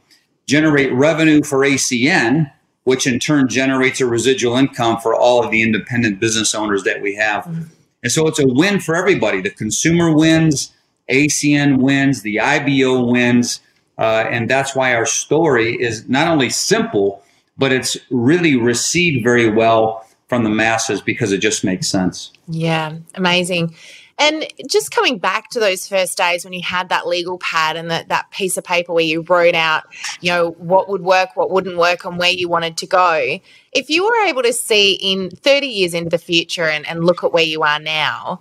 generate 0.47 0.91
revenue 0.91 1.41
for 1.43 1.59
ACN, 1.59 2.51
which 2.83 3.07
in 3.07 3.19
turn 3.19 3.47
generates 3.47 4.01
a 4.01 4.05
residual 4.05 4.57
income 4.57 4.99
for 4.99 5.15
all 5.15 5.43
of 5.43 5.51
the 5.51 5.61
independent 5.61 6.19
business 6.19 6.53
owners 6.53 6.83
that 6.83 7.01
we 7.01 7.15
have. 7.15 7.45
Mm-hmm. 7.45 7.63
And 8.03 8.11
so 8.11 8.27
it's 8.27 8.39
a 8.39 8.47
win 8.47 8.81
for 8.81 8.95
everybody. 8.95 9.41
The 9.41 9.49
consumer 9.49 10.13
wins, 10.13 10.73
ACN 11.09 11.77
wins, 11.77 12.21
the 12.21 12.39
IBO 12.39 13.05
wins. 13.05 13.61
Uh, 13.97 14.25
and 14.29 14.49
that's 14.49 14.75
why 14.75 14.93
our 14.93 15.05
story 15.05 15.81
is 15.81 16.09
not 16.09 16.27
only 16.27 16.49
simple, 16.49 17.23
but 17.57 17.71
it's 17.71 17.95
really 18.09 18.57
received 18.57 19.23
very 19.23 19.49
well 19.49 20.05
from 20.33 20.43
the 20.43 20.49
masses 20.49 20.99
because 20.99 21.31
it 21.31 21.37
just 21.37 21.63
makes 21.63 21.87
sense. 21.87 22.31
Yeah, 22.47 22.97
amazing. 23.13 23.75
And 24.17 24.47
just 24.67 24.89
coming 24.89 25.19
back 25.19 25.51
to 25.51 25.59
those 25.59 25.87
first 25.87 26.17
days 26.17 26.43
when 26.43 26.53
you 26.53 26.63
had 26.63 26.89
that 26.89 27.05
legal 27.05 27.37
pad 27.37 27.75
and 27.75 27.91
that, 27.91 28.07
that 28.07 28.31
piece 28.31 28.57
of 28.57 28.63
paper 28.63 28.93
where 28.93 29.03
you 29.03 29.21
wrote 29.21 29.53
out, 29.53 29.83
you 30.21 30.31
know, 30.31 30.49
what 30.57 30.89
would 30.89 31.03
work, 31.03 31.35
what 31.35 31.51
wouldn't 31.51 31.77
work, 31.77 32.03
and 32.03 32.17
where 32.17 32.31
you 32.31 32.49
wanted 32.49 32.77
to 32.77 32.87
go. 32.87 33.39
If 33.73 33.91
you 33.91 34.05
were 34.05 34.25
able 34.25 34.41
to 34.41 34.53
see 34.53 34.93
in 34.93 35.29
30 35.29 35.67
years 35.67 35.93
into 35.93 36.09
the 36.09 36.17
future 36.17 36.65
and, 36.65 36.83
and 36.87 37.05
look 37.05 37.23
at 37.23 37.31
where 37.31 37.43
you 37.43 37.61
are 37.61 37.79
now, 37.79 38.39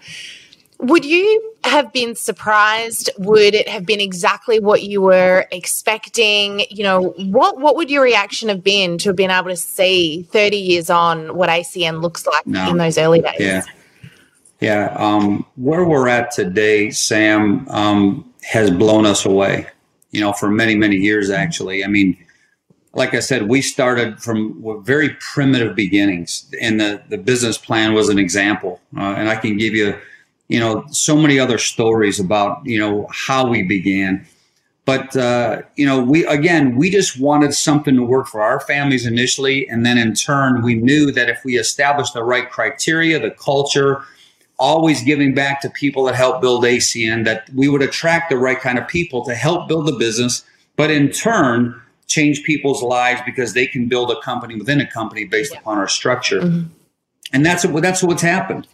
would 0.83 1.05
you 1.05 1.55
have 1.65 1.93
been 1.93 2.15
surprised? 2.17 3.09
Would 3.19 3.55
it 3.55 3.69
have 3.69 3.87
been 3.87 4.01
exactly 4.01 4.59
what 4.59 4.83
you 4.83 5.01
were 5.01 5.47
expecting? 5.53 6.67
You 6.71 6.83
know, 6.83 7.03
what 7.19 7.59
what 7.61 7.77
would 7.77 7.89
your 7.89 8.03
reaction 8.03 8.49
have 8.49 8.65
been 8.65 8.99
to 8.99 9.11
have 9.11 9.17
been 9.17 9.31
able 9.31 9.49
to 9.49 9.57
see 9.57 10.25
30 10.33 10.57
years 10.57 10.91
on 10.91 11.37
what 11.37 11.49
ACN 11.49 12.03
looks 12.03 12.27
like 12.27 12.47
no. 12.47 12.69
in 12.69 12.79
those 12.79 12.99
early 12.99 13.21
days? 13.21 13.37
Yeah. 13.39 13.62
Yeah. 14.61 14.95
Um, 14.97 15.47
where 15.57 15.85
we're 15.85 16.09
at 16.09 16.33
today, 16.33 16.91
Sam, 16.91 17.69
um, 17.69 18.33
has 18.43 18.71
blown 18.71 19.07
us 19.07 19.25
away, 19.25 19.67
you 20.11 20.21
know, 20.21 20.33
for 20.33 20.51
many, 20.51 20.75
many 20.75 20.97
years, 20.97 21.31
actually. 21.31 21.85
I 21.85 21.89
mean, 21.89 22.17
like 22.93 23.15
I 23.15 23.21
said, 23.21 23.49
we 23.49 23.62
started 23.62 24.21
from 24.21 24.83
very 24.85 25.17
primitive 25.21 25.75
beginnings, 25.75 26.53
and 26.61 26.81
the, 26.81 27.03
the 27.09 27.19
business 27.19 27.57
plan 27.57 27.95
was 27.95 28.09
an 28.09 28.19
example. 28.19 28.81
Uh, 28.97 29.15
and 29.17 29.29
I 29.29 29.37
can 29.37 29.57
give 29.57 29.75
you 29.75 29.97
you 30.49 30.61
know, 30.61 30.85
so 30.91 31.17
many 31.17 31.39
other 31.39 31.59
stories 31.59 32.21
about, 32.21 32.65
you 32.65 32.79
know, 32.79 33.07
how 33.11 33.47
we 33.47 33.63
began. 33.63 34.27
But, 34.85 35.17
uh, 35.17 35.63
you 35.77 35.87
know, 35.87 36.03
we, 36.03 36.27
again, 36.27 36.77
we 36.77 36.91
just 36.91 37.19
wanted 37.19 37.55
something 37.55 37.95
to 37.95 38.03
work 38.03 38.27
for 38.27 38.43
our 38.43 38.59
families 38.61 39.07
initially. 39.07 39.69
And 39.69 39.87
then 39.87 39.97
in 39.97 40.15
turn, 40.15 40.63
we 40.63 40.75
knew 40.75 41.13
that 41.13 41.29
if 41.29 41.45
we 41.45 41.57
established 41.57 42.15
the 42.15 42.25
right 42.25 42.51
criteria, 42.51 43.21
the 43.21 43.31
culture, 43.31 44.03
always 44.59 45.03
giving 45.03 45.35
back 45.35 45.61
to 45.61 45.71
people 45.71 46.05
that 46.05 46.15
help 46.15 46.41
build 46.41 46.65
ACN, 46.65 47.25
that 47.25 47.49
we 47.55 47.69
would 47.69 47.83
attract 47.83 48.31
the 48.31 48.37
right 48.37 48.61
kind 48.61 48.79
of 48.79 48.87
people 48.89 49.25
to 49.25 49.35
help 49.35 49.69
build 49.69 49.87
the 49.87 49.93
business, 49.93 50.45
but 50.77 50.91
in 50.91 51.11
turn, 51.11 51.81
change 52.09 52.43
people's 52.43 52.83
lives 52.83 53.21
because 53.25 53.55
they 53.55 53.67
can 53.67 53.89
build 53.89 54.11
a 54.11 54.21
company 54.21 54.57
within 54.57 54.81
a 54.81 54.87
company 54.91 55.25
based 55.25 55.55
upon 55.55 55.78
our 55.78 55.89
structure. 55.89 56.41
Mm-hmm. 56.41 56.69
And 57.33 57.47
that's, 57.47 57.63
that's 57.63 58.02
what's 58.02 58.23
happened. 58.23 58.67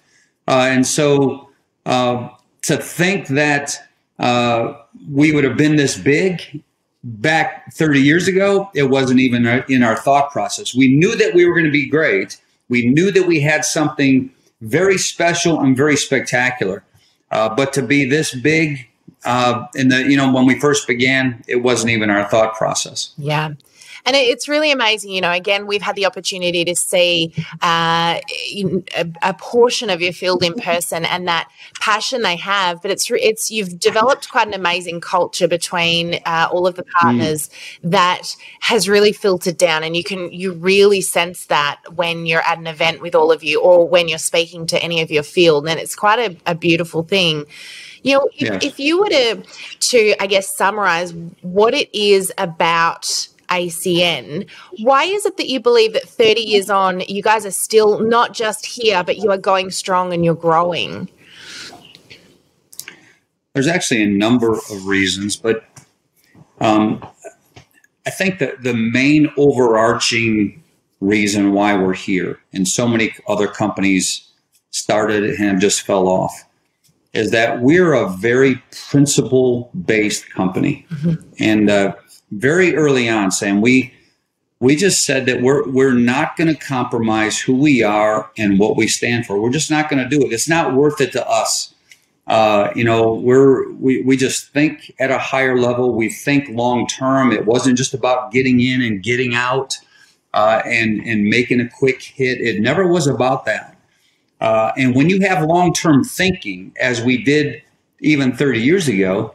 Uh, 0.49 0.69
and 0.71 0.87
so, 0.87 1.48
uh, 1.89 2.29
to 2.63 2.77
think 2.77 3.29
that 3.29 3.77
uh, 4.19 4.75
we 5.11 5.33
would 5.33 5.45
have 5.45 5.57
been 5.57 5.77
this 5.77 5.97
big 5.97 6.63
back 7.03 7.73
30 7.73 8.01
years 8.01 8.29
ago, 8.29 8.71
it 8.75 8.85
wasn't 8.85 9.21
even 9.21 9.47
in 9.69 9.83
our 9.83 9.97
thought 9.97 10.31
process. 10.31 10.75
We 10.75 10.95
knew 10.95 11.17
that 11.17 11.35
we 11.35 11.47
were 11.47 11.55
going 11.55 11.65
to 11.65 11.71
be 11.73 11.89
great. 11.89 12.41
We 12.69 12.87
knew 12.87 13.11
that 13.13 13.27
we 13.27 13.41
had 13.41 13.65
something 13.65 14.31
very 14.61 14.99
special 14.99 15.61
and 15.61 15.77
very 15.77 15.97
spectacular. 15.97 16.85
Uh, 17.31 17.55
but 17.55 17.73
to 17.73 17.83
be 17.83 18.05
this 18.05 18.35
big 18.35 18.87
uh, 19.25 19.67
in 19.75 19.89
the, 19.89 20.03
you 20.11 20.17
know, 20.17 20.33
when 20.33 20.47
we 20.47 20.59
first 20.59 20.87
began, 20.87 21.43
it 21.49 21.57
wasn't 21.57 21.91
even 21.91 22.11
our 22.11 22.29
thought 22.29 22.55
process. 22.55 23.15
Yeah. 23.17 23.55
And 24.05 24.17
it's 24.17 24.49
really 24.49 24.73
amazing. 24.73 25.11
You 25.11 25.21
know, 25.21 25.33
again, 25.33 25.67
we've 25.67 25.83
had 25.83 25.97
the 25.97 26.07
opportunity 26.07 26.65
to 26.65 26.75
see 26.75 27.33
uh, 27.63 28.21
a, 28.21 29.13
a, 29.23 29.35
portion 29.35 29.91
of 29.91 30.01
your 30.01 30.13
field 30.13 30.43
in 30.43 30.55
person 30.55 31.05
and 31.05 31.29
that 31.29 31.51
passion 31.81 32.23
they 32.23 32.37
have. 32.37 32.83
But 32.83 32.91
it's 32.91 33.11
it's 33.11 33.51
you've 33.51 33.79
developed 33.79 34.31
quite 34.31 34.47
an 34.47 34.55
amazing 34.55 35.01
culture 35.01 35.49
between 35.49 36.21
uh, 36.27 36.49
all 36.51 36.67
of 36.67 36.77
the 36.77 36.85
partners 36.85 37.49
mm. 37.49 37.91
that 37.91 38.37
has 38.61 38.89
really 38.89 39.13
filtered 39.13 39.57
down, 39.57 39.83
and 39.83 39.97
you 39.97 40.05
can 40.05 40.33
you 40.33 40.53
really 40.53 41.01
sense 41.01 41.47
that 41.47 41.81
when 41.95 42.27
you're 42.27 42.43
at 42.43 42.59
an 42.59 42.67
event 42.67 43.01
with 43.01 43.15
all 43.15 43.33
of 43.33 43.43
you, 43.43 43.61
or 43.61 43.89
when 43.89 44.09
you're 44.09 44.19
speaking 44.19 44.67
to 44.67 44.83
any 44.83 45.01
of 45.01 45.11
your 45.11 45.23
field, 45.23 45.69
and 45.69 45.79
it's 45.79 45.97
quite 45.97 46.19
a, 46.19 46.51
a 46.51 46.55
beautiful 46.55 47.03
thing. 47.03 47.45
You 48.03 48.15
know, 48.15 48.29
if, 48.35 48.41
yes. 48.41 48.65
if 48.65 48.79
you 48.79 49.01
were 49.01 49.09
to 49.09 49.43
to 49.81 50.23
I 50.23 50.27
guess 50.27 50.57
summarize 50.57 51.13
what 51.43 51.75
it 51.75 51.95
is 51.95 52.33
about 52.39 53.29
ACN. 53.49 54.49
Why 54.79 55.05
is 55.05 55.27
it 55.27 55.37
that 55.37 55.49
you 55.49 55.61
believe 55.61 55.93
that 55.93 56.09
30 56.09 56.41
years 56.41 56.71
on, 56.71 57.01
you 57.01 57.23
guys 57.23 57.45
are 57.45 57.51
still 57.51 58.01
not 58.01 58.33
just 58.35 58.67
here, 58.67 59.03
but 59.05 59.19
you 59.19 59.31
are 59.31 59.39
going 59.39 59.71
strong 59.71 60.13
and 60.13 60.25
you're 60.25 60.35
growing? 60.35 61.09
There's 63.55 63.67
actually 63.67 64.03
a 64.03 64.09
number 64.09 64.53
of 64.53 64.87
reasons, 64.87 65.37
but 65.37 65.65
um, 66.61 67.05
I 68.07 68.11
think 68.11 68.39
that 68.39 68.63
the 68.63 68.75
main 68.75 69.31
overarching 69.37 70.63
reason 71.01 71.53
why 71.53 71.77
we're 71.77 71.95
here 71.95 72.41
and 72.53 72.67
so 72.67 72.89
many 72.89 73.15
other 73.29 73.47
companies 73.47 74.29
started 74.71 75.25
and 75.39 75.61
just 75.61 75.83
fell 75.83 76.09
off 76.09 76.45
is 77.13 77.31
that 77.31 77.61
we're 77.61 77.95
a 77.95 78.09
very 78.09 78.63
principle 78.91 79.71
based 79.85 80.31
company. 80.31 80.87
Mm-hmm. 80.91 81.15
And 81.39 81.71
uh, 81.71 81.95
very 82.31 82.77
early 82.77 83.09
on, 83.09 83.31
saying 83.31 83.61
we 83.61 83.95
we 84.61 84.75
just 84.75 85.05
said 85.05 85.27
that 85.27 85.41
we're 85.41 85.69
we're 85.69 85.95
not 85.95 86.37
going 86.37 86.49
to 86.49 86.55
compromise 86.55 87.39
who 87.39 87.55
we 87.55 87.83
are 87.83 88.31
and 88.37 88.59
what 88.59 88.77
we 88.77 88.89
stand 88.89 89.27
for. 89.27 89.41
We're 89.41 89.51
just 89.51 89.71
not 89.71 89.89
going 89.89 90.03
to 90.03 90.09
do 90.09 90.25
it. 90.25 90.33
It's 90.33 90.49
not 90.49 90.75
worth 90.75 91.01
it 91.01 91.13
to 91.13 91.29
us. 91.29 91.75
Uh, 92.27 92.71
you 92.75 92.85
know, 92.85 93.15
we're 93.15 93.71
we 93.73 94.03
we 94.03 94.17
just 94.17 94.53
think 94.53 94.95
at 94.99 95.11
a 95.11 95.19
higher 95.19 95.59
level. 95.59 95.95
We 95.95 96.11
think 96.11 96.49
long 96.51 96.87
term. 96.87 97.33
It 97.33 97.47
wasn't 97.47 97.79
just 97.79 97.95
about 97.95 98.33
getting 98.33 98.61
in 98.61 98.83
and 98.83 99.03
getting 99.03 99.35
out 99.35 99.77
uh, 100.35 100.63
and 100.65 101.01
and 101.07 101.25
making 101.25 101.61
a 101.61 101.69
quick 101.69 102.03
hit. 102.03 102.41
It 102.41 102.61
never 102.61 102.87
was 102.87 103.07
about 103.07 103.45
that. 103.47 103.77
Uh, 104.41 104.73
and 104.77 104.95
when 104.95 105.09
you 105.09 105.21
have 105.23 105.43
long 105.45 105.73
term 105.73 106.05
thinking, 106.05 106.73
as 106.81 107.01
we 107.01 107.23
did 107.23 107.63
even 108.01 108.37
30 108.37 108.61
years 108.61 108.87
ago, 108.87 109.35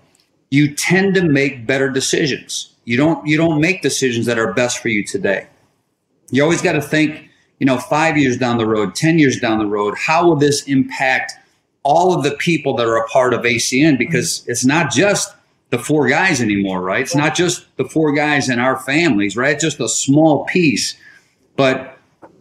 you 0.50 0.74
tend 0.74 1.16
to 1.16 1.24
make 1.24 1.66
better 1.66 1.90
decisions 1.90 2.73
you 2.86 2.98
don't 2.98 3.26
you 3.26 3.38
don't 3.38 3.62
make 3.62 3.82
decisions 3.82 4.26
that 4.26 4.38
are 4.38 4.54
best 4.54 4.80
for 4.80 4.90
you 4.90 5.04
today. 5.04 5.48
You 6.32 6.44
always 6.44 6.62
got 6.62 6.74
to 6.74 6.82
think, 6.82 7.30
you 7.60 7.66
know, 7.66 7.78
5 7.78 8.18
years 8.18 8.38
down 8.38 8.58
the 8.58 8.66
road, 8.66 8.96
10 8.96 9.20
years 9.20 9.40
down 9.40 9.60
the 9.60 9.68
road, 9.68 9.96
how 9.98 10.28
will 10.28 10.36
this 10.36 10.64
impact 10.68 11.34
all 11.84 12.14
of 12.14 12.24
the 12.24 12.32
people 12.32 12.76
that 12.78 12.88
are 12.88 12.98
a 12.98 13.08
part 13.08 13.34
of 13.34 13.42
ACN 13.42 13.98
because 13.98 14.40
mm-hmm. 14.40 14.52
it's 14.52 14.66
not 14.66 14.92
just 14.92 15.34
the 15.70 15.80
four 15.80 16.08
guys 16.08 16.40
anymore, 16.42 16.82
right? 16.82 17.02
It's 17.02 17.16
not 17.16 17.36
just 17.36 17.66
the 17.78 17.86
four 17.86 18.14
guys 18.14 18.50
in 18.50 18.60
our 18.60 18.78
families, 18.80 19.36
right? 19.36 19.54
It's 19.54 19.64
just 19.64 19.80
a 19.80 19.90
small 19.90 20.46
piece. 20.46 20.96
But 21.56 21.98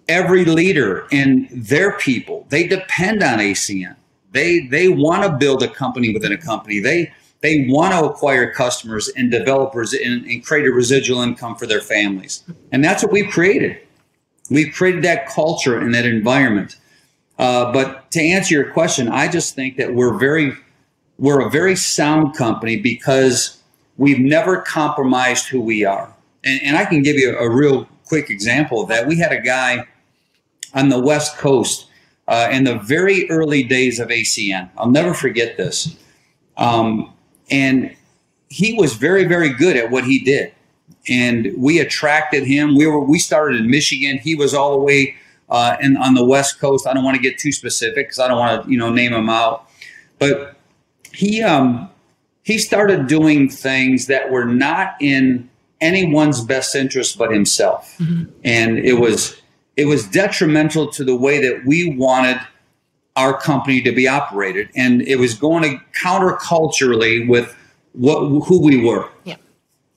every 0.09 0.45
leader 0.45 1.07
and 1.11 1.49
their 1.51 1.97
people, 1.99 2.47
they 2.51 2.67
depend 2.67 3.23
on 3.23 3.39
ACN. 3.39 3.97
They 4.33 4.67
they 4.67 4.89
want 4.89 5.25
to 5.25 5.31
build 5.31 5.63
a 5.63 5.69
company 5.69 6.13
within 6.13 6.33
a 6.33 6.39
company. 6.39 6.81
They 6.81 7.13
they 7.43 7.67
want 7.69 7.93
to 7.93 8.05
acquire 8.05 8.53
customers 8.53 9.09
and 9.17 9.31
developers 9.31 9.93
and, 9.93 10.25
and 10.25 10.45
create 10.45 10.67
a 10.67 10.71
residual 10.71 11.21
income 11.23 11.57
for 11.57 11.67
their 11.67 11.81
families. 11.81 12.45
And 12.71 12.85
that's 12.85 13.03
what 13.03 13.13
we've 13.13 13.31
created. 13.31 13.79
We've 14.49 14.73
created 14.73 15.03
that 15.05 15.29
culture 15.29 15.79
and 15.79 15.95
that 15.95 16.07
environment. 16.07 16.77
Uh, 17.39 17.73
but 17.73 18.11
to 18.13 18.21
answer 18.21 18.55
your 18.55 18.71
question, 18.71 19.09
I 19.09 19.27
just 19.29 19.57
think 19.57 19.77
that 19.77 19.95
we're 19.95 20.17
very, 20.17 20.53
we're 21.19 21.41
a 21.41 21.51
very 21.51 21.75
sound 21.75 22.37
company 22.37 22.77
because 22.77 23.61
we've 23.97 24.21
never 24.21 24.61
compromised 24.61 25.49
who 25.49 25.61
we 25.61 25.85
are. 25.85 26.15
And, 26.45 26.61
and 26.63 26.77
I 26.77 26.85
can 26.85 27.03
give 27.03 27.17
you 27.17 27.37
a, 27.37 27.51
real 27.51 27.89
quick 28.07 28.31
example 28.31 28.83
of 28.83 28.89
that. 28.89 29.07
We 29.07 29.19
had 29.19 29.33
a 29.33 29.41
guy 29.41 29.87
on 30.75 30.91
the 30.91 31.01
West 31.01 31.39
Coast 31.39 31.89
uh, 32.29 32.49
in 32.53 32.65
the 32.65 32.79
very 32.79 33.29
early 33.31 33.65
days 33.65 33.99
of 33.99 34.09
ACN. 34.09 34.71
I'll 34.77 34.91
never 34.91 35.15
forget 35.15 35.57
this. 35.57 35.97
Um, 36.57 37.13
and 37.53 37.95
he 38.49 38.75
was 38.75 38.95
very, 38.95 39.25
very 39.25 39.51
good 39.51 39.77
at 39.77 39.91
what 39.91 40.05
he 40.05 40.19
did. 40.19 40.53
And 41.09 41.53
we 41.57 41.79
attracted 41.79 42.45
him. 42.45 42.75
We 42.75 42.87
were 42.87 42.99
we 42.99 43.19
started 43.19 43.61
in 43.61 43.71
Michigan. 43.71 44.19
He 44.19 44.35
was 44.35 44.55
all 44.55 44.73
the 44.73 44.83
way 44.83 45.15
uh, 45.49 45.77
in, 45.81 45.97
on 45.97 46.15
the 46.15 46.25
West 46.25 46.59
Coast. 46.59 46.87
I 46.87 46.95
don't 46.95 47.05
want 47.05 47.17
to 47.17 47.23
get 47.23 47.39
too 47.39 47.53
specific 47.53 48.07
because 48.07 48.19
I 48.19 48.29
don't 48.29 48.39
want 48.39 48.65
to 48.65 48.71
you 48.71 48.79
know 48.79 48.91
name 48.91 49.13
him 49.13 49.29
out. 49.29 49.69
But 50.19 50.57
he 51.13 51.43
um, 51.43 51.91
he 52.43 52.59
started 52.59 53.07
doing 53.07 53.49
things 53.49 54.07
that 54.07 54.31
were 54.31 54.45
not 54.45 54.95
in 55.01 55.49
anyone's 55.81 56.41
best 56.41 56.75
interest 56.75 57.19
but 57.19 57.33
himself, 57.33 57.97
mm-hmm. 57.99 58.31
and 58.45 58.79
it 58.79 58.95
was 58.95 59.41
it 59.77 59.87
was 59.87 60.07
detrimental 60.07 60.89
to 60.93 61.05
the 61.05 61.17
way 61.17 61.41
that 61.41 61.65
we 61.67 61.97
wanted 61.97 62.39
our 63.17 63.39
company 63.39 63.83
to 63.83 63.93
be 63.93 64.09
operated, 64.09 64.71
and 64.75 65.03
it 65.03 65.17
was 65.17 65.35
going 65.35 65.63
to 65.63 65.85
counterculturally 66.01 67.29
with 67.29 67.55
what 67.93 68.21
who 68.47 68.63
we 68.63 68.83
were. 68.83 69.09
Yeah. 69.25 69.37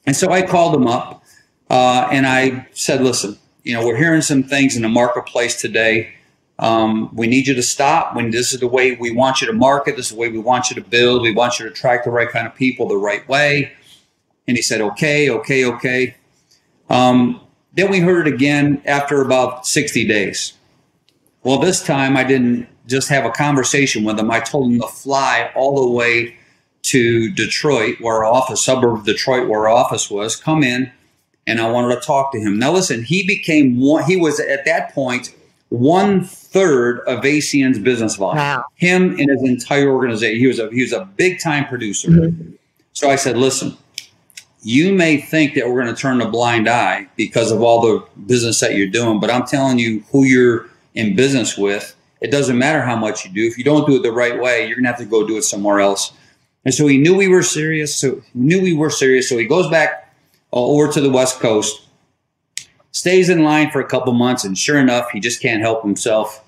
And 0.06 0.16
so 0.16 0.32
I 0.32 0.42
called 0.42 0.74
them 0.74 0.88
up, 0.88 1.24
uh, 1.70 2.08
and 2.12 2.28
I 2.28 2.68
said, 2.74 3.02
"Listen, 3.02 3.38
you 3.64 3.74
know, 3.74 3.86
we're 3.86 3.98
hearing 3.98 4.22
some 4.22 4.44
things 4.44 4.76
in 4.76 4.82
the 4.82 4.90
marketplace 4.90 5.60
today. 5.60 6.14
Um, 6.60 7.14
we 7.14 7.28
need 7.28 7.48
you 7.48 7.54
to 7.54 7.64
stop. 7.64 8.16
When 8.16 8.32
this 8.32 8.54
is 8.54 8.60
the 8.60 8.68
way 8.68 8.96
we 8.96 9.12
want 9.12 9.42
you 9.42 9.48
to 9.48 9.54
market, 9.54 9.96
this 9.96 10.08
is 10.08 10.12
the 10.12 10.20
way 10.20 10.30
we 10.30 10.40
want 10.40 10.70
you 10.70 10.76
to 10.76 10.88
build. 10.90 11.22
We 11.22 11.34
want 11.34 11.60
you 11.60 11.66
to 11.66 11.72
attract 11.72 12.06
the 12.06 12.12
right 12.12 12.30
kind 12.30 12.48
of 12.48 12.56
people 12.56 12.88
the 12.88 12.98
right 12.98 13.28
way." 13.30 13.72
And 14.48 14.58
he 14.58 14.62
said, 14.62 14.82
"Okay, 14.82 15.30
okay, 15.30 15.66
okay." 15.66 16.16
Um, 16.90 17.42
then 17.74 17.90
we 17.90 18.00
heard 18.00 18.28
it 18.28 18.34
again 18.34 18.82
after 18.86 19.22
about 19.22 19.68
60 19.68 20.08
days. 20.08 20.54
Well, 21.44 21.60
this 21.60 21.84
time 21.84 22.16
I 22.16 22.24
didn't 22.24 22.68
just 22.88 23.10
have 23.10 23.26
a 23.26 23.32
conversation 23.32 24.04
with 24.04 24.20
him. 24.20 24.32
I 24.32 24.40
told 24.40 24.72
him 24.72 24.80
to 24.80 24.88
fly 24.88 25.52
all 25.56 25.88
the 25.88 25.92
way 25.92 26.36
to 26.84 27.32
Detroit, 27.32 28.00
where 28.00 28.18
our 28.18 28.26
office, 28.26 28.64
suburb 28.64 29.00
of 29.00 29.06
Detroit, 29.06 29.50
where 29.50 29.62
our 29.62 29.70
office 29.70 30.10
was, 30.10 30.36
come 30.36 30.64
in, 30.64 30.92
and 31.48 31.60
I 31.60 31.70
wanted 31.70 31.96
to 31.96 32.02
talk 32.02 32.32
to 32.34 32.40
him. 32.40 32.60
Now, 32.60 32.72
listen, 32.72 33.04
he 33.04 33.26
became 33.26 33.80
one, 33.80 34.04
he 34.04 34.16
was 34.16 34.40
at 34.40 34.66
that 34.66 34.94
point 34.94 35.34
one 35.70 36.24
third 36.24 37.00
of 37.02 37.24
ACN's 37.24 37.80
business 37.80 38.16
volume. 38.16 38.38
Wow. 38.38 38.66
Him 38.76 39.18
and 39.20 39.30
his 39.30 39.44
entire 39.44 39.90
organization. 39.90 40.40
He 40.40 40.48
was 40.48 40.60
a 40.60 40.70
he 40.70 40.82
was 40.82 40.94
a 40.94 41.06
big 41.06 41.40
time 41.42 41.66
producer. 41.66 42.10
Mm-hmm. 42.10 42.52
So 42.94 43.10
I 43.10 43.16
said, 43.16 43.36
listen, 43.36 43.78
you 44.62 44.94
may 44.94 45.18
think 45.18 45.54
that 45.56 45.68
we're 45.68 45.84
going 45.84 45.94
to 45.94 46.02
turn 46.02 46.22
a 46.22 46.30
blind 46.30 46.70
eye 46.70 47.08
because 47.16 47.52
of 47.52 47.62
all 47.62 47.82
the 47.82 48.06
business 48.26 48.60
that 48.62 48.76
you're 48.76 48.88
doing, 48.88 49.20
but 49.20 49.30
I'm 49.30 49.46
telling 49.46 49.80
you 49.80 50.04
who 50.12 50.24
you're 50.24 50.68
in 50.94 51.16
business 51.16 51.58
with. 51.58 51.96
It 52.26 52.32
doesn't 52.32 52.58
matter 52.58 52.82
how 52.82 52.96
much 52.96 53.24
you 53.24 53.32
do. 53.32 53.46
If 53.46 53.58
you 53.58 53.64
don't 53.64 53.86
do 53.86 53.96
it 53.98 54.04
the 54.04 54.12
right 54.12 54.40
way, 54.40 54.66
you're 54.66 54.76
going 54.76 54.86
to 54.86 54.90
have 54.90 54.98
to 54.98 55.06
go 55.06 55.28
do 55.28 55.38
it 55.38 55.44
somewhere 55.44 55.80
else. 55.80 56.12
And 56.66 56.74
so 56.74 56.88
he 56.88 56.98
knew 56.98 57.16
we 57.16 57.28
were 57.28 57.44
serious. 57.44 57.96
So 57.96 58.16
he 58.16 58.40
knew 58.40 58.62
we 58.62 58.74
were 58.74 58.90
serious. 58.90 59.30
So 59.30 59.38
he 59.38 59.46
goes 59.46 59.70
back 59.70 60.12
uh, 60.52 60.56
over 60.56 60.92
to 60.92 61.02
the 61.02 61.12
West 61.12 61.40
Coast, 61.40 61.84
stays 62.92 63.30
in 63.30 63.44
line 63.44 63.70
for 63.70 63.80
a 63.80 63.86
couple 63.86 64.12
months, 64.14 64.44
and 64.44 64.58
sure 64.58 64.80
enough, 64.80 65.12
he 65.12 65.20
just 65.20 65.42
can't 65.42 65.62
help 65.62 65.84
himself. 65.84 66.44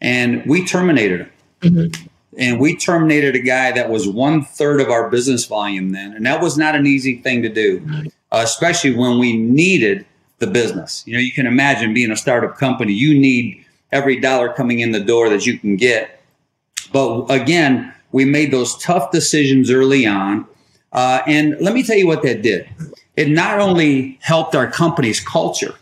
And 0.00 0.44
we 0.46 0.64
terminated 0.64 1.20
him. 1.20 1.30
Mm-hmm 1.60 2.06
and 2.38 2.60
we 2.60 2.76
terminated 2.76 3.34
a 3.34 3.40
guy 3.40 3.72
that 3.72 3.90
was 3.90 4.08
one 4.08 4.44
third 4.44 4.80
of 4.80 4.90
our 4.90 5.10
business 5.10 5.44
volume 5.44 5.90
then, 5.90 6.12
and 6.14 6.24
that 6.24 6.40
was 6.40 6.56
not 6.56 6.76
an 6.76 6.86
easy 6.86 7.20
thing 7.20 7.42
to 7.42 7.48
do, 7.48 7.84
uh, 8.30 8.40
especially 8.44 8.94
when 8.94 9.18
we 9.18 9.36
needed 9.36 10.06
the 10.38 10.46
business. 10.46 11.02
You 11.04 11.14
know, 11.14 11.20
you 11.20 11.32
can 11.32 11.46
imagine 11.46 11.92
being 11.92 12.12
a 12.12 12.16
startup 12.16 12.56
company, 12.56 12.92
you 12.92 13.18
need 13.18 13.64
every 13.92 14.20
dollar 14.20 14.52
coming 14.52 14.80
in 14.80 14.92
the 14.92 15.00
door 15.00 15.28
that 15.30 15.46
you 15.46 15.58
can 15.58 15.76
get. 15.76 16.20
But 16.92 17.26
again, 17.26 17.92
we 18.12 18.24
made 18.24 18.50
those 18.50 18.76
tough 18.78 19.10
decisions 19.10 19.70
early 19.70 20.06
on. 20.06 20.46
Uh, 20.92 21.20
and 21.26 21.56
let 21.60 21.74
me 21.74 21.82
tell 21.82 21.96
you 21.96 22.06
what 22.06 22.22
that 22.22 22.42
did. 22.42 22.68
It 23.16 23.28
not 23.28 23.58
only 23.58 24.18
helped 24.22 24.54
our 24.54 24.70
company's 24.70 25.20
culture, 25.20 25.74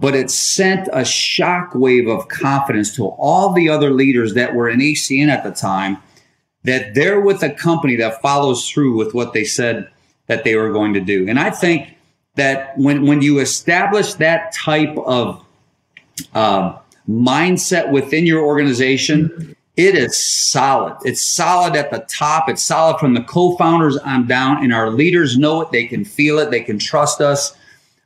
but 0.00 0.14
it 0.14 0.30
sent 0.30 0.88
a 0.88 1.02
shockwave 1.02 2.10
of 2.10 2.28
confidence 2.28 2.94
to 2.96 3.06
all 3.06 3.52
the 3.52 3.68
other 3.68 3.90
leaders 3.90 4.34
that 4.34 4.54
were 4.54 4.68
in 4.68 4.80
ACN 4.80 5.28
at 5.28 5.44
the 5.44 5.52
time 5.52 5.98
that 6.64 6.94
they're 6.94 7.20
with 7.20 7.42
a 7.42 7.50
company 7.50 7.96
that 7.96 8.20
follows 8.20 8.68
through 8.68 8.96
with 8.96 9.14
what 9.14 9.32
they 9.32 9.44
said 9.44 9.88
that 10.26 10.44
they 10.44 10.56
were 10.56 10.72
going 10.72 10.94
to 10.94 11.00
do. 11.00 11.28
And 11.28 11.38
I 11.38 11.50
think 11.50 11.96
that 12.36 12.76
when, 12.78 13.06
when 13.06 13.22
you 13.22 13.38
establish 13.38 14.14
that 14.14 14.52
type 14.52 14.96
of 14.96 15.44
uh, 16.34 16.78
mindset 17.08 17.90
within 17.90 18.26
your 18.26 18.44
organization, 18.44 19.56
it 19.76 19.94
is 19.94 20.16
solid. 20.16 20.96
It's 21.04 21.22
solid 21.22 21.76
at 21.76 21.90
the 21.90 22.00
top. 22.08 22.48
It's 22.48 22.62
solid 22.62 22.98
from 22.98 23.14
the 23.14 23.22
co-founders 23.22 23.96
on 23.96 24.26
down, 24.26 24.62
and 24.62 24.72
our 24.72 24.90
leaders 24.90 25.38
know 25.38 25.62
it. 25.62 25.72
They 25.72 25.86
can 25.86 26.04
feel 26.04 26.38
it. 26.38 26.50
They 26.50 26.60
can 26.60 26.78
trust 26.78 27.20
us. 27.20 27.56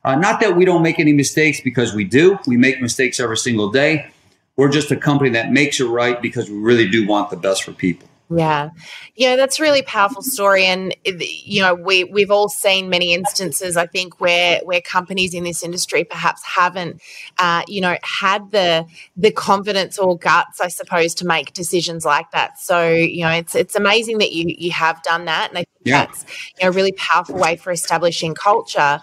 Uh, 0.05 0.15
not 0.15 0.39
that 0.39 0.55
we 0.55 0.63
don't 0.63 0.81
make 0.81 0.99
any 0.99 1.11
mistakes 1.11 1.59
because 1.59 1.93
we 1.93 2.05
do. 2.05 2.39
We 2.47 2.55
make 2.55 2.81
mistakes 2.81 3.19
every 3.19 3.37
single 3.37 3.69
day. 3.69 4.09
We're 4.55 4.69
just 4.69 4.91
a 4.91 4.95
company 4.95 5.29
that 5.31 5.51
makes 5.51 5.79
it 5.79 5.85
right 5.85 6.21
because 6.21 6.49
we 6.49 6.57
really 6.57 6.89
do 6.89 7.05
want 7.05 7.29
the 7.29 7.35
best 7.35 7.63
for 7.63 7.73
people. 7.73 8.07
Yeah. 8.29 8.71
Yeah, 9.15 9.37
that's 9.37 9.59
a 9.59 9.63
really 9.63 9.81
powerful 9.81 10.21
story. 10.21 10.65
And, 10.65 10.95
you 11.05 11.61
know, 11.61 11.73
we, 11.73 12.03
we've 12.03 12.31
all 12.31 12.49
seen 12.49 12.89
many 12.89 13.13
instances, 13.13 13.77
I 13.77 13.85
think, 13.87 14.19
where, 14.19 14.59
where 14.65 14.81
companies 14.81 15.33
in 15.33 15.45
this 15.45 15.63
industry 15.63 16.03
perhaps 16.03 16.43
haven't, 16.43 17.01
uh, 17.37 17.63
you 17.67 17.79
know, 17.79 17.97
had 18.03 18.51
the, 18.51 18.85
the 19.15 19.31
confidence 19.31 19.97
or 19.97 20.17
guts, 20.17 20.59
I 20.59 20.67
suppose, 20.67 21.13
to 21.15 21.25
make 21.25 21.53
decisions 21.53 22.03
like 22.03 22.31
that. 22.31 22.59
So, 22.59 22.89
you 22.89 23.21
know, 23.21 23.31
it's, 23.31 23.55
it's 23.55 23.75
amazing 23.75 24.17
that 24.17 24.33
you, 24.33 24.53
you 24.57 24.71
have 24.71 25.01
done 25.03 25.25
that. 25.25 25.49
And 25.49 25.59
I 25.59 25.61
think 25.61 25.85
yeah. 25.85 26.05
that's, 26.05 26.25
you 26.59 26.65
know, 26.65 26.69
a 26.69 26.73
really 26.73 26.91
powerful 26.93 27.35
way 27.35 27.55
for 27.55 27.71
establishing 27.71 28.35
culture 28.35 28.99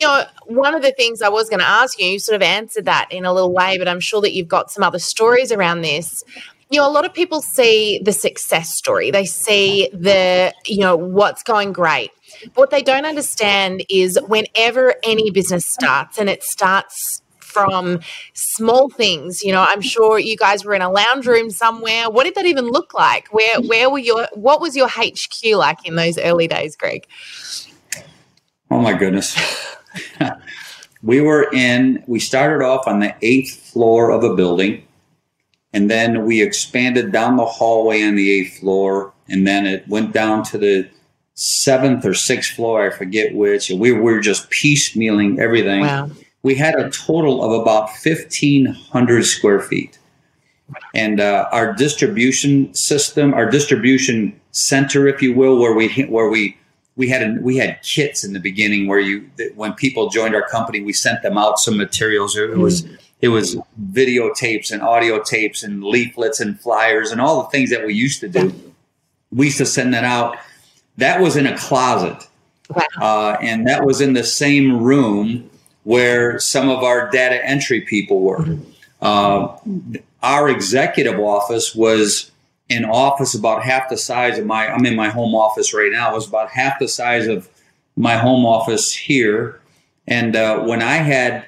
you 0.00 0.06
know, 0.06 0.24
one 0.46 0.76
of 0.76 0.82
the 0.82 0.92
things 0.92 1.22
I 1.22 1.28
was 1.28 1.48
going 1.48 1.58
to 1.58 1.66
ask 1.66 1.98
you, 1.98 2.06
you 2.06 2.18
sort 2.20 2.36
of 2.36 2.42
answered 2.42 2.84
that 2.84 3.08
in 3.10 3.24
a 3.24 3.32
little 3.32 3.52
way, 3.52 3.78
but 3.78 3.88
I'm 3.88 3.98
sure 3.98 4.20
that 4.20 4.32
you've 4.32 4.48
got 4.48 4.70
some 4.70 4.84
other 4.84 5.00
stories 5.00 5.50
around 5.50 5.82
this. 5.82 6.22
You 6.70 6.80
know, 6.80 6.88
a 6.88 6.92
lot 6.92 7.06
of 7.06 7.14
people 7.14 7.40
see 7.40 8.00
the 8.04 8.12
success 8.12 8.74
story. 8.74 9.10
They 9.10 9.24
see 9.24 9.88
the, 9.92 10.52
you 10.66 10.80
know, 10.80 10.96
what's 10.96 11.42
going 11.42 11.72
great. 11.72 12.10
But 12.44 12.56
what 12.56 12.70
they 12.70 12.82
don't 12.82 13.06
understand 13.06 13.84
is 13.88 14.18
whenever 14.26 14.94
any 15.02 15.30
business 15.30 15.66
starts 15.66 16.18
and 16.18 16.28
it 16.28 16.42
starts 16.42 17.22
from 17.38 18.00
small 18.34 18.90
things. 18.90 19.42
You 19.42 19.52
know, 19.52 19.64
I'm 19.66 19.80
sure 19.80 20.18
you 20.18 20.36
guys 20.36 20.64
were 20.64 20.74
in 20.74 20.82
a 20.82 20.90
lounge 20.90 21.26
room 21.26 21.50
somewhere. 21.50 22.10
What 22.10 22.24
did 22.24 22.34
that 22.34 22.46
even 22.46 22.66
look 22.66 22.92
like? 22.94 23.28
Where 23.32 23.60
where 23.62 23.90
were 23.90 23.98
your 23.98 24.28
what 24.34 24.60
was 24.60 24.76
your 24.76 24.88
HQ 24.88 25.56
like 25.56 25.86
in 25.86 25.96
those 25.96 26.18
early 26.18 26.46
days, 26.46 26.76
Greg? 26.76 27.06
Oh 28.70 28.80
my 28.80 28.92
goodness. 28.92 29.36
we 31.02 31.20
were 31.20 31.48
in, 31.52 32.04
we 32.06 32.20
started 32.20 32.64
off 32.64 32.86
on 32.86 33.00
the 33.00 33.14
eighth 33.22 33.70
floor 33.70 34.10
of 34.10 34.24
a 34.24 34.34
building, 34.34 34.86
and 35.72 35.90
then 35.90 36.24
we 36.24 36.42
expanded 36.42 37.12
down 37.12 37.36
the 37.36 37.44
hallway 37.44 38.02
on 38.02 38.16
the 38.16 38.30
eighth 38.30 38.58
floor, 38.60 39.12
and 39.28 39.46
then 39.46 39.66
it 39.66 39.86
went 39.88 40.12
down 40.12 40.42
to 40.44 40.58
the 40.58 40.88
seventh 41.34 42.04
or 42.04 42.14
sixth 42.14 42.54
floor, 42.54 42.84
I 42.84 42.90
forget 42.90 43.34
which. 43.34 43.70
And 43.70 43.78
we 43.78 43.92
were 43.92 44.20
just 44.20 44.50
piecemealing 44.50 45.38
everything. 45.38 45.82
Wow. 45.82 46.10
We 46.42 46.54
had 46.54 46.74
a 46.74 46.90
total 46.90 47.42
of 47.42 47.60
about 47.60 47.90
1,500 47.90 49.24
square 49.24 49.60
feet. 49.60 49.98
And 50.94 51.20
uh, 51.20 51.48
our 51.52 51.74
distribution 51.74 52.74
system, 52.74 53.34
our 53.34 53.48
distribution 53.48 54.38
center, 54.52 55.06
if 55.06 55.22
you 55.22 55.34
will, 55.34 55.58
where 55.58 55.74
we 55.74 55.88
where 56.04 56.28
we 56.28 56.56
we 56.96 57.08
had 57.08 57.22
a, 57.22 57.38
we 57.40 57.56
had 57.56 57.80
kits 57.82 58.24
in 58.24 58.32
the 58.34 58.40
beginning 58.40 58.86
where 58.86 58.98
you 58.98 59.30
when 59.54 59.72
people 59.72 60.10
joined 60.10 60.34
our 60.34 60.46
company 60.48 60.82
we 60.82 60.92
sent 60.92 61.22
them 61.22 61.38
out 61.38 61.58
some 61.58 61.76
materials 61.76 62.36
it 62.36 62.58
was 62.58 62.82
mm-hmm. 62.82 62.94
It 63.20 63.28
was 63.28 63.56
videotapes 63.92 64.70
and 64.70 64.82
audio 64.82 65.20
tapes 65.22 65.62
and 65.62 65.82
leaflets 65.82 66.40
and 66.40 66.60
flyers 66.60 67.10
and 67.10 67.20
all 67.20 67.42
the 67.42 67.48
things 67.50 67.70
that 67.70 67.86
we 67.86 67.94
used 67.94 68.20
to 68.20 68.28
do 68.28 68.52
we 69.32 69.46
used 69.46 69.58
to 69.58 69.66
send 69.66 69.92
that 69.94 70.04
out 70.04 70.36
that 70.96 71.20
was 71.20 71.36
in 71.36 71.46
a 71.46 71.56
closet 71.56 72.26
wow. 72.70 72.82
uh, 73.00 73.36
and 73.40 73.66
that 73.66 73.84
was 73.84 74.00
in 74.00 74.12
the 74.12 74.24
same 74.24 74.82
room 74.82 75.48
where 75.84 76.38
some 76.38 76.68
of 76.68 76.82
our 76.84 77.10
data 77.10 77.44
entry 77.44 77.80
people 77.82 78.20
were 78.20 78.38
mm-hmm. 78.38 78.70
uh, 79.02 79.56
our 80.22 80.48
executive 80.48 81.18
office 81.20 81.74
was 81.74 82.30
an 82.70 82.84
office 82.84 83.34
about 83.34 83.62
half 83.62 83.88
the 83.88 83.96
size 83.96 84.38
of 84.38 84.46
my. 84.46 84.68
I'm 84.68 84.84
in 84.84 84.96
my 84.96 85.08
home 85.08 85.34
office 85.34 85.72
right 85.72 85.90
now. 85.90 86.10
It 86.10 86.14
was 86.14 86.28
about 86.28 86.50
half 86.50 86.78
the 86.78 86.88
size 86.88 87.26
of 87.26 87.48
my 87.96 88.16
home 88.16 88.44
office 88.44 88.92
here, 88.92 89.60
and 90.06 90.36
uh, 90.36 90.60
when 90.60 90.82
I 90.82 90.96
had 90.96 91.46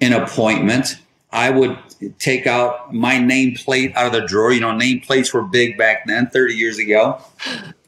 an 0.00 0.12
appointment, 0.12 0.99
I 1.32 1.50
would 1.50 1.78
take 2.18 2.46
out 2.46 2.92
my 2.92 3.14
nameplate 3.14 3.94
out 3.94 4.06
of 4.06 4.12
the 4.12 4.26
drawer. 4.26 4.52
You 4.52 4.60
know, 4.60 4.68
nameplates 4.68 5.32
were 5.32 5.42
big 5.42 5.78
back 5.78 6.06
then, 6.06 6.28
30 6.28 6.54
years 6.54 6.78
ago. 6.78 7.20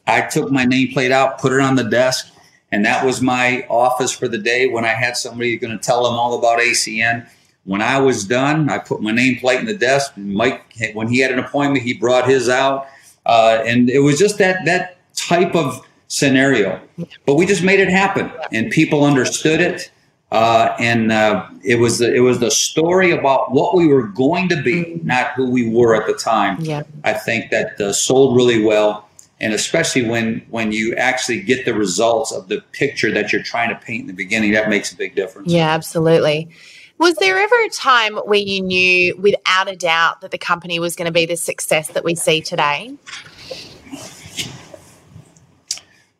I 0.06 0.22
took 0.22 0.50
my 0.50 0.64
nameplate 0.64 1.10
out, 1.10 1.38
put 1.38 1.52
it 1.52 1.60
on 1.60 1.76
the 1.76 1.84
desk, 1.84 2.32
and 2.70 2.84
that 2.84 3.04
was 3.04 3.20
my 3.20 3.66
office 3.68 4.12
for 4.12 4.28
the 4.28 4.38
day 4.38 4.68
when 4.68 4.84
I 4.84 4.94
had 4.94 5.16
somebody 5.16 5.56
going 5.56 5.76
to 5.76 5.82
tell 5.82 6.04
them 6.04 6.14
all 6.14 6.38
about 6.38 6.58
ACN. 6.58 7.28
When 7.64 7.82
I 7.82 8.00
was 8.00 8.24
done, 8.24 8.70
I 8.70 8.78
put 8.78 9.02
my 9.02 9.12
nameplate 9.12 9.60
in 9.60 9.66
the 9.66 9.76
desk. 9.76 10.16
Mike, 10.16 10.74
when 10.94 11.08
he 11.08 11.18
had 11.18 11.30
an 11.30 11.38
appointment, 11.38 11.84
he 11.84 11.94
brought 11.94 12.28
his 12.28 12.48
out, 12.48 12.86
uh, 13.26 13.62
and 13.64 13.88
it 13.88 14.00
was 14.00 14.18
just 14.18 14.38
that 14.38 14.64
that 14.64 14.98
type 15.14 15.54
of 15.54 15.86
scenario. 16.08 16.80
But 17.24 17.34
we 17.34 17.46
just 17.46 17.62
made 17.62 17.80
it 17.80 17.88
happen, 17.88 18.32
and 18.52 18.70
people 18.70 19.04
understood 19.04 19.60
it. 19.60 19.90
Uh, 20.32 20.74
and 20.78 21.12
uh, 21.12 21.46
it 21.62 21.74
was 21.74 21.98
the, 21.98 22.12
it 22.12 22.20
was 22.20 22.38
the 22.38 22.50
story 22.50 23.10
about 23.10 23.52
what 23.52 23.76
we 23.76 23.86
were 23.86 24.06
going 24.06 24.48
to 24.48 24.60
be, 24.62 24.84
mm. 24.84 25.04
not 25.04 25.32
who 25.32 25.50
we 25.50 25.68
were 25.68 25.94
at 25.94 26.06
the 26.06 26.14
time. 26.14 26.58
Yeah. 26.58 26.84
I 27.04 27.12
think 27.12 27.50
that 27.50 27.78
uh, 27.78 27.92
sold 27.92 28.34
really 28.34 28.64
well, 28.64 29.06
and 29.40 29.52
especially 29.52 30.08
when 30.08 30.42
when 30.48 30.72
you 30.72 30.94
actually 30.96 31.42
get 31.42 31.66
the 31.66 31.74
results 31.74 32.32
of 32.32 32.48
the 32.48 32.62
picture 32.72 33.12
that 33.12 33.30
you're 33.30 33.42
trying 33.42 33.68
to 33.68 33.74
paint 33.74 34.00
in 34.00 34.06
the 34.06 34.14
beginning, 34.14 34.52
that 34.52 34.70
makes 34.70 34.90
a 34.90 34.96
big 34.96 35.14
difference. 35.14 35.52
Yeah, 35.52 35.68
absolutely. 35.68 36.48
Was 36.96 37.14
there 37.16 37.36
ever 37.36 37.56
a 37.66 37.68
time 37.68 38.16
where 38.16 38.38
you 38.38 38.62
knew 38.62 39.14
without 39.18 39.68
a 39.68 39.76
doubt 39.76 40.22
that 40.22 40.30
the 40.30 40.38
company 40.38 40.78
was 40.78 40.96
going 40.96 41.06
to 41.06 41.12
be 41.12 41.26
the 41.26 41.36
success 41.36 41.88
that 41.88 42.04
we 42.04 42.14
see 42.14 42.40
today? 42.40 42.94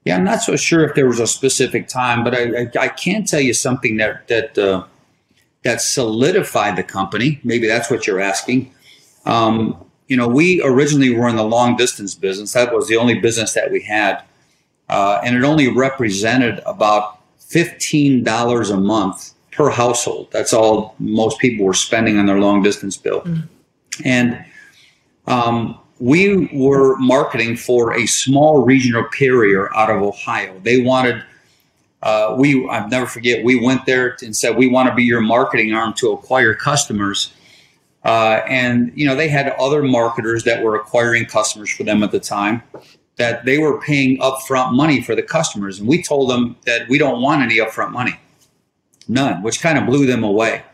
Yeah, 0.04 0.16
I'm 0.16 0.24
not 0.24 0.42
so 0.42 0.56
sure 0.56 0.84
if 0.84 0.94
there 0.94 1.06
was 1.06 1.20
a 1.20 1.26
specific 1.26 1.86
time, 1.86 2.24
but 2.24 2.34
I, 2.34 2.62
I, 2.62 2.70
I 2.80 2.88
can 2.88 3.24
tell 3.24 3.40
you 3.40 3.54
something 3.54 3.98
that 3.98 4.26
that 4.28 4.58
uh, 4.58 4.84
that 5.62 5.80
solidified 5.80 6.76
the 6.76 6.82
company. 6.82 7.40
Maybe 7.44 7.68
that's 7.68 7.90
what 7.90 8.06
you're 8.06 8.20
asking. 8.20 8.72
Um, 9.24 9.76
you 10.08 10.16
know, 10.16 10.26
we 10.26 10.60
originally 10.62 11.14
were 11.14 11.28
in 11.28 11.36
the 11.36 11.44
long 11.44 11.76
distance 11.76 12.14
business. 12.16 12.52
That 12.52 12.74
was 12.74 12.88
the 12.88 12.96
only 12.96 13.20
business 13.20 13.52
that 13.54 13.70
we 13.70 13.80
had, 13.82 14.22
uh, 14.88 15.20
and 15.24 15.36
it 15.36 15.44
only 15.44 15.68
represented 15.68 16.60
about 16.66 17.20
fifteen 17.38 18.24
dollars 18.24 18.70
a 18.70 18.76
month 18.76 19.34
per 19.52 19.70
household. 19.70 20.28
That's 20.32 20.52
all 20.52 20.96
most 20.98 21.38
people 21.38 21.64
were 21.64 21.74
spending 21.74 22.18
on 22.18 22.26
their 22.26 22.40
long 22.40 22.62
distance 22.62 22.96
bill, 22.96 23.20
mm. 23.20 23.48
and 24.04 24.44
um, 25.28 25.78
we 26.02 26.48
were 26.52 26.96
marketing 26.96 27.56
for 27.56 27.94
a 27.94 28.06
small 28.06 28.64
regional 28.64 29.04
carrier 29.04 29.72
out 29.76 29.88
of 29.88 30.02
Ohio. 30.02 30.58
They 30.64 30.82
wanted, 30.82 31.22
uh, 32.02 32.34
we, 32.36 32.68
I'll 32.68 32.88
never 32.88 33.06
forget, 33.06 33.44
we 33.44 33.64
went 33.64 33.86
there 33.86 34.16
and 34.20 34.34
said, 34.34 34.56
we 34.56 34.66
want 34.66 34.88
to 34.88 34.94
be 34.96 35.04
your 35.04 35.20
marketing 35.20 35.72
arm 35.72 35.94
to 35.98 36.10
acquire 36.10 36.54
customers. 36.54 37.32
Uh, 38.04 38.40
and, 38.48 38.90
you 38.96 39.06
know, 39.06 39.14
they 39.14 39.28
had 39.28 39.50
other 39.60 39.84
marketers 39.84 40.42
that 40.42 40.60
were 40.60 40.74
acquiring 40.74 41.24
customers 41.24 41.70
for 41.70 41.84
them 41.84 42.02
at 42.02 42.10
the 42.10 42.18
time 42.18 42.64
that 43.14 43.44
they 43.44 43.58
were 43.58 43.80
paying 43.80 44.18
upfront 44.18 44.74
money 44.74 45.00
for 45.00 45.14
the 45.14 45.22
customers. 45.22 45.78
And 45.78 45.86
we 45.86 46.02
told 46.02 46.28
them 46.28 46.56
that 46.66 46.88
we 46.88 46.98
don't 46.98 47.22
want 47.22 47.42
any 47.42 47.58
upfront 47.58 47.92
money, 47.92 48.18
none, 49.06 49.40
which 49.44 49.60
kind 49.60 49.78
of 49.78 49.86
blew 49.86 50.06
them 50.06 50.24
away 50.24 50.64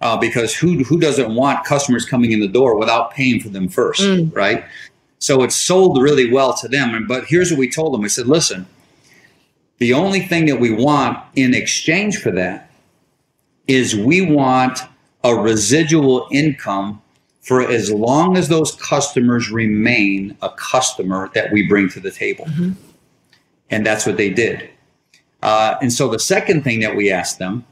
uh, 0.00 0.16
because 0.16 0.54
who 0.54 0.82
who 0.84 0.98
doesn't 0.98 1.34
want 1.34 1.64
customers 1.64 2.04
coming 2.04 2.32
in 2.32 2.40
the 2.40 2.48
door 2.48 2.76
without 2.76 3.12
paying 3.12 3.40
for 3.40 3.48
them 3.48 3.68
first, 3.68 4.00
mm. 4.00 4.34
right? 4.34 4.64
So 5.18 5.42
it 5.42 5.52
sold 5.52 6.00
really 6.00 6.32
well 6.32 6.54
to 6.54 6.68
them. 6.68 7.06
But 7.06 7.24
here's 7.26 7.50
what 7.50 7.58
we 7.58 7.70
told 7.70 7.94
them: 7.94 8.02
we 8.02 8.08
said, 8.08 8.26
listen, 8.26 8.66
the 9.78 9.92
only 9.92 10.20
thing 10.20 10.46
that 10.46 10.60
we 10.60 10.72
want 10.72 11.18
in 11.36 11.54
exchange 11.54 12.18
for 12.18 12.30
that 12.32 12.70
is 13.66 13.94
we 13.94 14.20
want 14.20 14.80
a 15.22 15.34
residual 15.34 16.26
income 16.32 17.02
for 17.40 17.62
as 17.62 17.90
long 17.90 18.36
as 18.36 18.48
those 18.48 18.74
customers 18.76 19.50
remain 19.50 20.36
a 20.42 20.50
customer 20.50 21.30
that 21.34 21.52
we 21.52 21.66
bring 21.66 21.88
to 21.88 22.00
the 22.00 22.10
table. 22.10 22.44
Mm-hmm. 22.46 22.72
And 23.70 23.86
that's 23.86 24.04
what 24.06 24.16
they 24.16 24.30
did. 24.30 24.68
Uh, 25.42 25.76
and 25.80 25.92
so 25.92 26.08
the 26.08 26.18
second 26.18 26.64
thing 26.64 26.80
that 26.80 26.96
we 26.96 27.10
asked 27.10 27.38
them 27.38 27.64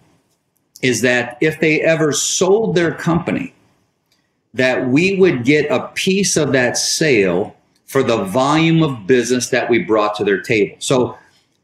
is 0.82 1.00
that 1.02 1.38
if 1.40 1.60
they 1.60 1.80
ever 1.80 2.12
sold 2.12 2.74
their 2.74 2.92
company, 2.92 3.54
that 4.54 4.88
we 4.88 5.16
would 5.16 5.44
get 5.44 5.70
a 5.70 5.88
piece 5.88 6.36
of 6.36 6.52
that 6.52 6.76
sale 6.76 7.54
for 7.86 8.02
the 8.02 8.24
volume 8.24 8.82
of 8.82 9.06
business 9.06 9.48
that 9.50 9.68
we 9.68 9.78
brought 9.78 10.14
to 10.16 10.24
their 10.24 10.40
table. 10.40 10.76
So 10.78 11.16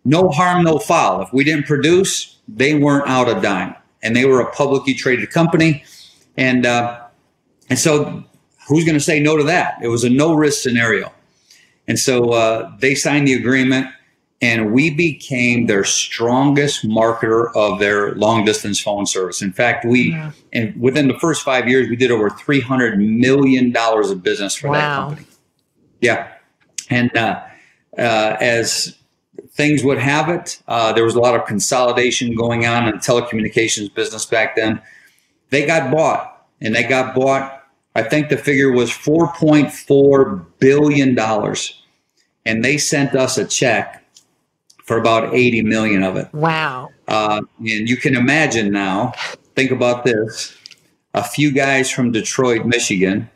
no 0.04 0.28
harm, 0.28 0.64
no 0.64 0.78
foul. 0.78 1.22
If 1.22 1.32
we 1.32 1.44
didn't 1.44 1.66
produce, 1.66 2.38
they 2.48 2.74
weren't 2.74 3.08
out 3.08 3.28
a 3.28 3.40
dime, 3.40 3.74
and 4.02 4.14
they 4.14 4.24
were 4.24 4.40
a 4.40 4.50
publicly 4.52 4.94
traded 4.94 5.30
company, 5.30 5.84
and 6.36 6.66
uh, 6.66 7.00
and 7.70 7.78
so 7.78 8.22
who's 8.68 8.84
going 8.84 8.98
to 8.98 9.04
say 9.04 9.20
no 9.20 9.36
to 9.36 9.44
that? 9.44 9.78
It 9.82 9.88
was 9.88 10.04
a 10.04 10.10
no 10.10 10.34
risk 10.34 10.62
scenario, 10.62 11.12
and 11.88 11.98
so 11.98 12.30
uh, 12.30 12.72
they 12.80 12.94
signed 12.94 13.26
the 13.26 13.34
agreement 13.34 13.86
and 14.44 14.72
we 14.72 14.90
became 14.90 15.68
their 15.68 15.84
strongest 15.84 16.86
marketer 16.86 17.50
of 17.56 17.78
their 17.78 18.14
long 18.16 18.44
distance 18.44 18.78
phone 18.78 19.06
service. 19.06 19.40
In 19.40 19.54
fact, 19.54 19.86
we 19.86 20.10
yeah. 20.10 20.32
and 20.52 20.78
within 20.78 21.08
the 21.08 21.18
first 21.18 21.42
five 21.42 21.66
years, 21.66 21.88
we 21.88 21.96
did 21.96 22.10
over 22.10 22.28
three 22.28 22.60
hundred 22.60 22.98
million 22.98 23.72
dollars 23.72 24.10
of 24.10 24.22
business 24.22 24.54
for 24.54 24.68
wow. 24.68 24.74
that 24.74 25.08
company. 25.08 25.26
Yeah, 26.02 26.28
and 26.90 27.16
uh, 27.16 27.42
uh, 27.96 28.36
as 28.38 28.98
things 29.52 29.82
would 29.82 29.96
have 29.96 30.28
it, 30.28 30.60
uh, 30.68 30.92
there 30.92 31.04
was 31.04 31.14
a 31.14 31.20
lot 31.20 31.34
of 31.34 31.46
consolidation 31.46 32.34
going 32.34 32.66
on 32.66 32.86
in 32.86 32.96
the 32.96 33.00
telecommunications 33.00 33.94
business 33.94 34.26
back 34.26 34.56
then. 34.56 34.78
They 35.48 35.64
got 35.64 35.90
bought, 35.90 36.46
and 36.60 36.74
they 36.74 36.82
got 36.82 37.14
bought. 37.14 37.62
I 37.94 38.02
think 38.02 38.28
the 38.28 38.36
figure 38.36 38.70
was 38.70 38.90
four 38.90 39.32
point 39.32 39.72
four 39.72 40.46
billion 40.58 41.14
dollars, 41.14 41.82
and 42.44 42.62
they 42.62 42.76
sent 42.76 43.14
us 43.14 43.38
a 43.38 43.46
check 43.46 44.03
for 44.84 44.98
about 44.98 45.34
80 45.34 45.62
million 45.62 46.02
of 46.02 46.16
it. 46.16 46.32
Wow. 46.32 46.90
Uh, 47.08 47.42
and 47.58 47.88
you 47.88 47.96
can 47.96 48.14
imagine 48.14 48.70
now, 48.70 49.12
think 49.56 49.70
about 49.70 50.04
this 50.04 50.56
a 51.14 51.22
few 51.22 51.52
guys 51.52 51.90
from 51.90 52.12
Detroit, 52.12 52.66
Michigan, 52.66 53.30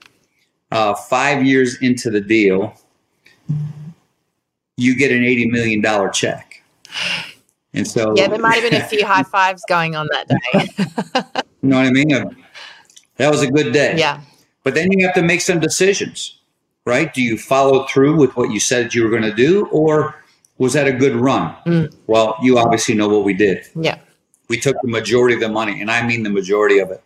uh, 0.70 0.94
five 0.94 1.44
years 1.44 1.80
into 1.80 2.11
the 2.11 2.20
deal, 2.20 2.74
you 4.76 4.96
get 4.96 5.11
an 5.11 5.22
$80 5.22 5.50
million 5.50 6.12
check. 6.12 6.62
And 7.72 7.87
so, 7.87 8.14
yeah, 8.16 8.28
there 8.28 8.38
might 8.38 8.61
have 8.61 8.70
been 8.70 8.80
a 8.80 8.84
few 8.84 9.06
high 9.06 9.22
fives 9.22 9.62
going 9.68 9.94
on 9.94 10.08
that 10.11 10.28
day. 10.28 11.42
you 11.62 11.68
know 11.68 11.76
what 11.76 11.87
I 11.87 11.90
mean? 11.90 12.08
That 13.16 13.30
was 13.30 13.42
a 13.42 13.50
good 13.50 13.72
day. 13.72 13.96
Yeah. 13.96 14.20
But 14.64 14.74
then 14.74 14.90
you 14.90 15.06
have 15.06 15.14
to 15.14 15.22
make 15.22 15.40
some 15.40 15.61
decisions, 15.61 16.40
right? 16.84 17.12
Do 17.14 17.22
you 17.22 17.38
follow 17.38 17.87
through 17.87 18.16
with 18.16 18.37
what 18.37 18.50
you 18.50 18.61
said 18.61 18.94
you 18.94 19.04
were 19.04 19.11
going 19.11 19.22
to 19.22 19.34
do, 19.34 19.66
or 19.66 20.22
was 20.59 20.73
that 20.73 20.87
a 20.87 20.92
good 20.92 21.14
run? 21.14 21.55
Mm. 21.66 21.94
Well, 22.07 22.37
you 22.42 22.59
obviously 22.59 22.94
know 22.94 23.09
what 23.09 23.25
we 23.25 23.35
did. 23.35 23.64
Yeah. 23.75 23.99
We 24.49 24.59
took 24.59 24.77
the 24.83 24.88
majority 24.88 25.35
of 25.35 25.40
the 25.40 25.49
money, 25.49 25.81
and 25.81 25.90
I 25.90 26.07
mean 26.07 26.23
the 26.25 26.31
majority 26.31 26.79
of 26.79 26.90
it, 26.90 27.03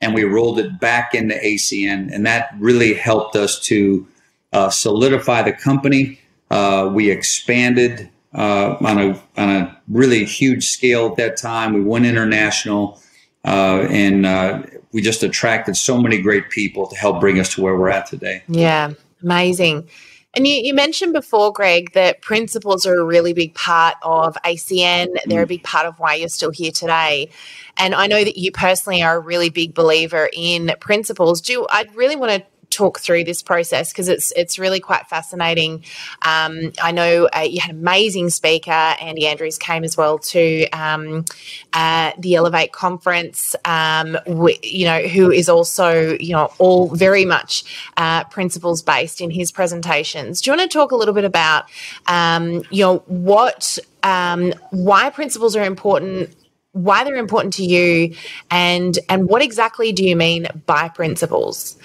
and 0.00 0.14
we 0.14 0.24
rolled 0.24 0.58
it 0.58 0.78
back 0.78 1.14
into 1.14 1.34
ACN. 1.34 2.12
And 2.12 2.26
that 2.26 2.50
really 2.58 2.94
helped 2.94 3.36
us 3.36 3.58
to 3.60 4.06
uh, 4.52 4.68
solidify 4.68 5.42
the 5.42 5.52
company. 5.52 6.20
Uh, 6.50 6.90
we 6.92 7.10
expanded 7.10 8.10
uh, 8.34 8.76
on, 8.80 8.98
a, 8.98 9.22
on 9.36 9.48
a 9.48 9.80
really 9.88 10.24
huge 10.24 10.64
scale 10.64 11.06
at 11.06 11.16
that 11.16 11.36
time. 11.36 11.72
We 11.72 11.82
went 11.82 12.04
international, 12.04 13.00
uh, 13.44 13.86
and 13.88 14.26
uh, 14.26 14.62
we 14.92 15.02
just 15.02 15.22
attracted 15.22 15.76
so 15.76 16.00
many 16.00 16.20
great 16.20 16.50
people 16.50 16.86
to 16.88 16.96
help 16.96 17.20
bring 17.20 17.38
us 17.38 17.54
to 17.54 17.62
where 17.62 17.76
we're 17.76 17.90
at 17.90 18.06
today. 18.06 18.42
Yeah, 18.48 18.92
amazing. 19.22 19.88
And 20.34 20.46
you, 20.46 20.54
you 20.54 20.74
mentioned 20.74 21.12
before, 21.12 21.52
Greg, 21.52 21.92
that 21.92 22.22
principles 22.22 22.86
are 22.86 22.98
a 22.98 23.04
really 23.04 23.34
big 23.34 23.54
part 23.54 23.96
of 24.02 24.34
ACN. 24.44 25.14
They're 25.26 25.42
a 25.42 25.44
mm. 25.44 25.48
big 25.48 25.62
part 25.62 25.86
of 25.86 25.98
why 25.98 26.14
you're 26.14 26.28
still 26.28 26.50
here 26.50 26.72
today. 26.72 27.28
And 27.76 27.94
I 27.94 28.06
know 28.06 28.24
that 28.24 28.38
you 28.38 28.50
personally 28.50 29.02
are 29.02 29.16
a 29.16 29.20
really 29.20 29.50
big 29.50 29.74
believer 29.74 30.30
in 30.32 30.72
principles. 30.80 31.40
Do 31.40 31.66
I 31.70 31.86
really 31.94 32.16
want 32.16 32.32
to 32.32 32.46
talk 32.72 33.00
through 33.00 33.24
this 33.24 33.42
process 33.42 33.92
because 33.92 34.08
it's 34.08 34.32
it's 34.32 34.58
really 34.58 34.80
quite 34.80 35.06
fascinating. 35.06 35.84
Um, 36.22 36.72
I 36.82 36.92
know 36.92 37.28
uh, 37.34 37.40
you 37.40 37.60
had 37.60 37.74
an 37.74 37.80
amazing 37.80 38.30
speaker, 38.30 38.70
Andy 38.70 39.26
Andrews 39.26 39.58
came 39.58 39.84
as 39.84 39.96
well 39.96 40.18
to 40.18 40.68
um, 40.70 41.24
uh, 41.72 42.12
the 42.18 42.34
Elevate 42.34 42.72
conference. 42.72 43.54
Um, 43.64 44.18
you 44.62 44.86
know, 44.86 45.02
who 45.02 45.30
is 45.30 45.48
also 45.48 46.16
you 46.18 46.32
know 46.32 46.52
all 46.58 46.88
very 46.88 47.24
much 47.24 47.64
uh, 47.96 48.24
principles 48.24 48.82
based 48.82 49.20
in 49.20 49.30
his 49.30 49.52
presentations. 49.52 50.40
Do 50.40 50.50
you 50.50 50.56
want 50.56 50.70
to 50.70 50.78
talk 50.78 50.92
a 50.92 50.96
little 50.96 51.14
bit 51.14 51.24
about 51.24 51.64
um, 52.06 52.62
you 52.70 52.84
know 52.84 52.98
what 53.06 53.78
um, 54.02 54.52
why 54.70 55.10
principles 55.10 55.56
are 55.56 55.64
important? 55.64 56.34
why 56.72 57.04
they're 57.04 57.16
important 57.16 57.52
to 57.54 57.64
you, 57.64 58.14
and 58.50 58.98
and 59.08 59.28
what 59.28 59.42
exactly 59.42 59.92
do 59.92 60.04
you 60.04 60.16
mean 60.16 60.48
by 60.66 60.88
principles? 60.88 61.76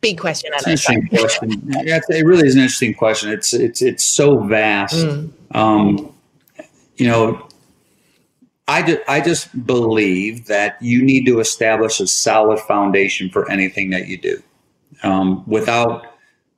Big 0.00 0.18
question. 0.18 0.50
It's 0.54 0.64
an 0.64 0.72
interesting 0.72 1.08
question. 1.08 1.62
Yeah, 1.84 2.00
it 2.08 2.24
really 2.24 2.46
is 2.46 2.54
an 2.54 2.62
interesting 2.62 2.94
question. 2.94 3.30
It's 3.30 3.52
it's 3.52 3.82
it's 3.82 4.04
so 4.04 4.40
vast. 4.40 4.94
Mm. 4.94 5.32
Um, 5.54 6.14
you 6.96 7.06
know, 7.06 7.48
I, 8.68 9.00
I 9.08 9.20
just 9.20 9.66
believe 9.66 10.46
that 10.46 10.80
you 10.82 11.02
need 11.02 11.24
to 11.26 11.40
establish 11.40 12.00
a 12.00 12.06
solid 12.06 12.60
foundation 12.60 13.30
for 13.30 13.50
anything 13.50 13.90
that 13.90 14.08
you 14.08 14.18
do. 14.18 14.42
Um, 15.02 15.42
without 15.46 16.06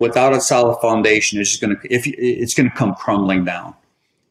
without 0.00 0.34
a 0.34 0.40
solid 0.40 0.80
foundation, 0.80 1.40
it's 1.40 1.50
just 1.50 1.62
going 1.62 1.76
to 1.76 1.94
if 1.94 2.06
it's 2.06 2.54
going 2.54 2.68
to 2.68 2.76
come 2.76 2.94
crumbling 2.96 3.44
down. 3.44 3.74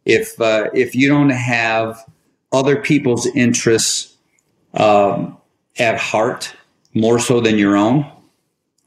If 0.05 0.39
uh, 0.41 0.69
if 0.73 0.93
you 0.93 1.07
don't 1.07 1.29
have 1.29 2.03
other 2.51 2.75
people's 2.81 3.27
interests 3.27 4.17
um, 4.73 5.37
at 5.77 5.97
heart 5.97 6.53
more 6.93 7.19
so 7.19 7.39
than 7.39 7.57
your 7.57 7.77
own, 7.77 8.11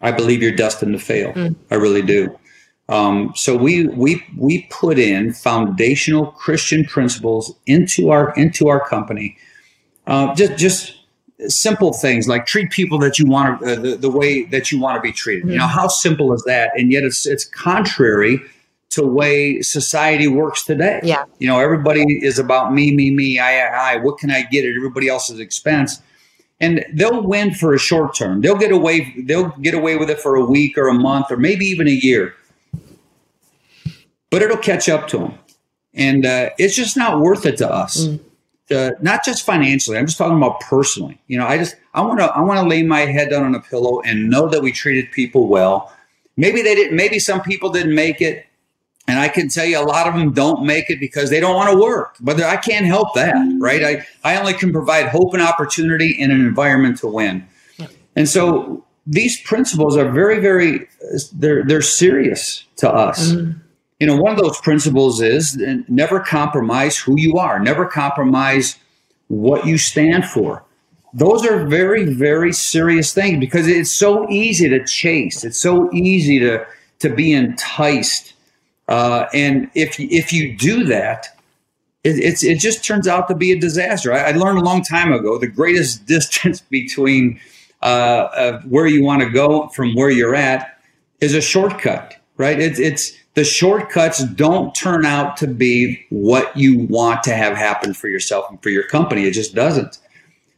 I 0.02 0.12
believe 0.12 0.42
you're 0.42 0.56
destined 0.56 0.92
to 0.92 0.98
fail. 0.98 1.32
Mm. 1.32 1.54
I 1.70 1.76
really 1.76 2.02
do. 2.02 2.38
Um, 2.88 3.32
so 3.34 3.56
we 3.56 3.86
we 3.86 4.22
we 4.36 4.66
put 4.70 4.98
in 4.98 5.32
foundational 5.32 6.26
Christian 6.32 6.84
principles 6.84 7.54
into 7.66 8.10
our 8.10 8.34
into 8.34 8.68
our 8.68 8.86
company. 8.86 9.36
Uh, 10.06 10.34
just 10.34 10.56
just 10.56 10.94
simple 11.48 11.92
things 11.92 12.28
like 12.28 12.46
treat 12.46 12.70
people 12.70 12.98
that 12.98 13.18
you 13.18 13.26
want 13.26 13.60
to, 13.60 13.72
uh, 13.72 13.80
the, 13.80 13.96
the 13.96 14.10
way 14.10 14.44
that 14.44 14.70
you 14.70 14.78
want 14.78 14.96
to 14.96 15.00
be 15.00 15.12
treated. 15.12 15.44
Mm-hmm. 15.44 15.52
You 15.52 15.58
know 15.58 15.66
how 15.66 15.88
simple 15.88 16.32
is 16.32 16.42
that? 16.44 16.72
And 16.76 16.92
yet 16.92 17.04
it's 17.04 17.26
it's 17.26 17.44
contrary 17.44 18.40
to 18.90 19.06
way 19.06 19.62
society 19.62 20.28
works 20.28 20.64
today. 20.64 21.00
Yeah. 21.02 21.24
You 21.38 21.46
know 21.46 21.60
everybody 21.60 22.02
is 22.24 22.38
about 22.38 22.74
me 22.74 22.94
me 22.94 23.10
me 23.10 23.38
I 23.38 23.60
I. 23.60 23.92
I. 23.92 23.96
What 23.96 24.18
can 24.18 24.30
I 24.30 24.42
get 24.42 24.64
at 24.64 24.74
everybody 24.76 25.08
else's 25.08 25.38
expense? 25.38 26.00
And 26.62 26.86
they'll 26.94 27.22
win 27.22 27.52
for 27.52 27.74
a 27.74 27.78
short 27.78 28.14
term. 28.16 28.40
They'll 28.40 28.56
get 28.56 28.72
away. 28.72 29.14
They'll 29.26 29.50
get 29.60 29.74
away 29.74 29.96
with 29.96 30.08
it 30.08 30.18
for 30.18 30.36
a 30.36 30.44
week 30.44 30.78
or 30.78 30.88
a 30.88 30.94
month 30.94 31.26
or 31.30 31.36
maybe 31.36 31.66
even 31.66 31.86
a 31.86 31.90
year 31.90 32.34
but 34.32 34.40
it'll 34.40 34.56
catch 34.56 34.88
up 34.88 35.06
to 35.08 35.18
them. 35.18 35.38
And 35.94 36.24
uh, 36.24 36.50
it's 36.58 36.74
just 36.74 36.96
not 36.96 37.20
worth 37.20 37.44
it 37.44 37.58
to 37.58 37.70
us. 37.70 38.06
Mm. 38.06 38.20
To, 38.68 38.96
not 39.02 39.22
just 39.24 39.44
financially. 39.44 39.98
I'm 39.98 40.06
just 40.06 40.16
talking 40.16 40.38
about 40.38 40.58
personally. 40.60 41.20
You 41.26 41.38
know, 41.38 41.46
I 41.46 41.58
just 41.58 41.76
I 41.92 42.00
want 42.00 42.18
to 42.20 42.24
I 42.24 42.40
want 42.40 42.58
to 42.58 42.66
lay 42.66 42.82
my 42.82 43.00
head 43.00 43.28
down 43.28 43.44
on 43.44 43.54
a 43.54 43.60
pillow 43.60 44.00
and 44.00 44.30
know 44.30 44.48
that 44.48 44.62
we 44.62 44.72
treated 44.72 45.12
people 45.12 45.48
well. 45.48 45.92
Maybe 46.38 46.62
they 46.62 46.74
didn't. 46.74 46.96
Maybe 46.96 47.18
some 47.18 47.42
people 47.42 47.70
didn't 47.70 47.94
make 47.94 48.22
it, 48.22 48.46
and 49.08 49.18
I 49.18 49.28
can 49.28 49.48
tell 49.48 49.64
you 49.64 49.78
a 49.78 49.84
lot 49.84 50.06
of 50.06 50.14
them 50.14 50.32
don't 50.32 50.64
make 50.64 50.88
it 50.88 51.00
because 51.00 51.30
they 51.30 51.40
don't 51.40 51.56
want 51.56 51.70
to 51.70 51.78
work. 51.78 52.16
But 52.20 52.40
I 52.42 52.56
can't 52.56 52.86
help 52.86 53.14
that, 53.14 53.34
right? 53.58 53.82
I 53.84 54.06
I 54.24 54.38
only 54.38 54.54
can 54.54 54.72
provide 54.72 55.08
hope 55.08 55.34
and 55.34 55.42
opportunity 55.42 56.14
in 56.18 56.30
an 56.30 56.40
environment 56.40 56.98
to 56.98 57.08
win. 57.08 57.46
And 58.14 58.28
so 58.28 58.84
these 59.06 59.40
principles 59.42 59.96
are 59.96 60.10
very 60.10 60.40
very 60.40 60.86
they're 61.32 61.64
they're 61.64 61.82
serious 61.82 62.64
to 62.76 62.90
us. 62.90 63.32
Mm 63.32 63.60
you 64.02 64.08
know, 64.08 64.16
one 64.16 64.32
of 64.32 64.38
those 64.38 64.60
principles 64.60 65.20
is 65.20 65.56
never 65.86 66.18
compromise 66.18 66.98
who 66.98 67.14
you 67.16 67.38
are, 67.38 67.60
never 67.60 67.86
compromise 67.86 68.76
what 69.28 69.64
you 69.64 69.78
stand 69.78 70.24
for. 70.24 70.64
Those 71.14 71.46
are 71.46 71.64
very, 71.68 72.12
very 72.12 72.52
serious 72.52 73.14
things 73.14 73.38
because 73.38 73.68
it's 73.68 73.96
so 73.96 74.28
easy 74.28 74.68
to 74.68 74.84
chase. 74.84 75.44
It's 75.44 75.56
so 75.60 75.88
easy 75.92 76.40
to 76.40 76.66
to 76.98 77.14
be 77.14 77.32
enticed, 77.32 78.31
uh, 78.92 79.26
and 79.32 79.70
if 79.74 79.98
if 79.98 80.34
you 80.34 80.54
do 80.54 80.84
that, 80.84 81.28
it, 82.04 82.18
it's 82.18 82.44
it 82.44 82.58
just 82.58 82.84
turns 82.84 83.08
out 83.08 83.26
to 83.28 83.34
be 83.34 83.50
a 83.50 83.58
disaster. 83.58 84.12
I, 84.12 84.18
I 84.18 84.30
learned 84.32 84.58
a 84.58 84.62
long 84.62 84.82
time 84.82 85.14
ago 85.14 85.38
the 85.38 85.46
greatest 85.46 86.04
distance 86.16 86.60
between 86.60 87.40
uh, 87.80 87.84
uh, 87.84 88.60
where 88.62 88.86
you 88.86 89.02
want 89.02 89.22
to 89.22 89.30
go 89.30 89.68
from 89.68 89.94
where 89.94 90.10
you're 90.10 90.34
at 90.34 90.78
is 91.22 91.34
a 91.34 91.40
shortcut. 91.40 92.16
Right? 92.36 92.60
It's 92.60 92.78
it's 92.78 93.16
the 93.32 93.44
shortcuts 93.44 94.22
don't 94.24 94.74
turn 94.74 95.06
out 95.06 95.38
to 95.38 95.46
be 95.46 96.04
what 96.10 96.54
you 96.54 96.80
want 96.80 97.22
to 97.22 97.34
have 97.34 97.56
happen 97.56 97.94
for 97.94 98.08
yourself 98.08 98.44
and 98.50 98.62
for 98.62 98.68
your 98.68 98.86
company. 98.88 99.24
It 99.24 99.32
just 99.32 99.54
doesn't. 99.54 100.00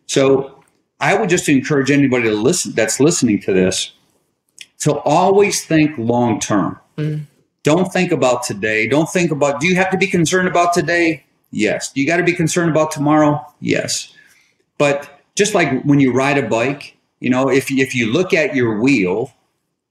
So 0.07 0.61
I 0.99 1.15
would 1.15 1.29
just 1.29 1.49
encourage 1.49 1.93
anybody 1.93 2.25
to 2.25 2.35
listen 2.35 2.73
that's 2.73 2.99
listening 2.99 3.41
to 3.43 3.53
this 3.53 3.93
to 4.81 4.99
always 4.99 5.65
think 5.65 5.97
long 5.99 6.41
term. 6.41 6.81
Mm. 6.99 7.27
Don't 7.65 7.93
think 7.93 8.13
about 8.13 8.45
today. 8.45 8.87
Don't 8.87 9.11
think 9.11 9.33
about 9.33 9.61
do 9.61 9.67
you 9.67 9.75
have 9.75 9.91
to 9.91 9.99
be 9.99 10.07
concerned 10.07 10.47
about 10.47 10.73
today? 10.73 11.25
Yes. 11.51 11.91
Do 11.93 12.01
you 12.01 12.07
got 12.07 12.19
to 12.19 12.25
be 12.25 12.33
concerned 12.33 12.71
about 12.71 12.93
tomorrow? 12.93 13.45
Yes. 13.61 14.13
But 14.79 15.21
just 15.35 15.55
like 15.55 15.83
when 15.83 15.99
you 15.99 16.13
ride 16.13 16.39
a 16.39 16.49
bike, 16.49 16.97
you 17.19 17.31
know, 17.31 17.51
if 17.51 17.71
if 17.73 17.95
you 17.95 18.13
look 18.13 18.33
at 18.33 18.55
your 18.55 18.81
wheel, 18.81 19.33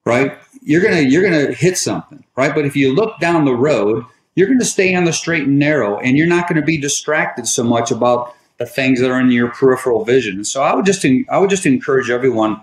right? 0.06 0.38
you're 0.66 0.82
gonna 0.82 1.02
you're 1.02 1.24
gonna 1.24 1.52
hit 1.54 1.78
something, 1.78 2.24
right? 2.36 2.54
But 2.54 2.66
if 2.66 2.76
you 2.76 2.94
look 2.94 3.20
down 3.20 3.46
the 3.46 3.56
road, 3.56 4.06
you're 4.36 4.48
gonna 4.48 4.66
stay 4.66 4.96
on 4.96 5.06
the 5.06 5.14
straight 5.14 5.44
and 5.44 5.60
narrow, 5.60 6.00
and 6.00 6.18
you're 6.18 6.28
not 6.28 6.48
gonna 6.48 6.62
be 6.62 6.78
distracted 6.78 7.48
so 7.48 7.64
much 7.64 7.92
about 7.92 8.36
the 8.58 8.66
things 8.66 9.00
that 9.00 9.12
are 9.12 9.20
in 9.20 9.32
your 9.32 9.50
peripheral 9.50 10.06
vision. 10.06 10.44
So 10.44 10.62
I 10.62 10.74
would 10.74 10.86
just 10.86 11.06
I 11.30 11.38
would 11.38 11.50
just 11.50 11.66
encourage 11.66 12.10
everyone 12.10 12.62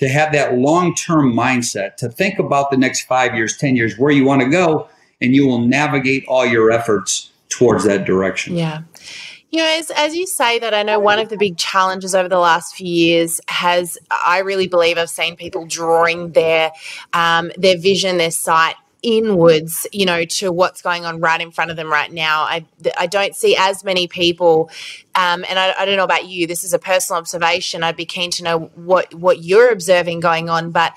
to 0.00 0.08
have 0.08 0.32
that 0.32 0.56
long-term 0.56 1.32
mindset, 1.32 1.96
to 1.96 2.08
think 2.08 2.38
about 2.38 2.70
the 2.70 2.76
next 2.76 3.02
five 3.02 3.34
years, 3.34 3.56
ten 3.56 3.76
years, 3.76 3.96
where 3.96 4.10
you 4.10 4.24
want 4.24 4.42
to 4.42 4.48
go, 4.48 4.88
and 5.20 5.34
you 5.34 5.46
will 5.46 5.60
navigate 5.60 6.24
all 6.26 6.44
your 6.44 6.72
efforts 6.72 7.30
towards 7.50 7.84
that 7.84 8.06
direction. 8.06 8.56
Yeah. 8.56 8.82
You 9.50 9.58
know, 9.58 9.78
as, 9.78 9.90
as 9.90 10.14
you 10.14 10.26
say 10.26 10.58
that, 10.60 10.72
I 10.72 10.82
know 10.82 10.98
one 10.98 11.18
of 11.18 11.28
the 11.28 11.36
big 11.36 11.58
challenges 11.58 12.14
over 12.14 12.28
the 12.28 12.38
last 12.38 12.76
few 12.76 12.86
years 12.86 13.40
has, 13.48 13.98
I 14.10 14.38
really 14.38 14.68
believe 14.68 14.96
I've 14.96 15.10
seen 15.10 15.36
people 15.36 15.66
drawing 15.66 16.32
their, 16.32 16.70
um, 17.12 17.50
their 17.56 17.76
vision, 17.76 18.16
their 18.16 18.30
sight 18.30 18.76
inwards, 19.02 19.86
you 19.92 20.06
know, 20.06 20.24
to 20.24 20.52
what's 20.52 20.82
going 20.82 21.04
on 21.04 21.20
right 21.20 21.40
in 21.40 21.50
front 21.50 21.70
of 21.70 21.76
them 21.76 21.90
right 21.90 22.12
now. 22.12 22.42
I, 22.42 22.64
I 22.98 23.06
don't 23.06 23.34
see 23.34 23.56
as 23.56 23.84
many 23.84 24.06
people, 24.06 24.70
um, 25.14 25.44
and 25.48 25.58
I, 25.58 25.74
I, 25.78 25.84
don't 25.84 25.96
know 25.96 26.04
about 26.04 26.26
you. 26.26 26.46
This 26.46 26.64
is 26.64 26.72
a 26.72 26.78
personal 26.78 27.18
observation. 27.18 27.82
I'd 27.82 27.96
be 27.96 28.06
keen 28.06 28.30
to 28.32 28.44
know 28.44 28.58
what 28.74 29.14
what 29.14 29.42
you're 29.42 29.70
observing 29.70 30.20
going 30.20 30.48
on, 30.48 30.70
but 30.70 30.92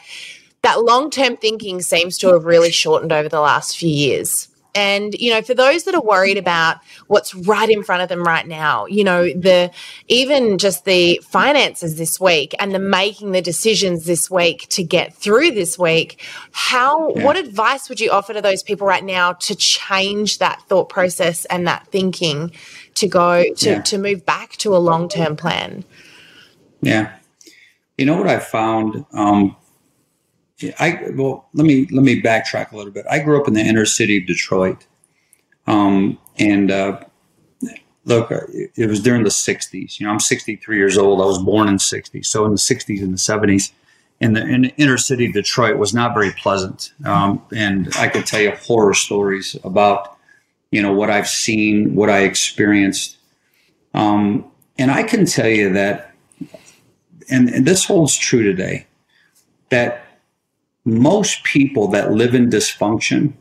that 0.62 0.84
long 0.84 1.10
term 1.10 1.38
thinking 1.38 1.82
seems 1.82 2.18
to 2.20 2.30
have 2.34 2.46
really 2.46 2.72
shortened 2.72 3.12
over 3.12 3.30
the 3.30 3.42
last 3.42 3.78
few 3.78 3.90
years. 3.90 4.48
And, 4.76 5.14
you 5.14 5.32
know, 5.32 5.42
for 5.42 5.54
those 5.54 5.84
that 5.84 5.94
are 5.94 6.02
worried 6.02 6.38
about 6.38 6.78
what's 7.08 7.36
right 7.36 7.70
in 7.70 7.84
front 7.84 8.02
of 8.02 8.10
them 8.10 8.24
right 8.24 8.48
now, 8.48 8.86
you 8.88 9.04
know, 9.04 9.26
the 9.26 9.72
even 10.08 10.58
just 10.58 10.86
the 10.86 11.22
finances 11.24 11.96
this 11.98 12.20
week 12.20 12.56
and 12.60 12.74
the 12.74 12.80
making 12.80 13.34
the 13.34 13.42
decisions 13.42 14.06
this 14.06 14.32
week 14.32 14.68
to 14.70 14.84
get 14.84 15.14
through 15.14 15.52
this 15.52 15.78
week, 15.78 16.26
how, 16.52 17.14
yeah. 17.16 17.24
what 17.24 17.38
advice 17.38 17.88
would 17.88 18.00
you 18.00 18.10
offer 18.10 18.34
to 18.34 18.42
those 18.42 18.64
people 18.64 18.88
right 18.88 19.04
now 19.04 19.34
to 19.34 19.56
change 19.56 20.40
that 20.40 20.62
thought 20.64 20.90
process 20.90 21.46
and 21.46 21.68
that 21.68 21.88
thinking 21.88 22.52
to 22.96 23.08
go 23.08 23.44
to, 23.58 23.70
yeah. 23.70 23.82
to 23.82 23.98
move 23.98 24.26
back 24.26 24.52
to 24.58 24.76
a 24.76 24.78
long 24.78 25.08
term 25.08 25.36
plan? 25.36 25.84
Yeah. 26.82 27.14
You 27.98 28.08
know 28.08 28.18
what 28.18 28.28
I 28.28 28.40
found? 28.40 29.06
Um, 29.14 29.56
I 30.80 31.10
well, 31.16 31.50
let 31.54 31.66
me 31.66 31.88
let 31.92 32.04
me 32.04 32.22
backtrack 32.22 32.72
a 32.72 32.78
little 32.78 32.92
bit. 32.92 33.06
I 33.10 33.20
grew 33.20 33.40
up 33.40 33.48
in 33.48 33.54
the 33.54 33.62
inner 33.62 33.86
city 33.86 34.18
of 34.18 34.28
Detroit, 34.28 34.86
um, 35.68 36.18
and 36.38 36.72
uh, 36.72 37.04
look, 38.06 38.32
uh, 38.32 38.42
it 38.76 38.88
was 38.90 39.02
during 39.02 39.24
the 39.24 39.30
'60s. 39.30 40.00
You 40.00 40.06
know, 40.06 40.14
I'm 40.14 40.20
63 40.20 40.78
years 40.78 40.98
old. 40.98 41.22
I 41.22 41.26
was 41.26 41.40
born 41.40 41.68
in 41.68 41.78
'60s, 41.78 42.26
so 42.26 42.46
in 42.46 42.52
the 42.52 42.58
'60s 42.58 43.02
and 43.02 43.14
the 43.14 43.18
'70s, 43.18 43.72
in 44.20 44.34
the, 44.34 44.46
in 44.46 44.62
the 44.62 44.76
inner 44.78 44.98
city 44.98 45.26
of 45.26 45.34
Detroit 45.34 45.78
was 45.78 45.94
not 45.94 46.14
very 46.14 46.32
pleasant. 46.32 46.94
Um, 47.04 47.42
and 47.54 47.94
I 47.98 48.08
could 48.08 48.26
tell 48.26 48.42
you 48.42 48.52
horror 48.52 48.94
stories 48.94 49.58
about 49.64 50.18
you 50.72 50.82
know 50.82 50.94
what 50.94 51.10
I've 51.10 51.28
seen, 51.28 51.96
what 51.96 52.10
I 52.10 52.20
experienced, 52.20 53.18
um, 53.94 54.46
and 54.78 54.92
I 54.92 55.04
can 55.04 55.26
tell 55.26 55.50
you 55.50 55.74
that, 55.74 56.14
and, 57.30 57.50
and 57.50 57.66
this 57.66 57.86
holds 57.86 58.16
true 58.16 58.44
today, 58.44 58.88
that 59.70 60.03
most 60.86 61.44
people 61.44 61.88
that 61.90 62.12
live 62.12 62.36
in 62.36 62.50
dysfunction, 62.50 63.34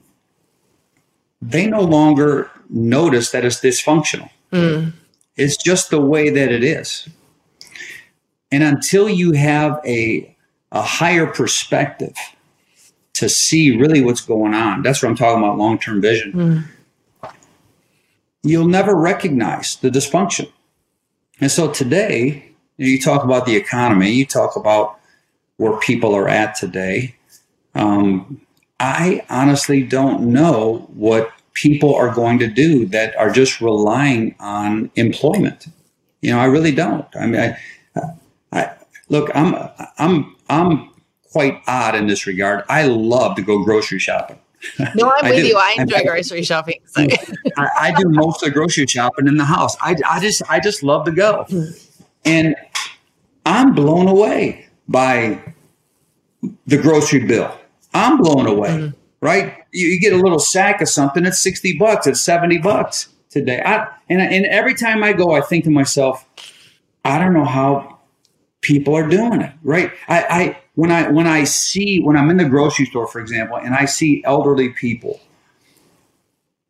they 1.40 1.66
no 1.66 1.80
longer 1.80 2.50
notice 2.70 3.30
that 3.30 3.44
it's 3.44 3.60
dysfunctional. 3.60 4.30
Mm. 4.52 4.92
It's 5.36 5.56
just 5.56 5.90
the 5.90 6.00
way 6.00 6.30
that 6.30 6.52
it 6.52 6.62
is. 6.62 7.08
And 8.50 8.62
until 8.62 9.08
you 9.08 9.32
have 9.32 9.80
a, 9.84 10.36
a 10.70 10.82
higher 10.82 11.26
perspective 11.26 12.14
to 13.14 13.28
see 13.28 13.76
really 13.76 14.02
what's 14.02 14.20
going 14.20 14.54
on, 14.54 14.82
that's 14.82 15.02
what 15.02 15.08
I'm 15.08 15.16
talking 15.16 15.42
about 15.42 15.58
long 15.58 15.78
term 15.78 16.00
vision, 16.00 16.32
mm. 17.22 17.32
you'll 18.42 18.68
never 18.68 18.94
recognize 18.94 19.76
the 19.76 19.90
dysfunction. 19.90 20.50
And 21.40 21.50
so 21.50 21.72
today, 21.72 22.52
you, 22.76 22.90
you 22.90 23.00
talk 23.00 23.24
about 23.24 23.46
the 23.46 23.56
economy, 23.56 24.10
you 24.12 24.26
talk 24.26 24.54
about 24.54 24.98
where 25.56 25.78
people 25.78 26.14
are 26.14 26.28
at 26.28 26.54
today. 26.54 27.16
Um, 27.74 28.40
I 28.80 29.24
honestly 29.30 29.82
don't 29.82 30.32
know 30.32 30.88
what 30.92 31.30
people 31.54 31.94
are 31.94 32.12
going 32.12 32.38
to 32.40 32.46
do 32.46 32.86
that 32.86 33.16
are 33.16 33.30
just 33.30 33.60
relying 33.60 34.34
on 34.40 34.90
employment. 34.96 35.66
You 36.20 36.32
know, 36.32 36.38
I 36.38 36.46
really 36.46 36.72
don't. 36.72 37.06
I 37.16 37.26
mean, 37.26 37.56
I, 37.96 38.00
I 38.52 38.70
look, 39.08 39.30
I'm, 39.34 39.54
I'm, 39.98 40.36
I'm 40.48 40.90
quite 41.30 41.62
odd 41.66 41.94
in 41.94 42.06
this 42.06 42.26
regard. 42.26 42.64
I 42.68 42.86
love 42.86 43.36
to 43.36 43.42
go 43.42 43.62
grocery 43.64 43.98
shopping. 43.98 44.38
No, 44.94 45.12
I'm 45.16 45.28
with 45.28 45.42
do. 45.42 45.48
you. 45.48 45.56
I 45.56 45.74
enjoy 45.78 46.04
grocery 46.04 46.44
shopping. 46.44 46.76
So. 46.86 47.02
I, 47.56 47.68
I, 47.80 47.94
do 48.00 48.08
most 48.08 48.42
of 48.42 48.48
the 48.48 48.52
grocery 48.52 48.86
shopping 48.86 49.26
in 49.26 49.36
the 49.36 49.44
house. 49.44 49.76
I, 49.80 49.96
I 50.08 50.20
just, 50.20 50.40
I 50.48 50.60
just 50.60 50.84
love 50.84 51.04
to 51.06 51.10
go, 51.10 51.46
and 52.24 52.54
I'm 53.44 53.74
blown 53.74 54.06
away 54.06 54.68
by 54.86 55.54
the 56.66 56.76
grocery 56.76 57.26
bill. 57.26 57.58
I'm 57.94 58.18
blown 58.18 58.46
away. 58.46 58.70
Mm-hmm. 58.70 58.96
Right? 59.20 59.54
You, 59.70 59.86
you, 59.86 60.00
get 60.00 60.12
a 60.12 60.16
little 60.16 60.40
sack 60.40 60.80
of 60.80 60.88
something. 60.88 61.24
It's 61.24 61.38
sixty 61.38 61.78
bucks. 61.78 62.08
It's 62.08 62.20
seventy 62.20 62.58
bucks 62.58 63.08
today. 63.30 63.62
I, 63.64 63.86
and 64.08 64.20
and 64.20 64.46
every 64.46 64.74
time 64.74 65.04
I 65.04 65.12
go, 65.12 65.32
I 65.32 65.40
think 65.40 65.64
to 65.64 65.70
myself, 65.70 66.28
I 67.04 67.18
don't 67.18 67.32
know 67.32 67.44
how 67.44 68.00
people 68.62 68.96
are 68.96 69.08
doing 69.08 69.40
it. 69.40 69.52
Right? 69.62 69.92
I, 70.08 70.24
I 70.28 70.58
when 70.74 70.90
I 70.90 71.08
when 71.08 71.28
I 71.28 71.44
see 71.44 72.00
when 72.00 72.16
I'm 72.16 72.30
in 72.30 72.36
the 72.36 72.48
grocery 72.48 72.86
store, 72.86 73.06
for 73.06 73.20
example, 73.20 73.58
and 73.58 73.74
I 73.74 73.84
see 73.84 74.24
elderly 74.24 74.70
people 74.70 75.20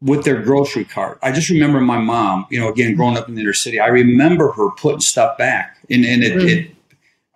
with 0.03 0.25
their 0.25 0.43
grocery 0.43 0.85
cart. 0.85 1.19
I 1.23 1.31
just 1.31 1.49
remember 1.49 1.81
my 1.81 1.99
mom, 1.99 2.47
you 2.51 2.59
know, 2.59 2.69
again, 2.69 2.97
growing 2.97 3.17
up 3.17 3.29
in 3.29 3.37
the 3.37 3.41
inner 3.41 3.53
city, 3.53 3.79
I 3.79 3.87
remember 3.87 4.51
her 4.53 4.71
putting 4.73 5.01
stuff 5.01 5.39
back. 5.39 5.79
And, 5.89 6.05
and 6.05 6.25
it, 6.25 6.33
mm. 6.33 6.49
it 6.49 6.77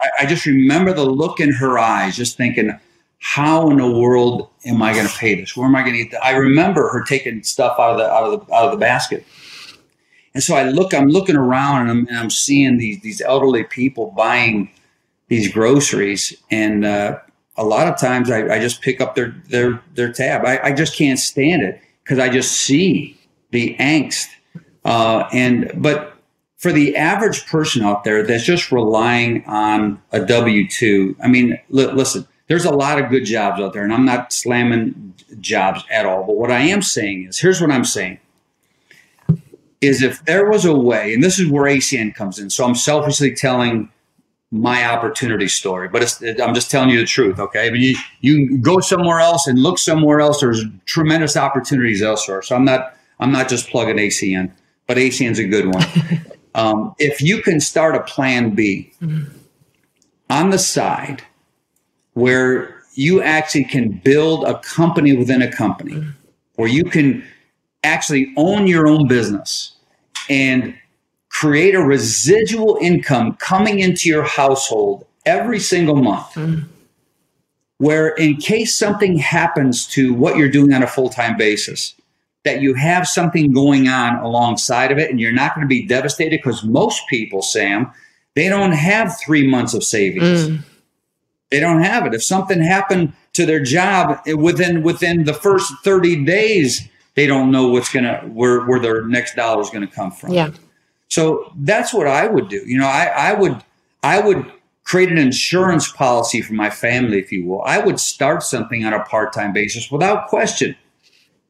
I, 0.01 0.09
I, 0.21 0.27
just 0.27 0.47
remember 0.47 0.93
the 0.93 1.05
look 1.05 1.39
in 1.39 1.53
her 1.53 1.79
eyes, 1.79 2.17
just 2.17 2.37
thinking, 2.37 2.79
how 3.19 3.71
in 3.71 3.79
the 3.79 3.91
world 3.91 4.49
am 4.65 4.83
I 4.83 4.93
going 4.93 5.07
to 5.07 5.17
pay 5.17 5.35
this? 5.35 5.57
Where 5.57 5.67
am 5.67 5.75
I 5.75 5.83
going 5.83 5.95
to 5.95 6.01
eat 6.01 6.11
that? 6.13 6.25
I 6.25 6.37
remember 6.37 6.89
her 6.91 7.03
taking 7.05 7.43
stuff 7.43 7.79
out 7.79 7.93
of 7.93 7.99
the, 7.99 8.11
out 8.11 8.25
of 8.25 8.47
the, 8.47 8.55
out 8.55 8.65
of 8.67 8.71
the 8.73 8.79
basket. 8.79 9.25
And 10.35 10.43
so 10.43 10.55
I 10.55 10.65
look, 10.65 10.93
I'm 10.93 11.09
looking 11.09 11.37
around 11.37 11.83
and 11.83 11.91
I'm, 11.91 12.09
and 12.09 12.19
I'm 12.19 12.31
seeing 12.31 12.79
these, 12.79 13.01
these 13.01 13.21
elderly 13.23 13.65
people 13.65 14.13
buying 14.17 14.71
these 15.29 15.53
groceries. 15.53 16.35
And, 16.51 16.85
uh, 16.85 17.19
a 17.57 17.65
lot 17.65 17.89
of 17.89 17.99
times 17.99 18.31
I, 18.31 18.55
I, 18.55 18.59
just 18.59 18.83
pick 18.83 19.01
up 19.01 19.15
their, 19.15 19.35
their, 19.49 19.83
their 19.95 20.13
tab. 20.13 20.45
I, 20.45 20.61
I 20.63 20.73
just 20.73 20.95
can't 20.95 21.19
stand 21.19 21.63
it 21.63 21.81
because 22.05 22.19
I 22.19 22.29
just 22.29 22.53
see 22.53 23.19
the 23.51 23.75
angst. 23.81 24.27
Uh, 24.85 25.27
and 25.33 25.73
but 25.75 26.15
for 26.59 26.71
the 26.71 26.97
average 26.97 27.47
person 27.47 27.83
out 27.83 28.05
there 28.05 28.23
that's 28.23 28.45
just 28.45 28.71
relying 28.71 29.43
on 29.47 30.03
a 30.13 30.21
W 30.21 30.69
two, 30.69 31.17
I 31.23 31.29
mean, 31.29 31.59
li- 31.71 31.91
listen, 31.93 32.29
there's 32.49 32.65
a 32.65 32.71
lot 32.71 33.01
of 33.01 33.11
good 33.11 33.25
jobs 33.25 33.61
out 33.61 33.73
there, 33.73 33.83
and 33.83 33.93
I'm 33.93 34.05
not 34.05 34.33
slamming 34.33 35.15
jobs 35.41 35.83
at 35.91 36.07
all. 36.07 36.25
But 36.25 36.37
what 36.37 36.51
I 36.51 36.61
am 36.61 36.83
saying 36.83 37.27
is, 37.29 37.39
here's 37.41 37.61
what 37.61 37.71
I'm 37.71 37.85
saying: 37.85 38.19
is 39.81 40.03
if 40.03 40.25
there 40.25 40.49
was 40.49 40.65
a 40.65 40.75
way, 40.75 41.15
and 41.15 41.23
this 41.23 41.39
is 41.39 41.51
where 41.51 41.65
ACN 41.65 42.15
comes 42.15 42.39
in. 42.39 42.51
So 42.51 42.65
I'm 42.65 42.75
selfishly 42.75 43.35
telling 43.35 43.91
my 44.53 44.85
opportunity 44.85 45.49
story, 45.49 45.89
but 45.89 46.03
I'm 46.41 46.55
just 46.55 46.71
telling 46.71 46.91
you 46.91 47.01
the 47.01 47.07
truth. 47.07 47.39
Okay, 47.39 47.69
but 47.69 47.79
you 47.79 47.97
you 48.21 48.59
go 48.59 48.81
somewhere 48.81 49.19
else 49.19 49.47
and 49.47 49.59
look 49.59 49.79
somewhere 49.79 50.21
else. 50.21 50.41
There's 50.41 50.65
tremendous 50.87 51.37
opportunities 51.37 52.03
elsewhere. 52.03 52.43
So 52.43 52.55
I'm 52.55 52.65
not 52.65 52.97
I'm 53.19 53.33
not 53.33 53.49
just 53.49 53.69
plugging 53.69 53.97
ACN, 53.97 54.53
but 54.87 54.97
ACN's 54.97 55.39
a 55.39 55.47
good 55.47 55.67
one. 55.67 55.85
um, 56.55 56.95
if 56.99 57.21
you 57.21 57.43
can 57.43 57.61
start 57.61 57.97
a 57.97 58.03
plan 58.03 58.51
B 58.55 58.93
mm-hmm. 59.03 59.37
on 60.31 60.51
the 60.51 60.59
side, 60.59 61.23
where 62.17 62.83
you 62.95 63.21
actually 63.21 63.65
can 63.65 63.91
build 63.91 64.43
a 64.45 64.59
company 64.61 65.15
within 65.15 65.43
a 65.43 65.53
company, 65.53 66.03
where 66.55 66.67
you 66.67 66.83
can 66.83 67.23
actually 67.85 68.33
own 68.39 68.67
your 68.67 68.89
own 68.89 69.07
business 69.07 69.73
and 70.31 70.75
create 71.29 71.75
a 71.75 71.83
residual 71.83 72.79
income 72.81 73.35
coming 73.35 73.81
into 73.81 74.09
your 74.09 74.23
household 74.23 75.05
every 75.27 75.61
single 75.61 75.97
month. 75.97 76.33
Mm. 76.33 76.65
Where, 77.77 78.09
in 78.09 78.39
case 78.39 78.75
something 78.75 79.19
happens 79.19 79.87
to 79.89 80.15
what 80.15 80.39
you're 80.39 80.49
doing 80.49 80.73
on 80.73 80.83
a 80.83 80.87
full 80.87 81.11
time 81.11 81.37
basis, 81.37 81.95
that 82.45 82.63
you 82.63 82.73
have 82.73 83.07
something 83.07 83.53
going 83.53 83.89
on 83.89 84.17
alongside 84.25 84.91
of 84.91 84.97
it 84.97 85.11
and 85.11 85.21
you're 85.21 85.33
not 85.33 85.55
going 85.55 85.67
to 85.67 85.69
be 85.69 85.87
devastated 85.87 86.41
because 86.43 86.65
most 86.65 87.07
people, 87.09 87.43
Sam, 87.43 87.93
they 88.35 88.49
don't 88.49 88.73
have 88.73 89.21
three 89.21 89.47
months 89.47 89.75
of 89.75 89.85
savings. 89.85 90.49
Mm. 90.49 90.63
They 91.51 91.61
don't 91.61 91.83
have 91.83 92.07
it. 92.07 92.15
If 92.15 92.25
something 92.25 92.61
happened 92.61 93.13
to 93.35 93.47
their 93.47 93.63
job 93.63 94.21
eh, 94.27 94.33
within 94.33 94.83
within 94.83 95.25
the 95.25 95.35
first 95.35 95.73
30 95.85 96.25
days, 96.25 96.89
they 97.15 97.27
don't 97.27 97.51
know 97.51 97.69
what's 97.69 97.93
gonna 97.93 98.23
where 98.33 98.65
where 98.65 98.81
their 98.81 99.07
next 99.07 99.37
dollar 99.37 99.61
is 99.61 99.71
gonna 99.71 99.87
come 99.87 100.11
from. 100.11 100.33
Yeah. 100.33 100.51
So 101.09 101.53
that's 101.57 101.95
what 101.95 102.07
I 102.07 102.27
would 102.27 102.49
do. 102.49 102.63
You 102.67 102.79
know, 102.79 102.87
I, 102.87 103.07
I 103.07 103.33
would 103.33 103.63
I 104.03 104.21
would 104.21 104.51
create 104.87 105.11
an 105.11 105.19
insurance 105.19 105.91
policy 105.91 106.41
for 106.41 106.55
my 106.55 106.71
family, 106.71 107.19
if 107.19 107.33
you 107.33 107.45
will. 107.45 107.63
I 107.63 107.79
would 107.79 107.99
start 107.99 108.43
something 108.45 108.85
on 108.85 108.93
a 108.93 109.03
part-time 109.03 109.53
basis 109.53 109.91
without 109.91 110.29
question. 110.29 110.77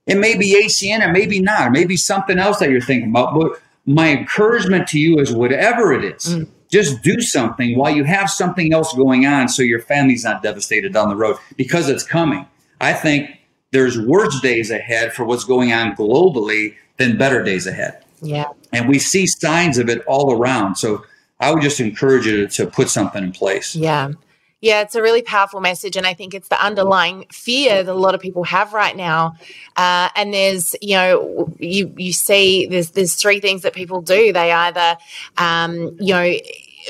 It 0.07 0.18
may 0.18 0.36
be 0.36 0.64
ACN, 0.64 1.07
it 1.07 1.12
may 1.12 1.26
be 1.26 1.40
not, 1.40 1.66
it 1.66 1.70
may 1.70 1.84
be 1.84 1.97
something 1.97 2.38
else 2.38 2.59
that 2.61 2.70
you're 2.70 2.80
thinking 2.80 3.11
about. 3.11 3.34
But 3.34 3.61
my 3.84 4.09
encouragement 4.11 4.88
to 4.88 4.99
you 4.99 5.18
is 5.18 5.32
whatever 5.32 5.92
it 5.92 6.05
is, 6.05 6.36
mm. 6.36 6.49
Just 6.71 7.03
do 7.03 7.21
something 7.21 7.77
while 7.79 7.95
you 7.95 8.05
have 8.05 8.29
something 8.29 8.73
else 8.73 8.95
going 8.95 9.27
on 9.27 9.49
so 9.49 9.62
your 9.62 9.81
family's 9.81 10.25
not 10.25 10.43
devastated 10.43 10.93
down 10.93 11.09
the 11.09 11.17
road 11.17 11.37
because 11.57 11.89
it's 11.89 12.03
coming. 12.03 12.47
I 12.81 12.93
think 12.93 13.31
there's 13.73 13.99
worse 13.99 14.41
days 14.41 14.71
ahead 14.71 15.12
for 15.12 15.25
what's 15.25 15.45
going 15.45 15.73
on 15.73 15.95
globally 15.95 16.75
than 16.97 17.17
better 17.19 17.43
days 17.43 17.67
ahead. 17.67 18.03
Yeah. 18.23 18.47
And 18.73 18.89
we 18.89 18.99
see 18.99 19.27
signs 19.27 19.79
of 19.79 19.89
it 19.89 20.05
all 20.07 20.33
around. 20.33 20.77
So 20.77 21.05
I 21.41 21.53
would 21.53 21.62
just 21.62 21.81
encourage 21.81 22.27
you 22.27 22.47
to, 22.47 22.64
to 22.64 22.67
put 22.67 22.89
something 22.89 23.23
in 23.23 23.33
place. 23.33 23.77
Yeah. 23.77 24.12
Yeah, 24.63 24.81
it's 24.81 24.95
a 24.95 25.03
really 25.03 25.23
powerful 25.23 25.61
message. 25.61 25.97
And 25.97 26.07
I 26.07 26.15
think 26.15 26.35
it's 26.35 26.49
the 26.49 26.63
underlying 26.65 27.27
fear 27.31 27.83
that 27.83 27.93
a 27.93 27.95
lot 27.95 28.15
of 28.15 28.21
people 28.21 28.45
have 28.45 28.73
right 28.73 28.97
now. 28.97 29.35
Uh, 29.77 30.09
and 30.17 30.33
there's, 30.33 30.75
you 30.81 30.97
know, 30.97 31.55
you 31.59 31.93
you 31.97 32.13
see 32.13 32.67
there's 32.67 32.91
there's 32.93 33.15
three 33.15 33.39
things 33.41 33.63
that 33.63 33.75
people 33.75 34.01
do. 34.01 34.33
They 34.33 34.53
either 34.53 34.97
um, 35.37 35.97
you 36.01 36.15
know, 36.15 36.35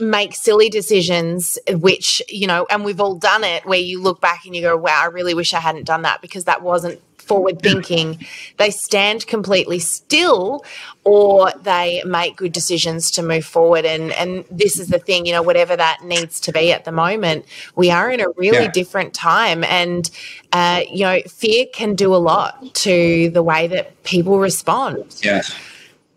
make 0.00 0.34
silly 0.34 0.68
decisions, 0.68 1.58
which, 1.68 2.22
you 2.28 2.46
know, 2.46 2.66
and 2.70 2.84
we've 2.84 3.00
all 3.00 3.16
done 3.16 3.42
it 3.42 3.64
where 3.66 3.78
you 3.80 4.00
look 4.00 4.20
back 4.20 4.44
and 4.46 4.54
you 4.54 4.62
go, 4.62 4.76
wow, 4.76 5.00
I 5.02 5.06
really 5.06 5.34
wish 5.34 5.52
I 5.52 5.60
hadn't 5.60 5.84
done 5.84 6.02
that 6.02 6.22
because 6.22 6.44
that 6.44 6.62
wasn't 6.62 7.00
forward 7.26 7.60
thinking, 7.60 8.24
they 8.56 8.70
stand 8.70 9.26
completely 9.26 9.78
still 9.78 10.64
or 11.04 11.50
they 11.62 12.02
make 12.06 12.36
good 12.36 12.52
decisions 12.52 13.10
to 13.12 13.22
move 13.22 13.44
forward. 13.44 13.84
And, 13.84 14.12
and 14.12 14.44
this 14.50 14.78
is 14.78 14.88
the 14.88 14.98
thing, 14.98 15.26
you 15.26 15.32
know, 15.32 15.42
whatever 15.42 15.76
that 15.76 16.04
needs 16.04 16.40
to 16.40 16.52
be 16.52 16.72
at 16.72 16.84
the 16.84 16.92
moment, 16.92 17.44
we 17.74 17.90
are 17.90 18.10
in 18.10 18.20
a 18.20 18.28
really 18.36 18.64
yeah. 18.64 18.70
different 18.70 19.14
time. 19.14 19.64
And, 19.64 20.10
uh, 20.52 20.82
you 20.90 21.04
know, 21.04 21.20
fear 21.28 21.66
can 21.72 21.94
do 21.94 22.14
a 22.14 22.16
lot 22.16 22.74
to 22.74 23.30
the 23.30 23.42
way 23.42 23.66
that 23.68 24.02
people 24.04 24.38
respond. 24.38 25.16
Yes. 25.22 25.54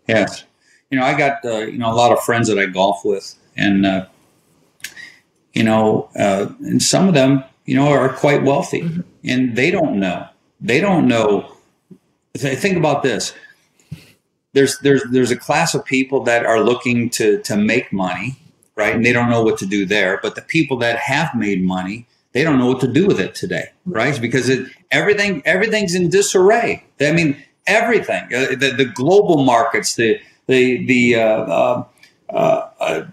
Yes. 0.08 0.44
You 0.90 0.98
know, 0.98 1.04
I 1.04 1.16
got, 1.16 1.44
uh, 1.44 1.58
you 1.58 1.78
know, 1.78 1.90
a 1.90 1.94
lot 1.94 2.12
of 2.12 2.20
friends 2.20 2.48
that 2.48 2.58
I 2.58 2.66
golf 2.66 3.04
with 3.04 3.34
and, 3.56 3.86
uh, 3.86 4.06
you 5.52 5.64
know, 5.64 6.08
uh, 6.16 6.46
and 6.60 6.82
some 6.82 7.08
of 7.08 7.14
them, 7.14 7.44
you 7.64 7.76
know, 7.76 7.88
are 7.88 8.08
quite 8.08 8.42
wealthy 8.42 8.82
mm-hmm. 8.82 9.00
and 9.24 9.56
they 9.56 9.70
don't 9.70 10.00
know 10.00 10.26
they 10.60 10.80
don't 10.80 11.08
know. 11.08 11.56
Think 12.36 12.76
about 12.76 13.02
this. 13.02 13.34
There's 14.52 14.78
there's 14.80 15.02
there's 15.10 15.30
a 15.30 15.36
class 15.36 15.74
of 15.74 15.84
people 15.84 16.24
that 16.24 16.44
are 16.44 16.60
looking 16.60 17.10
to 17.10 17.40
to 17.42 17.56
make 17.56 17.92
money, 17.92 18.36
right? 18.76 18.94
And 18.94 19.04
they 19.04 19.12
don't 19.12 19.30
know 19.30 19.42
what 19.42 19.58
to 19.58 19.66
do 19.66 19.86
there. 19.86 20.18
But 20.22 20.34
the 20.34 20.42
people 20.42 20.76
that 20.78 20.96
have 20.98 21.34
made 21.34 21.62
money, 21.62 22.06
they 22.32 22.42
don't 22.42 22.58
know 22.58 22.66
what 22.66 22.80
to 22.80 22.88
do 22.88 23.06
with 23.06 23.20
it 23.20 23.34
today, 23.34 23.68
right? 23.86 24.20
Because 24.20 24.48
it, 24.48 24.68
everything 24.90 25.42
everything's 25.44 25.94
in 25.94 26.10
disarray. 26.10 26.84
I 27.00 27.12
mean, 27.12 27.36
everything. 27.66 28.24
Uh, 28.34 28.56
the, 28.56 28.74
the 28.76 28.84
global 28.84 29.44
markets, 29.44 29.94
the 29.94 30.20
the 30.46 30.84
the 30.86 31.14
uh, 31.14 31.20
uh, 31.20 31.84
uh, 32.30 32.68
uh 32.80 33.04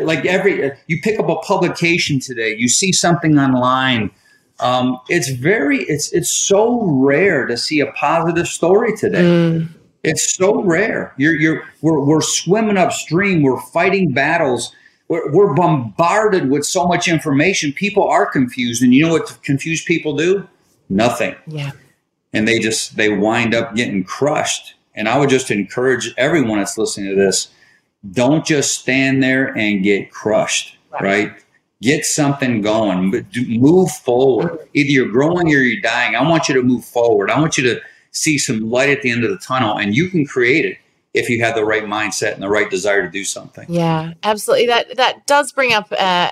like 0.00 0.26
every 0.26 0.72
you 0.86 1.00
pick 1.02 1.18
up 1.18 1.28
a 1.28 1.36
publication 1.36 2.20
today, 2.20 2.54
you 2.56 2.68
see 2.68 2.92
something 2.92 3.38
online 3.38 4.10
um, 4.60 5.00
it's 5.08 5.30
very 5.30 5.78
it's 5.84 6.12
it's 6.12 6.32
so 6.32 6.82
rare 6.84 7.46
to 7.46 7.56
see 7.56 7.80
a 7.80 7.86
positive 7.92 8.46
story 8.46 8.96
today. 8.96 9.22
Mm. 9.22 9.68
It's 10.02 10.36
so 10.36 10.62
rare. 10.62 11.14
You're 11.16 11.34
you're 11.34 11.64
we're 11.82 12.00
we're 12.00 12.20
swimming 12.20 12.76
upstream. 12.76 13.42
We're 13.42 13.60
fighting 13.60 14.12
battles. 14.12 14.74
We're, 15.08 15.30
we're 15.32 15.54
bombarded 15.54 16.50
with 16.50 16.64
so 16.64 16.86
much 16.86 17.08
information. 17.08 17.72
People 17.72 18.06
are 18.08 18.26
confused, 18.26 18.82
and 18.82 18.94
you 18.94 19.06
know 19.06 19.12
what 19.12 19.38
confused 19.42 19.86
people 19.86 20.16
do? 20.16 20.46
Nothing. 20.88 21.34
Yeah. 21.46 21.72
And 22.32 22.46
they 22.46 22.58
just 22.58 22.96
they 22.96 23.08
wind 23.08 23.54
up 23.54 23.74
getting 23.74 24.04
crushed. 24.04 24.74
And 24.94 25.08
I 25.08 25.18
would 25.18 25.28
just 25.30 25.50
encourage 25.50 26.14
everyone 26.16 26.58
that's 26.58 26.78
listening 26.78 27.10
to 27.10 27.16
this: 27.16 27.48
don't 28.12 28.46
just 28.46 28.78
stand 28.78 29.22
there 29.22 29.56
and 29.56 29.82
get 29.82 30.12
crushed. 30.12 30.78
right? 30.92 31.02
right? 31.02 31.43
Get 31.84 32.06
something 32.06 32.62
going, 32.62 33.10
but 33.10 33.24
move 33.46 33.90
forward. 33.90 34.58
Either 34.72 34.90
you're 34.90 35.10
growing 35.10 35.46
or 35.48 35.58
you're 35.58 35.82
dying. 35.82 36.16
I 36.16 36.26
want 36.26 36.48
you 36.48 36.54
to 36.54 36.62
move 36.62 36.84
forward. 36.84 37.30
I 37.30 37.38
want 37.38 37.58
you 37.58 37.64
to 37.64 37.80
see 38.10 38.38
some 38.38 38.70
light 38.70 38.88
at 38.88 39.02
the 39.02 39.10
end 39.10 39.22
of 39.22 39.30
the 39.30 39.36
tunnel, 39.36 39.76
and 39.76 39.94
you 39.94 40.08
can 40.08 40.24
create 40.24 40.64
it. 40.64 40.78
If 41.14 41.30
you 41.30 41.40
have 41.44 41.54
the 41.54 41.64
right 41.64 41.84
mindset 41.84 42.34
and 42.34 42.42
the 42.42 42.48
right 42.48 42.68
desire 42.68 43.02
to 43.02 43.08
do 43.08 43.22
something. 43.22 43.66
Yeah, 43.68 44.14
absolutely. 44.24 44.66
That 44.66 44.96
that 44.96 45.26
does 45.26 45.52
bring 45.52 45.72
up 45.72 45.92
a 45.92 46.28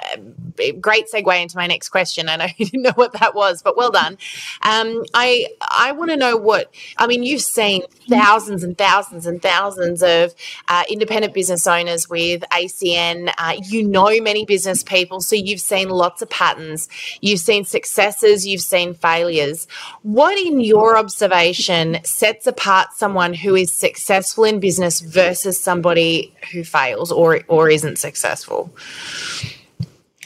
great 0.81 1.07
segue 1.09 1.41
into 1.41 1.57
my 1.57 1.69
next 1.69 1.91
question. 1.91 2.29
I 2.29 2.37
know 2.37 2.47
you 2.57 2.67
didn't 2.67 2.83
know 2.83 2.93
what 2.97 3.13
that 3.13 3.35
was, 3.35 3.63
but 3.63 3.77
well 3.77 3.93
done. 3.93 4.19
Um, 4.63 5.05
I 5.15 5.47
I 5.61 5.93
want 5.93 6.11
to 6.11 6.17
know 6.17 6.37
what 6.37 6.75
I 6.99 7.07
mean. 7.07 7.23
You've 7.23 7.43
seen 7.43 7.83
thousands 8.09 8.65
and 8.65 8.77
thousands 8.77 9.25
and 9.25 9.41
thousands 9.41 10.03
of 10.03 10.35
uh, 10.67 10.83
independent 10.91 11.33
business 11.33 11.67
owners 11.69 12.11
with 12.11 12.43
ACN. 12.51 13.33
Uh, 13.39 13.59
you 13.63 13.87
know 13.87 14.21
many 14.21 14.45
business 14.45 14.83
people, 14.83 15.21
so 15.21 15.37
you've 15.37 15.61
seen 15.61 15.91
lots 15.91 16.23
of 16.23 16.29
patterns. 16.29 16.89
You've 17.21 17.41
seen 17.41 17.65
successes. 17.65 18.45
You've 18.45 18.61
seen 18.61 18.95
failures. 18.95 19.69
What, 20.03 20.37
in 20.37 20.59
your 20.59 20.97
observation, 20.99 22.03
sets 22.03 22.49
apart 22.49 22.95
someone 22.95 23.33
who 23.33 23.55
is 23.55 23.73
successful 23.73 24.43
in 24.43 24.59
business 24.59 24.72
versus 24.79 25.61
somebody 25.61 26.33
who 26.53 26.65
fails 26.65 27.13
or 27.13 27.41
or 27.49 27.71
isn't 27.71 27.99
successful? 27.99 28.75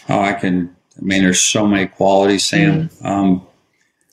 Oh, 0.08 0.20
I 0.20 0.32
can. 0.32 0.74
I 0.98 1.02
mean, 1.02 1.22
there's 1.22 1.40
so 1.40 1.66
many 1.66 1.86
qualities, 1.86 2.44
Sam. 2.44 2.88
Mm. 2.88 3.04
Um, 3.04 3.46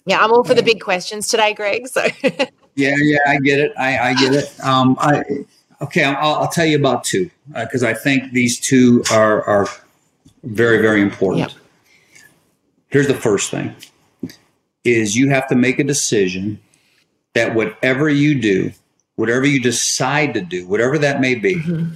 yeah, 0.05 0.23
I'm 0.23 0.31
all 0.31 0.43
for 0.43 0.53
the 0.53 0.63
big 0.63 0.81
questions 0.81 1.27
today, 1.27 1.53
Greg. 1.53 1.87
So. 1.87 2.05
yeah, 2.75 2.95
yeah, 2.97 3.17
I 3.25 3.37
get 3.37 3.59
it. 3.59 3.71
I, 3.77 4.09
I 4.09 4.13
get 4.15 4.33
it. 4.33 4.59
Um, 4.63 4.97
I 4.99 5.23
okay. 5.81 6.03
I'll, 6.03 6.35
I'll 6.35 6.49
tell 6.49 6.65
you 6.65 6.77
about 6.77 7.03
two 7.03 7.29
because 7.53 7.83
uh, 7.83 7.89
I 7.89 7.93
think 7.93 8.31
these 8.33 8.59
two 8.59 9.03
are 9.11 9.43
are 9.43 9.67
very 10.43 10.81
very 10.81 11.01
important. 11.01 11.51
Yep. 11.51 12.21
Here's 12.89 13.07
the 13.07 13.13
first 13.13 13.49
thing: 13.49 13.75
is 14.83 15.15
you 15.15 15.29
have 15.29 15.47
to 15.47 15.55
make 15.55 15.79
a 15.79 15.83
decision 15.83 16.59
that 17.33 17.55
whatever 17.55 18.09
you 18.09 18.39
do, 18.39 18.71
whatever 19.15 19.45
you 19.45 19.61
decide 19.61 20.33
to 20.33 20.41
do, 20.41 20.67
whatever 20.67 20.97
that 20.97 21.21
may 21.21 21.35
be, 21.35 21.55
mm-hmm. 21.55 21.95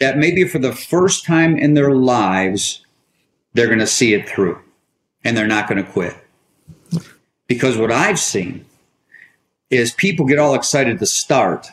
that 0.00 0.18
maybe 0.18 0.46
for 0.46 0.58
the 0.58 0.72
first 0.72 1.24
time 1.24 1.56
in 1.56 1.74
their 1.74 1.94
lives, 1.94 2.84
they're 3.54 3.66
going 3.66 3.78
to 3.78 3.86
see 3.86 4.14
it 4.14 4.28
through 4.28 4.58
and 5.24 5.36
they're 5.36 5.46
not 5.46 5.68
going 5.68 5.82
to 5.82 5.90
quit. 5.90 6.16
Because 7.46 7.76
what 7.76 7.92
I've 7.92 8.18
seen 8.18 8.64
is 9.68 9.92
people 9.92 10.26
get 10.26 10.38
all 10.38 10.54
excited 10.54 10.98
to 10.98 11.06
start, 11.06 11.68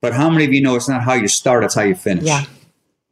but 0.00 0.12
how 0.12 0.30
many 0.30 0.44
of 0.44 0.52
you 0.52 0.62
know 0.62 0.76
it's 0.76 0.88
not 0.88 1.02
how 1.02 1.14
you 1.14 1.28
start, 1.28 1.64
it's 1.64 1.74
how 1.74 1.82
you 1.82 1.94
finish? 1.94 2.24
Yeah. 2.24 2.44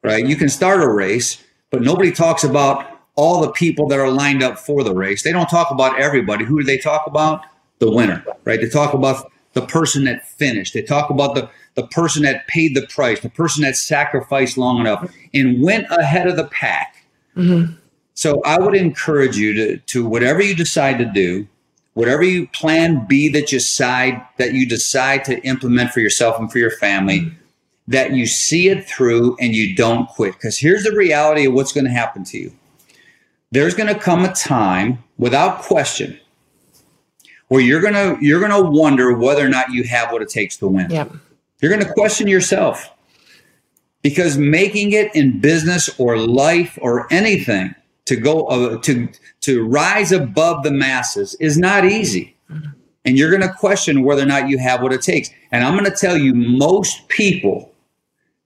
Right? 0.03 0.27
You 0.27 0.37
can 0.37 0.49
start 0.49 0.81
a 0.81 0.89
race, 0.89 1.43
but 1.71 1.83
nobody 1.83 2.13
talks 2.13 2.45
about 2.45 2.99
all 3.17 3.41
the 3.41 3.51
people 3.51 3.89
that 3.89 3.99
are 3.99 4.11
lined 4.11 4.43
up 4.43 4.59
for 4.59 4.85
the 4.85 4.95
race. 4.95 5.25
They 5.25 5.33
don't 5.33 5.49
talk 5.51 5.73
about 5.73 6.01
everybody. 6.01 6.45
Who 6.45 6.61
do 6.61 6.65
they 6.65 6.79
talk 6.79 7.07
about? 7.07 7.43
The 7.81 7.91
winner, 7.91 8.25
right? 8.45 8.61
They 8.61 8.69
talk 8.69 8.95
about 8.95 9.31
the 9.59 9.67
person 9.67 10.05
that 10.05 10.29
finished. 10.29 10.75
They 10.75 10.83
talk 10.83 11.11
about 11.11 11.35
the, 11.35 11.51
the 11.75 11.87
person 11.89 12.23
that 12.23 12.47
paid 12.47 12.77
the 12.77 12.87
price, 12.87 13.21
the 13.21 13.31
person 13.31 13.63
that 13.63 13.77
sacrificed 13.77 14.57
long 14.57 14.79
enough 14.79 15.13
and 15.35 15.63
went 15.63 15.87
ahead 15.91 16.29
of 16.29 16.37
the 16.37 16.45
pack. 16.45 17.05
Mm-hmm. 17.37 17.75
So 18.15 18.41
I 18.45 18.59
would 18.59 18.77
encourage 18.77 19.37
you 19.37 19.53
to, 19.55 19.77
to 19.79 20.07
whatever 20.07 20.43
you 20.43 20.55
decide 20.55 20.99
to 20.99 21.05
do, 21.05 21.47
whatever 21.95 22.23
you 22.23 22.47
plan 22.49 23.05
B 23.09 23.29
that 23.31 23.51
you 23.53 23.59
decide 23.59 24.25
that 24.37 24.53
you 24.55 24.67
decide 24.69 25.25
to 25.25 25.41
implement 25.43 25.91
for 25.91 26.01
yourself 26.01 26.39
and 26.39 26.51
for 26.51 26.59
your 26.59 26.71
family, 26.71 27.21
mm-hmm. 27.21 27.35
that 27.89 28.13
you 28.13 28.27
see 28.27 28.69
it 28.69 28.89
through 28.89 29.37
and 29.41 29.55
you 29.55 29.75
don't 29.75 30.09
quit. 30.09 30.35
Because 30.35 30.59
here's 30.59 30.85
the 30.85 30.97
reality 30.97 31.47
of 31.47 31.55
what's 31.55 31.73
going 31.73 31.87
to 31.87 31.91
happen 31.91 32.23
to 32.25 32.39
you. 32.39 32.53
There's 33.51 33.75
going 33.75 33.93
to 33.93 33.99
come 33.99 34.25
a 34.25 34.33
time, 34.35 35.03
without 35.17 35.63
question, 35.63 36.21
where 37.49 37.61
you're 37.61 37.81
gonna 37.81 38.17
you're 38.21 38.41
gonna 38.41 38.63
wonder 38.63 39.17
whether 39.17 39.45
or 39.45 39.49
not 39.49 39.71
you 39.73 39.85
have 39.85 40.13
what 40.13 40.23
it 40.23 40.29
takes 40.29 40.57
to 40.59 40.69
win. 40.69 40.91
Yep. 40.91 41.13
You're 41.61 41.71
gonna 41.71 41.93
question 41.93 42.29
yourself 42.29 42.91
because 44.03 44.39
making 44.39 44.93
it 44.93 45.15
in 45.15 45.41
business 45.41 45.91
or 45.99 46.17
life 46.17 46.79
or 46.81 47.13
anything 47.13 47.75
to 48.07 48.17
go 48.17 48.47
uh, 48.47 48.79
to 48.79 49.09
to 49.41 49.67
rise 49.67 50.13
above 50.13 50.63
the 50.63 50.71
masses 50.71 51.35
is 51.41 51.59
not 51.59 51.85
easy. 51.85 52.35
And 53.05 53.17
you're 53.17 53.31
going 53.31 53.43
to 53.43 53.53
question 53.53 54.03
whether 54.03 54.23
or 54.23 54.27
not 54.27 54.49
you 54.49 54.59
have 54.59 54.83
what 54.83 54.93
it 54.93 55.03
takes. 55.03 55.31
And 55.53 55.65
I'm 55.65 55.75
going 55.75 55.91
to 55.91 55.97
tell 55.97 56.17
you, 56.17 56.35
most 56.35 57.09
people 57.09 57.73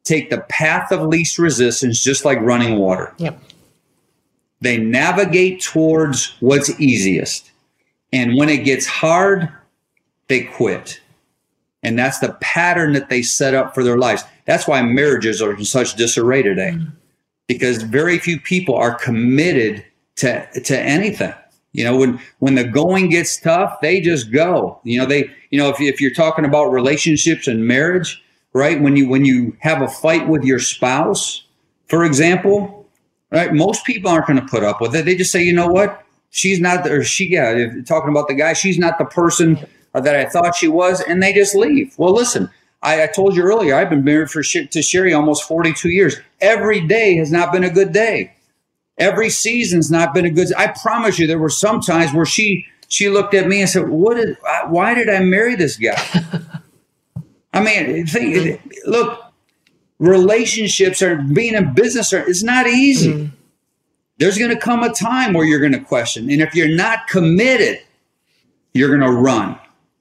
take 0.04 0.30
the 0.30 0.38
path 0.48 0.92
of 0.92 1.02
least 1.02 1.38
resistance, 1.38 2.02
just 2.02 2.24
like 2.24 2.40
running 2.40 2.78
water. 2.78 3.14
Yep. 3.18 3.40
They 4.60 4.78
navigate 4.78 5.62
towards 5.62 6.36
what's 6.40 6.78
easiest. 6.80 7.51
And 8.12 8.36
when 8.36 8.48
it 8.48 8.64
gets 8.64 8.86
hard, 8.86 9.48
they 10.28 10.44
quit. 10.44 11.00
And 11.82 11.98
that's 11.98 12.20
the 12.20 12.36
pattern 12.40 12.92
that 12.92 13.08
they 13.08 13.22
set 13.22 13.54
up 13.54 13.74
for 13.74 13.82
their 13.82 13.98
lives. 13.98 14.22
That's 14.44 14.68
why 14.68 14.82
marriages 14.82 15.42
are 15.42 15.54
in 15.54 15.64
such 15.64 15.96
disarray 15.96 16.42
today, 16.42 16.72
mm-hmm. 16.74 16.90
because 17.48 17.82
very 17.82 18.18
few 18.18 18.38
people 18.38 18.74
are 18.74 18.94
committed 18.94 19.84
to, 20.16 20.46
to 20.60 20.78
anything. 20.78 21.34
You 21.72 21.84
know, 21.84 21.96
when 21.96 22.20
when 22.40 22.54
the 22.54 22.64
going 22.64 23.08
gets 23.08 23.40
tough, 23.40 23.80
they 23.80 24.00
just 24.00 24.30
go. 24.30 24.78
You 24.84 25.00
know, 25.00 25.06
they 25.06 25.30
you 25.50 25.58
know 25.58 25.70
if, 25.70 25.80
if 25.80 26.00
you're 26.02 26.12
talking 26.12 26.44
about 26.44 26.66
relationships 26.66 27.48
and 27.48 27.66
marriage, 27.66 28.22
right? 28.52 28.80
When 28.80 28.94
you 28.94 29.08
when 29.08 29.24
you 29.24 29.56
have 29.60 29.80
a 29.80 29.88
fight 29.88 30.28
with 30.28 30.44
your 30.44 30.58
spouse, 30.58 31.44
for 31.88 32.04
example, 32.04 32.86
right? 33.30 33.54
Most 33.54 33.86
people 33.86 34.10
aren't 34.10 34.26
going 34.26 34.40
to 34.40 34.46
put 34.46 34.62
up 34.62 34.82
with 34.82 34.94
it. 34.94 35.06
They 35.06 35.16
just 35.16 35.32
say, 35.32 35.42
you 35.42 35.54
know 35.54 35.68
what, 35.68 36.01
she's 36.32 36.60
not, 36.60 36.90
or 36.90 37.04
she, 37.04 37.28
yeah, 37.30 37.68
talking 37.86 38.10
about 38.10 38.26
the 38.26 38.34
guy, 38.34 38.54
she's 38.54 38.78
not 38.78 38.98
the 38.98 39.04
person 39.04 39.64
that 39.94 40.16
I 40.16 40.24
thought 40.24 40.56
she 40.56 40.66
was, 40.66 41.00
and 41.02 41.22
they 41.22 41.32
just 41.32 41.54
leave. 41.54 41.94
Well, 41.96 42.12
listen, 42.12 42.50
I, 42.82 43.04
I 43.04 43.06
told 43.06 43.36
you 43.36 43.42
earlier, 43.42 43.76
I've 43.76 43.90
been 43.90 44.02
married 44.02 44.30
for 44.30 44.42
to 44.42 44.82
Sherry 44.82 45.14
almost 45.14 45.46
42 45.46 45.90
years. 45.90 46.16
Every 46.40 46.80
day 46.80 47.16
has 47.16 47.30
not 47.30 47.52
been 47.52 47.62
a 47.62 47.70
good 47.70 47.92
day. 47.92 48.34
Every 48.98 49.30
season's 49.30 49.90
not 49.90 50.12
been 50.12 50.24
a 50.24 50.30
good. 50.30 50.52
I 50.54 50.68
promise 50.82 51.18
you, 51.18 51.26
there 51.26 51.38
were 51.38 51.48
some 51.48 51.80
times 51.80 52.12
where 52.12 52.26
she 52.26 52.66
she 52.88 53.08
looked 53.08 53.34
at 53.34 53.48
me 53.48 53.60
and 53.60 53.68
said, 53.68 53.88
"What 53.88 54.16
did? 54.16 54.36
Why 54.68 54.94
did 54.94 55.08
I 55.08 55.20
marry 55.20 55.54
this 55.54 55.76
guy?" 55.76 55.96
I 57.54 57.60
mean, 57.62 58.06
think, 58.06 58.60
look, 58.84 59.22
relationships 59.98 61.00
are 61.02 61.16
being 61.16 61.54
in 61.54 61.72
business 61.74 62.12
are 62.12 62.28
it's 62.28 62.42
not 62.42 62.66
easy. 62.66 63.12
Mm 63.12 63.30
there's 64.18 64.38
going 64.38 64.50
to 64.50 64.60
come 64.60 64.82
a 64.82 64.92
time 64.92 65.32
where 65.32 65.44
you're 65.44 65.60
going 65.60 65.72
to 65.72 65.80
question. 65.80 66.30
And 66.30 66.40
if 66.40 66.54
you're 66.54 66.74
not 66.74 67.08
committed, 67.08 67.80
you're 68.74 68.88
going 68.88 69.00
to 69.00 69.12
run 69.12 69.58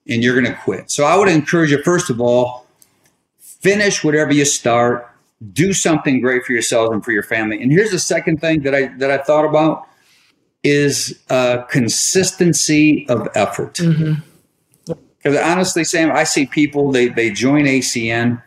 and 0.07 0.23
you're 0.23 0.39
going 0.39 0.53
to 0.53 0.59
quit. 0.61 0.91
So 0.91 1.05
I 1.05 1.15
would 1.15 1.27
encourage 1.27 1.71
you, 1.71 1.81
first 1.83 2.09
of 2.09 2.19
all, 2.19 2.65
finish 3.39 4.03
whatever 4.03 4.33
you 4.33 4.45
start, 4.45 5.09
do 5.53 5.73
something 5.73 6.21
great 6.21 6.43
for 6.43 6.53
yourselves 6.53 6.91
and 6.91 7.03
for 7.03 7.11
your 7.11 7.23
family. 7.23 7.61
And 7.61 7.71
here's 7.71 7.91
the 7.91 7.99
second 7.99 8.41
thing 8.41 8.61
that 8.61 8.75
I 8.75 8.87
that 8.97 9.11
I 9.11 9.17
thought 9.17 9.45
about 9.45 9.87
is 10.63 11.19
uh, 11.29 11.63
consistency 11.63 13.07
of 13.09 13.27
effort. 13.33 13.73
Because 13.73 13.95
mm-hmm. 13.95 15.49
honestly, 15.49 15.83
Sam, 15.83 16.11
I 16.11 16.23
see 16.23 16.45
people 16.45 16.91
they 16.91 17.07
they 17.07 17.31
join 17.31 17.65
ACN 17.65 18.41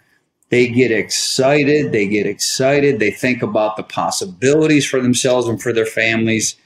they 0.51 0.69
get 0.69 0.91
excited. 0.91 1.93
They 1.93 2.07
get 2.07 2.27
excited. 2.27 2.99
They 2.99 3.11
think 3.11 3.43
about 3.43 3.77
the 3.77 3.83
possibilities 3.83 4.87
for 4.87 5.01
themselves 5.01 5.49
and 5.49 5.61
for 5.61 5.73
their 5.73 5.87
families, 5.87 6.57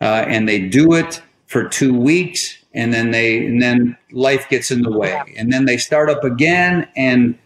uh, 0.00 0.24
and 0.26 0.48
they 0.48 0.60
do 0.60 0.94
it 0.94 1.22
for 1.46 1.68
two 1.68 1.98
weeks, 1.98 2.58
and 2.74 2.92
then 2.92 3.10
they 3.10 3.44
and 3.44 3.60
then 3.60 3.96
life 4.12 4.48
gets 4.48 4.70
in 4.70 4.82
the 4.82 4.96
way, 4.96 5.20
and 5.36 5.52
then 5.52 5.66
they 5.66 5.76
start 5.76 6.10
up 6.10 6.24
again, 6.24 6.88
and 6.96 7.38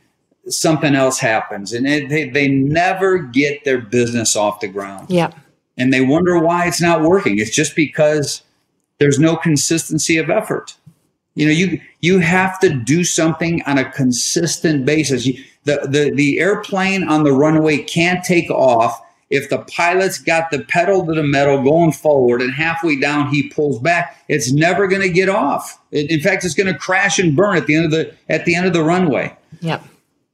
something 0.48 0.94
else 0.94 1.18
happens, 1.18 1.72
and 1.72 1.86
it, 1.86 2.08
they 2.08 2.28
they 2.28 2.48
never 2.48 3.18
get 3.18 3.64
their 3.64 3.80
business 3.80 4.36
off 4.36 4.60
the 4.60 4.68
ground. 4.68 5.10
Yeah, 5.10 5.32
and 5.76 5.92
they 5.92 6.00
wonder 6.00 6.38
why 6.38 6.66
it's 6.66 6.80
not 6.80 7.02
working. 7.02 7.38
It's 7.38 7.54
just 7.54 7.74
because 7.76 8.42
there's 8.98 9.18
no 9.18 9.36
consistency 9.36 10.16
of 10.16 10.30
effort. 10.30 10.76
You 11.34 11.46
know, 11.46 11.52
you 11.52 11.80
you 12.00 12.18
have 12.18 12.58
to 12.60 12.68
do 12.68 13.04
something 13.04 13.62
on 13.62 13.78
a 13.78 13.90
consistent 13.90 14.84
basis. 14.84 15.24
You, 15.26 15.42
the, 15.64 15.86
the, 15.88 16.10
the 16.14 16.40
airplane 16.40 17.04
on 17.04 17.24
the 17.24 17.32
runway 17.32 17.78
can't 17.78 18.24
take 18.24 18.50
off. 18.50 19.00
If 19.30 19.48
the 19.48 19.60
pilot's 19.60 20.18
got 20.18 20.50
the 20.50 20.62
pedal 20.64 21.06
to 21.06 21.14
the 21.14 21.22
metal 21.22 21.62
going 21.62 21.92
forward 21.92 22.42
and 22.42 22.52
halfway 22.52 23.00
down 23.00 23.30
he 23.30 23.48
pulls 23.48 23.78
back 23.78 24.22
it's 24.28 24.52
never 24.52 24.86
going 24.86 25.00
to 25.00 25.08
get 25.08 25.30
off. 25.30 25.80
In 25.90 26.20
fact 26.20 26.44
it's 26.44 26.52
going 26.52 26.70
to 26.70 26.78
crash 26.78 27.18
and 27.18 27.34
burn 27.34 27.56
at 27.56 27.66
the 27.66 27.74
end 27.74 27.86
of 27.86 27.90
the 27.92 28.14
at 28.28 28.44
the 28.44 28.54
end 28.54 28.66
of 28.66 28.74
the 28.74 28.82
runway. 28.82 29.34
Yep. 29.60 29.84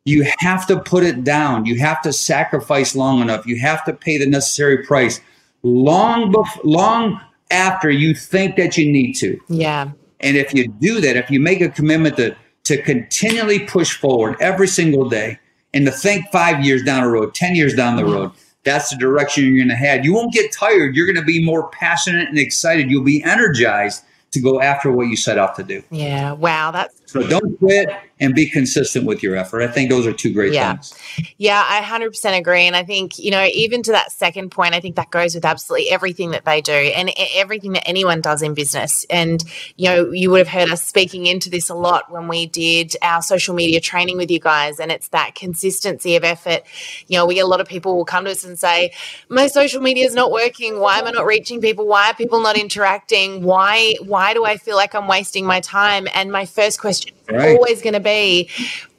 You 0.05 0.27
have 0.39 0.67
to 0.67 0.81
put 0.81 1.05
it 1.05 1.23
down. 1.23 1.65
You 1.65 1.79
have 1.79 2.03
to 2.03 2.13
sacrifice 2.13 2.97
long 2.97 3.21
enough. 3.21 3.47
You 3.47 3.61
have 3.61 3.85
to 3.85 3.93
pay 3.93 4.19
the 4.19 4.27
necessary 4.27 4.85
price 4.85 5.21
long 5.63 6.33
bef- 6.33 6.65
long 6.65 7.21
after 7.53 7.91
you 7.91 8.15
think 8.15 8.57
that 8.57 8.77
you 8.77 8.91
need 8.91 9.13
to. 9.15 9.39
Yeah 9.49 9.91
and 10.21 10.37
if 10.37 10.53
you 10.55 10.69
do 10.69 11.01
that 11.01 11.17
if 11.17 11.31
you 11.31 11.41
make 11.41 11.61
a 11.61 11.69
commitment 11.69 12.17
to 12.17 12.37
to 12.65 12.83
continually 12.83 13.61
push 13.61 13.97
forward 13.97 14.37
every 14.41 14.69
single 14.69 15.09
day 15.09 15.39
and 15.73 15.87
to 15.87 15.93
think 15.93 16.27
five 16.31 16.65
years 16.65 16.83
down 16.83 17.03
the 17.03 17.09
road, 17.09 17.35
10 17.35 17.55
years 17.55 17.75
down 17.75 17.97
the 17.97 18.03
mm-hmm. 18.03 18.13
road. 18.13 18.33
That's 18.65 18.91
the 18.91 18.97
direction 18.97 19.45
you're 19.45 19.57
going 19.57 19.69
to 19.69 19.75
head. 19.75 20.05
You 20.05 20.13
won't 20.13 20.35
get 20.35 20.53
tired. 20.53 20.95
You're 20.95 21.07
going 21.07 21.17
to 21.17 21.25
be 21.25 21.43
more 21.43 21.71
passionate 21.71 22.29
and 22.29 22.39
excited. 22.39 22.91
You'll 22.91 23.05
be 23.05 23.23
energized 23.25 24.05
to 24.33 24.41
go 24.41 24.61
after 24.61 24.93
what 24.93 25.05
you 25.05 25.17
set 25.17 25.39
out 25.39 25.57
to 25.57 25.63
do. 25.63 25.83
Yeah. 25.91 26.33
Wow. 26.33 26.71
That's 26.71 26.98
So 27.09 27.27
don't 27.27 27.59
quit 27.59 27.89
and 28.21 28.35
be 28.35 28.51
consistent 28.51 29.07
with 29.07 29.23
your 29.23 29.35
effort. 29.35 29.63
I 29.63 29.69
think 29.69 29.89
those 29.89 30.07
are 30.07 30.13
two 30.13 30.31
great 30.31 30.53
yeah. 30.53 30.73
things. 30.73 30.95
Yeah, 31.39 31.65
I 31.67 31.81
100% 31.81 32.37
agree. 32.37 32.67
And 32.67 32.77
I 32.77 32.85
think, 32.85 33.19
you 33.19 33.31
know, 33.31 33.47
even 33.55 33.83
to 33.85 33.93
that 33.93 34.13
second 34.13 34.51
point, 34.51 34.75
I 34.75 34.81
think 34.81 34.97
that 34.97 35.11
goes 35.11 35.35
with 35.35 35.47
absolutely 35.47 35.91
everything 35.91 36.33
that 36.33 36.45
they 36.45 36.61
do 36.61 36.73
and 36.73 37.11
everything 37.35 37.73
that 37.73 37.89
anyone 37.89 38.21
does 38.21 38.43
in 38.43 38.53
business. 38.53 39.07
And, 39.09 39.43
you 39.77 39.89
know, 39.89 40.11
you 40.11 40.31
would 40.31 40.39
have 40.39 40.49
heard 40.49 40.71
us 40.71 40.85
speaking 40.85 41.25
into 41.25 41.49
this 41.49 41.71
a 41.71 41.75
lot 41.75 42.11
when 42.11 42.29
we 42.29 42.47
did 42.47 42.95
our 43.01 43.23
social 43.23 43.55
media 43.55 43.81
training 43.81 44.19
with 44.19 44.31
you 44.31 44.41
guys. 44.41 44.79
And 44.79 44.93
it's 44.93 45.09
that 45.09 45.35
consistency 45.35 46.17
of 46.17 46.25
effort. 46.25 46.63
You 47.07 47.17
know, 47.17 47.25
we 47.25 47.37
get 47.37 47.45
a 47.45 47.49
lot 47.49 47.63
of 47.63 47.69
people 47.69 47.97
will 47.97 48.05
come 48.05 48.27
to 48.27 48.33
us 48.33 48.45
and 48.45 48.59
say, 48.59 48.93
my 49.31 49.47
social 49.47 49.81
media 49.81 50.05
is 50.05 50.15
not 50.15 50.31
working. 50.31 50.79
Why 50.79 50.99
am 50.99 51.07
I 51.07 51.13
not 51.13 51.25
reaching 51.25 51.63
people? 51.63 51.87
Why 51.87 52.11
are 52.11 52.15
people 52.15 52.43
not 52.43 52.59
interacting? 52.59 53.45
Why, 53.45 53.95
why 54.05 54.35
do 54.35 54.45
I 54.45 54.59
feel 54.59 54.77
like 54.77 54.95
I'm 54.95 55.09
wasting 55.09 55.47
my 55.47 55.61
time? 55.61 56.07
And 56.13 56.31
my 56.31 56.45
first 56.45 56.81
question 56.81 56.98
right. 57.31 57.57
always 57.57 57.83
going 57.83 57.95
to 57.95 58.01
be 58.01 58.49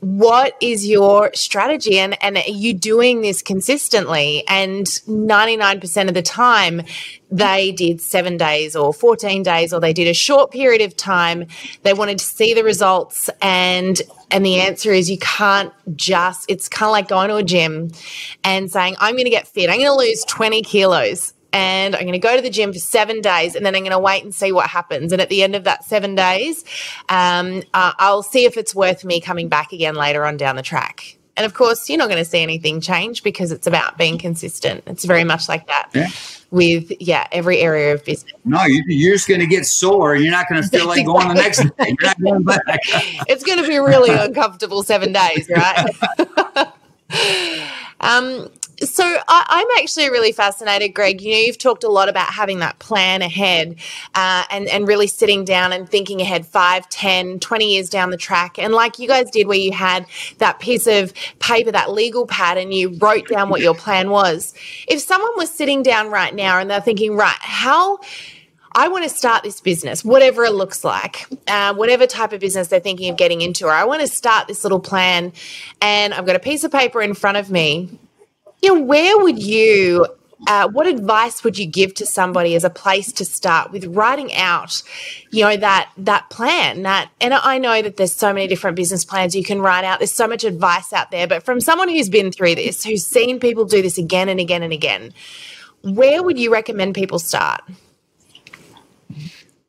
what 0.02 0.56
is 0.62 0.88
your 0.88 1.32
strategy? 1.34 2.00
And 2.00 2.22
and 2.24 2.38
are 2.38 2.44
you 2.48 2.74
doing 2.74 3.22
this 3.22 3.42
consistently? 3.42 4.44
And 4.48 4.86
99% 4.86 6.08
of 6.08 6.14
the 6.14 6.22
time 6.22 6.82
they 7.32 7.72
did 7.72 8.02
7 8.02 8.38
days 8.38 8.76
or 8.76 8.94
14 8.94 9.44
days 9.44 9.74
or 9.74 9.80
they 9.80 9.94
did 9.94 10.08
a 10.08 10.14
short 10.14 10.52
period 10.52 10.82
of 10.82 10.96
time. 10.96 11.48
They 11.84 11.94
wanted 11.94 12.20
to 12.20 12.26
see 12.26 12.54
the 12.54 12.64
results 12.64 13.30
and 13.42 14.02
and 14.32 14.46
the 14.46 14.62
answer 14.62 14.92
is 14.92 15.10
you 15.10 15.18
can't 15.18 15.74
just 15.96 16.46
it's 16.50 16.70
kind 16.70 16.90
of 16.90 16.92
like 16.92 17.08
going 17.08 17.30
to 17.30 17.36
a 17.36 17.44
gym 17.44 17.92
and 18.44 18.72
saying 18.72 18.96
i'm 19.00 19.16
going 19.16 19.26
to 19.26 19.32
get 19.32 19.48
fit. 19.48 19.70
I'm 19.70 19.78
going 19.78 19.88
to 19.88 19.94
lose 19.94 20.24
20 20.26 20.62
kilos 20.62 21.34
and 21.52 21.96
I'm 21.96 22.02
going 22.02 22.14
to 22.14 22.20
go 22.20 22.36
to 22.36 22.42
the 22.42 22.50
gym 22.50 22.74
for 22.74 22.80
seven 22.80 23.22
days 23.22 23.56
and 23.56 23.66
then 23.66 23.76
I'm 23.76 23.82
going 23.82 23.92
to 23.92 24.00
wait 24.00 24.24
and 24.24 24.34
see 24.34 24.52
what 24.52 24.68
happens. 24.68 25.12
And 25.12 25.22
at 25.22 25.30
the 25.30 25.44
end 25.44 25.56
of 25.56 25.64
that 25.64 25.84
seven 25.84 26.16
days, 26.16 26.64
um, 27.10 27.64
uh, 27.74 27.94
I'll 27.98 28.24
see 28.24 28.46
if 28.46 28.58
it's 28.58 28.76
worth 28.76 29.04
me 29.04 29.20
coming 29.20 29.50
back 29.50 29.72
again 29.72 29.96
later 29.96 30.26
on 30.26 30.38
down 30.38 30.56
the 30.56 30.62
track. 30.62 31.18
And 31.40 31.46
of 31.46 31.54
course, 31.54 31.90
you're 31.90 31.98
not 31.98 32.10
going 32.10 32.22
to 32.22 32.30
see 32.30 32.44
anything 32.44 32.82
change 32.82 33.24
because 33.24 33.54
it's 33.54 33.66
about 33.66 33.98
being 33.98 34.18
consistent. 34.18 34.84
It's 34.88 35.06
very 35.06 35.24
much 35.24 35.48
like 35.48 35.68
that 35.68 35.90
yeah. 35.94 36.10
with, 36.52 36.92
yeah, 37.00 37.28
every 37.32 37.60
area 37.60 37.94
of 37.94 38.04
business. 38.04 38.34
No, 38.44 38.62
you, 38.66 38.82
are 38.82 39.14
just 39.14 39.26
going 39.26 39.40
to 39.40 39.48
get 39.48 39.66
sore. 39.66 40.18
You're 40.18 40.32
not 40.32 40.50
going 40.50 40.62
to 40.62 40.68
feel 40.68 40.86
like 40.86 41.06
going 41.06 41.30
the 41.30 41.34
next 41.36 41.60
day. 41.60 41.70
You're 41.80 41.96
not 42.02 42.22
going 42.22 42.44
back. 42.44 42.80
it's 43.30 43.46
going 43.46 43.58
to 43.58 43.66
be 43.66 43.78
really 43.78 44.10
uncomfortable 44.10 44.84
seven 44.84 45.14
days, 45.14 45.50
right? 45.50 46.74
um, 48.02 48.50
so 48.82 49.04
I, 49.28 49.66
am 49.68 49.82
actually 49.82 50.10
really 50.10 50.32
fascinated, 50.32 50.94
Greg. 50.94 51.22
You 51.22 51.34
know, 51.34 51.40
you've 51.40 51.58
talked 51.58 51.84
a 51.84 51.90
lot 51.90 52.10
about 52.10 52.32
having 52.34 52.60
that 52.60 52.80
plan 52.80 53.22
ahead 53.22 53.76
uh, 54.16 54.44
and, 54.50 54.68
and 54.68 54.88
really 54.88 55.08
sitting 55.08 55.44
down 55.46 55.74
and 55.74 55.90
thinking 55.90 56.22
ahead 56.22 56.46
5, 56.46 56.90
10, 56.90 57.40
20 57.40 57.74
years 57.74 57.90
down 57.90 58.10
the 58.10 58.18
track. 58.18 58.58
And 58.58 58.74
like 58.74 59.00
you 59.00 59.08
guys 59.08 59.30
did, 59.32 59.48
where 59.48 59.58
you 59.58 59.72
had 59.72 60.06
that 60.38 60.60
piece 60.60 60.88
of 60.88 61.14
paper, 61.40 61.72
that 61.72 61.92
legal 61.92 62.26
pad, 62.26 62.58
and 62.58 62.74
you 62.74 62.98
wrote 63.00 63.28
down 63.28 63.50
what 63.50 63.62
your 63.62 63.76
plan 63.76 64.10
was. 64.10 64.54
If 64.88 65.02
someone 65.02 65.32
was 65.36 65.52
sitting 65.52 65.84
down 65.84 66.10
right 66.10 66.34
now 66.34 66.60
and 66.60 66.70
they're 66.70 66.82
thinking, 66.82 67.16
right, 67.16 67.38
how 67.40 68.00
I 68.74 68.88
want 68.88 69.04
to 69.04 69.10
start 69.10 69.44
this 69.44 69.62
business, 69.62 70.06
whatever 70.06 70.46
it 70.46 70.54
looks 70.54 70.84
like, 70.84 71.26
uh, 71.48 71.74
whatever 71.74 72.06
type 72.06 72.34
of 72.34 72.40
business 72.40 72.68
they're 72.68 72.80
thinking 72.80 73.10
of 73.10 73.18
getting 73.18 73.42
into, 73.42 73.66
or 73.66 73.72
I 73.72 73.84
want 73.84 74.02
to 74.02 74.08
start 74.08 74.48
this 74.48 74.64
little 74.64 74.80
plan, 74.80 75.34
and 75.82 76.14
I've 76.14 76.26
got 76.26 76.36
a 76.36 76.40
piece 76.40 76.64
of 76.64 76.72
paper 76.72 77.02
in 77.02 77.14
front 77.14 77.38
of 77.38 77.50
me 77.50 78.00
know, 78.64 78.82
where 78.82 79.18
would 79.18 79.42
you 79.42 80.06
uh, 80.48 80.70
what 80.70 80.88
advice 80.88 81.44
would 81.44 81.58
you 81.58 81.66
give 81.66 81.94
to 81.94 82.06
somebody 82.06 82.56
as 82.56 82.64
a 82.64 82.70
place 82.70 83.12
to 83.12 83.26
start 83.26 83.72
with 83.72 83.86
writing 83.86 84.34
out 84.36 84.82
you 85.32 85.44
know 85.44 85.58
that 85.58 85.92
that 85.98 86.30
plan 86.30 86.84
that 86.84 87.10
and 87.20 87.34
i 87.34 87.58
know 87.58 87.82
that 87.82 87.98
there's 87.98 88.14
so 88.14 88.34
many 88.34 88.48
different 88.48 88.76
business 88.76 89.04
plans 89.04 89.36
you 89.36 89.44
can 89.44 89.60
write 89.62 89.84
out. 89.84 90.00
There's 90.00 90.14
so 90.14 90.28
much 90.28 90.44
advice 90.44 90.94
out 90.94 91.12
there 91.12 91.28
but 91.28 91.44
from 91.44 91.60
someone 91.60 91.90
who's 91.90 92.10
been 92.10 92.32
through 92.32 92.56
this 92.56 92.84
who's 92.84 93.06
seen 93.06 93.40
people 93.40 93.66
do 93.66 93.82
this 93.82 93.98
again 93.98 94.30
and 94.30 94.40
again 94.40 94.64
and 94.64 94.74
again 94.74 95.14
where 95.84 96.24
would 96.24 96.40
you 96.40 96.52
recommend 96.52 96.96
people 96.96 97.20
start 97.20 97.62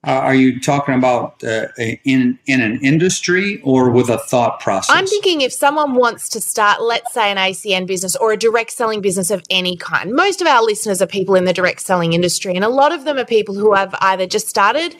uh, 0.06 0.12
are 0.12 0.34
you 0.34 0.58
talking 0.58 0.94
about 0.94 1.44
uh, 1.44 1.66
in 2.04 2.38
in 2.46 2.62
an 2.62 2.82
industry 2.82 3.60
or 3.62 3.90
with 3.90 4.08
a 4.08 4.16
thought 4.16 4.58
process? 4.58 4.94
I'm 4.94 5.06
thinking 5.06 5.42
if 5.42 5.52
someone 5.52 5.94
wants 5.94 6.30
to 6.30 6.40
start, 6.40 6.80
let's 6.80 7.12
say, 7.12 7.30
an 7.30 7.36
ACN 7.36 7.86
business 7.86 8.16
or 8.16 8.32
a 8.32 8.36
direct 8.36 8.70
selling 8.70 9.02
business 9.02 9.30
of 9.30 9.42
any 9.50 9.76
kind. 9.76 10.12
Most 10.12 10.40
of 10.40 10.46
our 10.46 10.62
listeners 10.62 11.02
are 11.02 11.06
people 11.06 11.34
in 11.34 11.44
the 11.44 11.52
direct 11.52 11.82
selling 11.82 12.14
industry, 12.14 12.54
and 12.54 12.64
a 12.64 12.70
lot 12.70 12.92
of 12.92 13.04
them 13.04 13.18
are 13.18 13.26
people 13.26 13.54
who 13.54 13.74
have 13.74 13.94
either 14.00 14.26
just 14.26 14.48
started 14.48 14.96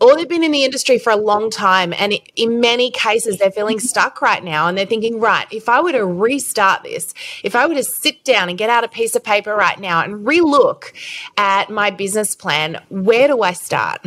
or 0.00 0.16
they've 0.16 0.28
been 0.28 0.42
in 0.42 0.50
the 0.50 0.64
industry 0.64 0.98
for 0.98 1.10
a 1.10 1.16
long 1.16 1.48
time. 1.48 1.92
And 1.96 2.14
in 2.34 2.58
many 2.58 2.90
cases, 2.90 3.38
they're 3.38 3.52
feeling 3.52 3.78
stuck 3.78 4.20
right 4.20 4.42
now. 4.42 4.66
And 4.66 4.76
they're 4.76 4.84
thinking, 4.84 5.20
right, 5.20 5.46
if 5.52 5.68
I 5.68 5.80
were 5.80 5.92
to 5.92 6.04
restart 6.04 6.82
this, 6.82 7.14
if 7.44 7.54
I 7.54 7.68
were 7.68 7.74
to 7.74 7.84
sit 7.84 8.24
down 8.24 8.48
and 8.48 8.58
get 8.58 8.68
out 8.68 8.82
a 8.82 8.88
piece 8.88 9.14
of 9.14 9.22
paper 9.22 9.54
right 9.54 9.78
now 9.78 10.02
and 10.02 10.26
relook 10.26 10.92
at 11.36 11.70
my 11.70 11.90
business 11.90 12.34
plan, 12.34 12.82
where 12.88 13.28
do 13.28 13.42
I 13.42 13.52
start? 13.52 14.04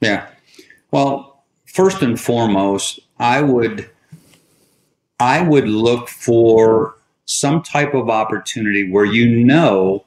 Yeah. 0.00 0.26
Well, 0.90 1.42
first 1.66 2.02
and 2.02 2.20
foremost, 2.20 3.00
I 3.18 3.40
would 3.42 3.88
I 5.20 5.42
would 5.42 5.68
look 5.68 6.08
for 6.08 6.96
some 7.24 7.62
type 7.62 7.94
of 7.94 8.08
opportunity 8.08 8.90
where 8.90 9.04
you 9.04 9.44
know 9.44 10.04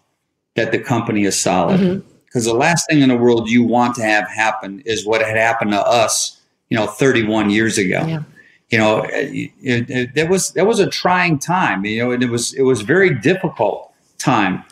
that 0.55 0.71
the 0.71 0.79
company 0.79 1.23
is 1.23 1.39
solid. 1.39 2.03
Because 2.25 2.45
mm-hmm. 2.45 2.51
the 2.51 2.57
last 2.57 2.87
thing 2.89 3.01
in 3.01 3.09
the 3.09 3.17
world 3.17 3.49
you 3.49 3.63
want 3.63 3.95
to 3.95 4.03
have 4.03 4.27
happen 4.27 4.81
is 4.85 5.05
what 5.05 5.21
had 5.21 5.37
happened 5.37 5.71
to 5.71 5.81
us, 5.81 6.41
you 6.69 6.77
know, 6.77 6.87
31 6.87 7.49
years 7.49 7.77
ago. 7.77 8.05
Yeah. 8.07 8.23
You 8.69 8.77
know, 8.77 9.01
it, 9.09 9.51
it, 9.61 9.89
it, 9.89 10.15
that 10.15 10.29
was 10.29 10.51
that 10.51 10.65
was 10.65 10.79
a 10.79 10.87
trying 10.87 11.37
time. 11.39 11.85
You 11.85 12.03
know, 12.05 12.11
and 12.11 12.23
it 12.23 12.29
was 12.29 12.53
it 12.53 12.61
was 12.61 12.81
very 12.81 13.13
difficult 13.19 13.93
time, 14.17 14.63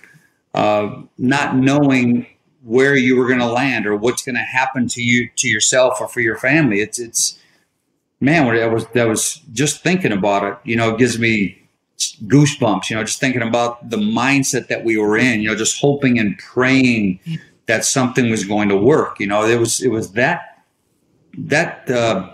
uh, 0.53 1.01
not 1.17 1.57
knowing 1.57 2.25
where 2.63 2.95
you 2.95 3.15
were 3.15 3.27
going 3.27 3.39
to 3.39 3.47
land 3.47 3.85
or 3.85 3.95
what's 3.95 4.23
going 4.23 4.35
to 4.35 4.41
happen 4.41 4.87
to 4.89 5.01
you 5.01 5.29
to 5.37 5.47
yourself 5.47 5.99
or 6.01 6.07
for 6.07 6.19
your 6.19 6.37
family. 6.37 6.81
It's 6.81 6.99
it's 6.99 7.39
man 8.19 8.53
that 8.53 8.71
was 8.71 8.85
that 8.87 9.07
was 9.07 9.41
just 9.53 9.81
thinking 9.81 10.11
about 10.11 10.43
it 10.43 10.57
you 10.65 10.75
know 10.75 10.93
it 10.93 10.99
gives 10.99 11.17
me 11.17 11.57
goosebumps 12.25 12.89
you 12.89 12.95
know 12.97 13.01
just 13.01 13.17
thinking 13.17 13.41
about 13.41 13.89
the 13.89 13.95
mindset 13.95 14.67
that 14.67 14.83
we 14.83 14.97
were 14.97 15.17
in 15.17 15.41
you 15.41 15.47
know 15.47 15.55
just 15.55 15.79
hoping 15.79 16.19
and 16.19 16.37
praying 16.37 17.17
that 17.67 17.85
something 17.85 18.29
was 18.29 18.43
going 18.43 18.67
to 18.67 18.75
work 18.75 19.21
you 19.21 19.25
know 19.25 19.45
it 19.45 19.57
was 19.57 19.81
it 19.81 19.87
was 19.87 20.11
that 20.11 20.49
that 21.37 21.89
uh, 21.89 22.29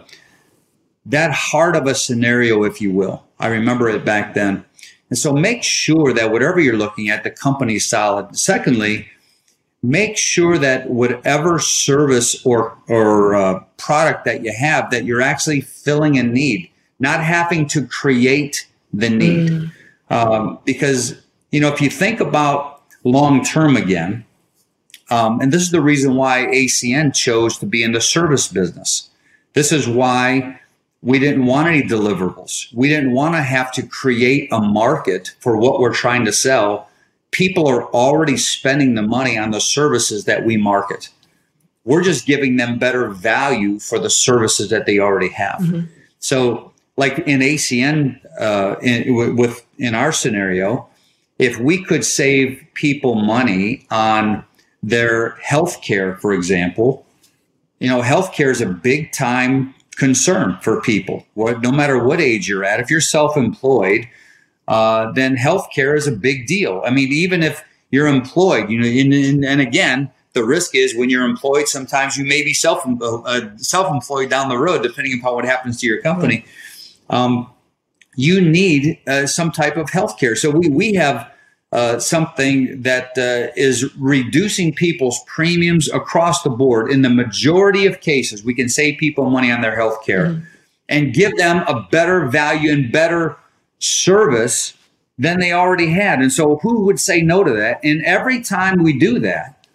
that 1.05 1.31
hard 1.31 1.75
of 1.75 1.87
a 1.87 1.95
scenario 1.95 2.63
if 2.63 2.81
you 2.81 2.91
will. 2.91 3.23
I 3.39 3.47
remember 3.47 3.89
it 3.89 4.05
back 4.05 4.33
then. 4.33 4.65
And 5.09 5.19
so 5.19 5.33
make 5.33 5.63
sure 5.63 6.13
that 6.13 6.31
whatever 6.31 6.59
you're 6.59 6.77
looking 6.77 7.09
at 7.09 7.23
the 7.23 7.29
company's 7.29 7.85
solid. 7.85 8.37
Secondly 8.37 9.07
make 9.89 10.17
sure 10.17 10.57
that 10.57 10.89
whatever 10.89 11.59
service 11.59 12.45
or 12.45 12.77
or 12.87 13.35
uh, 13.35 13.59
product 13.77 14.25
that 14.25 14.43
you 14.43 14.53
have 14.57 14.89
that 14.91 15.05
you're 15.05 15.21
actually 15.21 15.61
filling 15.61 16.17
a 16.17 16.23
need 16.23 16.69
not 16.99 17.21
having 17.21 17.67
to 17.67 17.85
create 17.85 18.67
the 18.93 19.09
need. 19.09 19.49
Mm. 19.49 19.71
um, 20.09 20.59
because 20.65 21.15
you 21.51 21.59
know 21.59 21.71
if 21.71 21.81
you 21.81 21.89
think 21.89 22.19
about 22.19 22.81
long 23.03 23.43
term 23.43 23.75
again 23.75 24.25
um, 25.09 25.39
and 25.39 25.51
this 25.51 25.61
is 25.61 25.71
the 25.71 25.81
reason 25.81 26.15
why 26.15 26.45
acn 26.45 27.13
chose 27.13 27.57
to 27.59 27.65
be 27.65 27.83
in 27.83 27.91
the 27.91 28.01
service 28.01 28.47
business. 28.47 29.09
This 29.53 29.71
is 29.71 29.87
why 29.87 30.59
we 31.01 31.19
didn't 31.19 31.45
want 31.45 31.67
any 31.67 31.83
deliverables. 31.83 32.73
We 32.73 32.89
didn't 32.89 33.11
want 33.11 33.35
to 33.35 33.41
have 33.41 33.71
to 33.73 33.83
create 33.83 34.49
a 34.51 34.59
market 34.59 35.35
for 35.39 35.55
what 35.55 35.79
we're 35.79 35.93
trying 35.93 36.25
to 36.25 36.33
sell 36.33 36.89
people 37.35 37.67
are 37.67 37.83
already 37.91 38.37
spending 38.37 38.95
the 38.95 39.01
money 39.01 39.37
on 39.37 39.51
the 39.51 39.59
services 39.59 40.23
that 40.23 40.45
we 40.45 40.55
market. 40.55 41.09
We're 41.83 42.01
just 42.01 42.25
giving 42.25 42.55
them 42.55 42.79
better 42.79 43.09
value 43.09 43.77
for 43.79 43.99
the 43.99 44.09
services 44.09 44.69
that 44.69 44.85
they 44.85 44.99
already 44.99 45.27
have. 45.29 45.59
Mm-hmm. 45.59 45.85
So, 46.19 46.71
like 46.95 47.19
in 47.19 47.41
ACN, 47.41 48.21
uh, 48.39 48.77
in, 48.81 49.35
with 49.35 49.65
in 49.77 49.95
our 49.95 50.13
scenario, 50.13 50.87
if 51.37 51.59
we 51.59 51.83
could 51.83 52.05
save 52.05 52.65
people 52.73 53.15
money 53.15 53.85
on 53.91 54.45
their 54.81 55.31
health 55.41 55.81
care, 55.81 56.15
for 56.15 56.31
example, 56.31 57.05
you 57.79 57.89
know, 57.89 58.01
healthcare 58.01 58.49
is 58.49 58.61
a 58.61 58.67
big 58.67 59.11
time 59.11 59.75
concern 59.97 60.57
for 60.61 60.79
people. 60.81 61.25
No 61.35 61.71
matter 61.71 62.01
what 62.01 62.21
age 62.21 62.47
you're 62.47 62.63
at, 62.63 62.79
if 62.79 62.89
you're 62.89 63.01
self-employed, 63.01 64.07
uh, 64.67 65.11
then 65.11 65.35
healthcare 65.35 65.95
is 65.95 66.07
a 66.07 66.11
big 66.11 66.47
deal. 66.47 66.81
I 66.85 66.89
mean, 66.89 67.11
even 67.11 67.43
if 67.43 67.63
you're 67.91 68.07
employed, 68.07 68.69
you 68.69 68.79
know, 68.79 68.87
and, 68.87 69.13
and, 69.13 69.45
and 69.45 69.61
again, 69.61 70.11
the 70.33 70.43
risk 70.43 70.75
is 70.75 70.95
when 70.95 71.09
you're 71.09 71.25
employed, 71.25 71.67
sometimes 71.67 72.17
you 72.17 72.25
may 72.25 72.43
be 72.43 72.53
self 72.53 72.85
uh, 73.01 73.57
self-employed 73.57 74.29
down 74.29 74.49
the 74.49 74.57
road, 74.57 74.83
depending 74.83 75.17
upon 75.17 75.33
what 75.33 75.45
happens 75.45 75.79
to 75.79 75.87
your 75.87 76.01
company. 76.01 76.45
Um, 77.09 77.49
you 78.15 78.41
need 78.41 78.99
uh, 79.07 79.27
some 79.27 79.51
type 79.51 79.77
of 79.77 79.89
health 79.89 80.19
care. 80.19 80.35
So 80.35 80.49
we 80.51 80.67
we 80.67 80.93
have 80.95 81.31
uh, 81.71 81.99
something 81.99 82.81
that 82.81 83.17
uh, 83.17 83.51
is 83.55 83.93
reducing 83.95 84.73
people's 84.73 85.19
premiums 85.25 85.89
across 85.91 86.41
the 86.43 86.49
board. 86.49 86.91
In 86.91 87.01
the 87.01 87.09
majority 87.09 87.85
of 87.85 88.01
cases, 88.01 88.43
we 88.43 88.53
can 88.53 88.69
save 88.69 88.97
people 88.97 89.29
money 89.29 89.51
on 89.51 89.61
their 89.61 89.75
health 89.75 90.05
care 90.05 90.27
mm-hmm. 90.27 90.45
and 90.89 91.13
give 91.13 91.35
them 91.37 91.63
a 91.67 91.87
better 91.91 92.27
value 92.27 92.71
and 92.71 92.91
better 92.91 93.37
service 93.85 94.73
than 95.17 95.39
they 95.39 95.51
already 95.51 95.91
had. 95.91 96.19
And 96.19 96.31
so, 96.31 96.57
who 96.57 96.85
would 96.85 96.99
say 96.99 97.21
no 97.21 97.43
to 97.43 97.51
that? 97.53 97.79
And 97.83 98.03
every 98.03 98.41
time 98.41 98.83
we 98.83 98.97
do 98.97 99.19
that, 99.19 99.65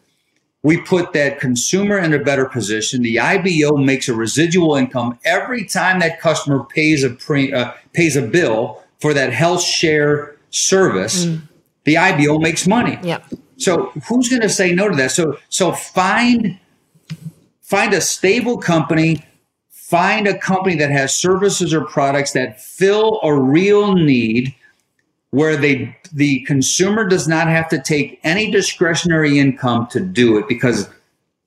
we 0.62 0.80
put 0.80 1.12
that 1.14 1.40
consumer 1.40 1.98
in 1.98 2.12
a 2.12 2.18
better 2.18 2.44
position. 2.46 3.02
The 3.02 3.18
IBO 3.18 3.76
makes 3.76 4.08
a 4.08 4.14
residual 4.14 4.76
income 4.76 5.18
every 5.24 5.64
time 5.64 6.00
that 6.00 6.20
customer 6.20 6.64
pays 6.64 7.02
a 7.02 7.10
pre, 7.10 7.52
uh, 7.52 7.72
pays 7.94 8.16
a 8.16 8.22
bill 8.22 8.82
for 9.00 9.14
that 9.14 9.32
health 9.32 9.62
share 9.62 10.36
service. 10.50 11.24
Mm. 11.24 11.42
The 11.84 11.96
IBO 11.96 12.38
makes 12.38 12.66
money. 12.66 12.98
Yeah. 13.02 13.20
So 13.56 13.92
who's 14.08 14.28
going 14.28 14.42
to 14.42 14.48
say 14.48 14.72
no 14.72 14.88
to 14.88 14.96
that? 14.96 15.10
So 15.10 15.38
so 15.48 15.72
find 15.72 16.58
find 17.62 17.94
a 17.94 18.00
stable 18.00 18.58
company 18.58 19.24
find 19.90 20.28
a 20.28 20.38
company 20.38 20.76
that 20.76 20.92
has 20.92 21.12
services 21.12 21.74
or 21.74 21.84
products 21.84 22.30
that 22.30 22.62
fill 22.62 23.18
a 23.24 23.34
real 23.34 23.96
need 23.96 24.54
where 25.30 25.56
they 25.56 25.96
the 26.12 26.40
consumer 26.42 27.06
does 27.06 27.26
not 27.26 27.48
have 27.48 27.68
to 27.68 27.80
take 27.80 28.20
any 28.22 28.50
discretionary 28.52 29.38
income 29.38 29.88
to 29.88 29.98
do 29.98 30.38
it 30.38 30.46
because 30.48 30.88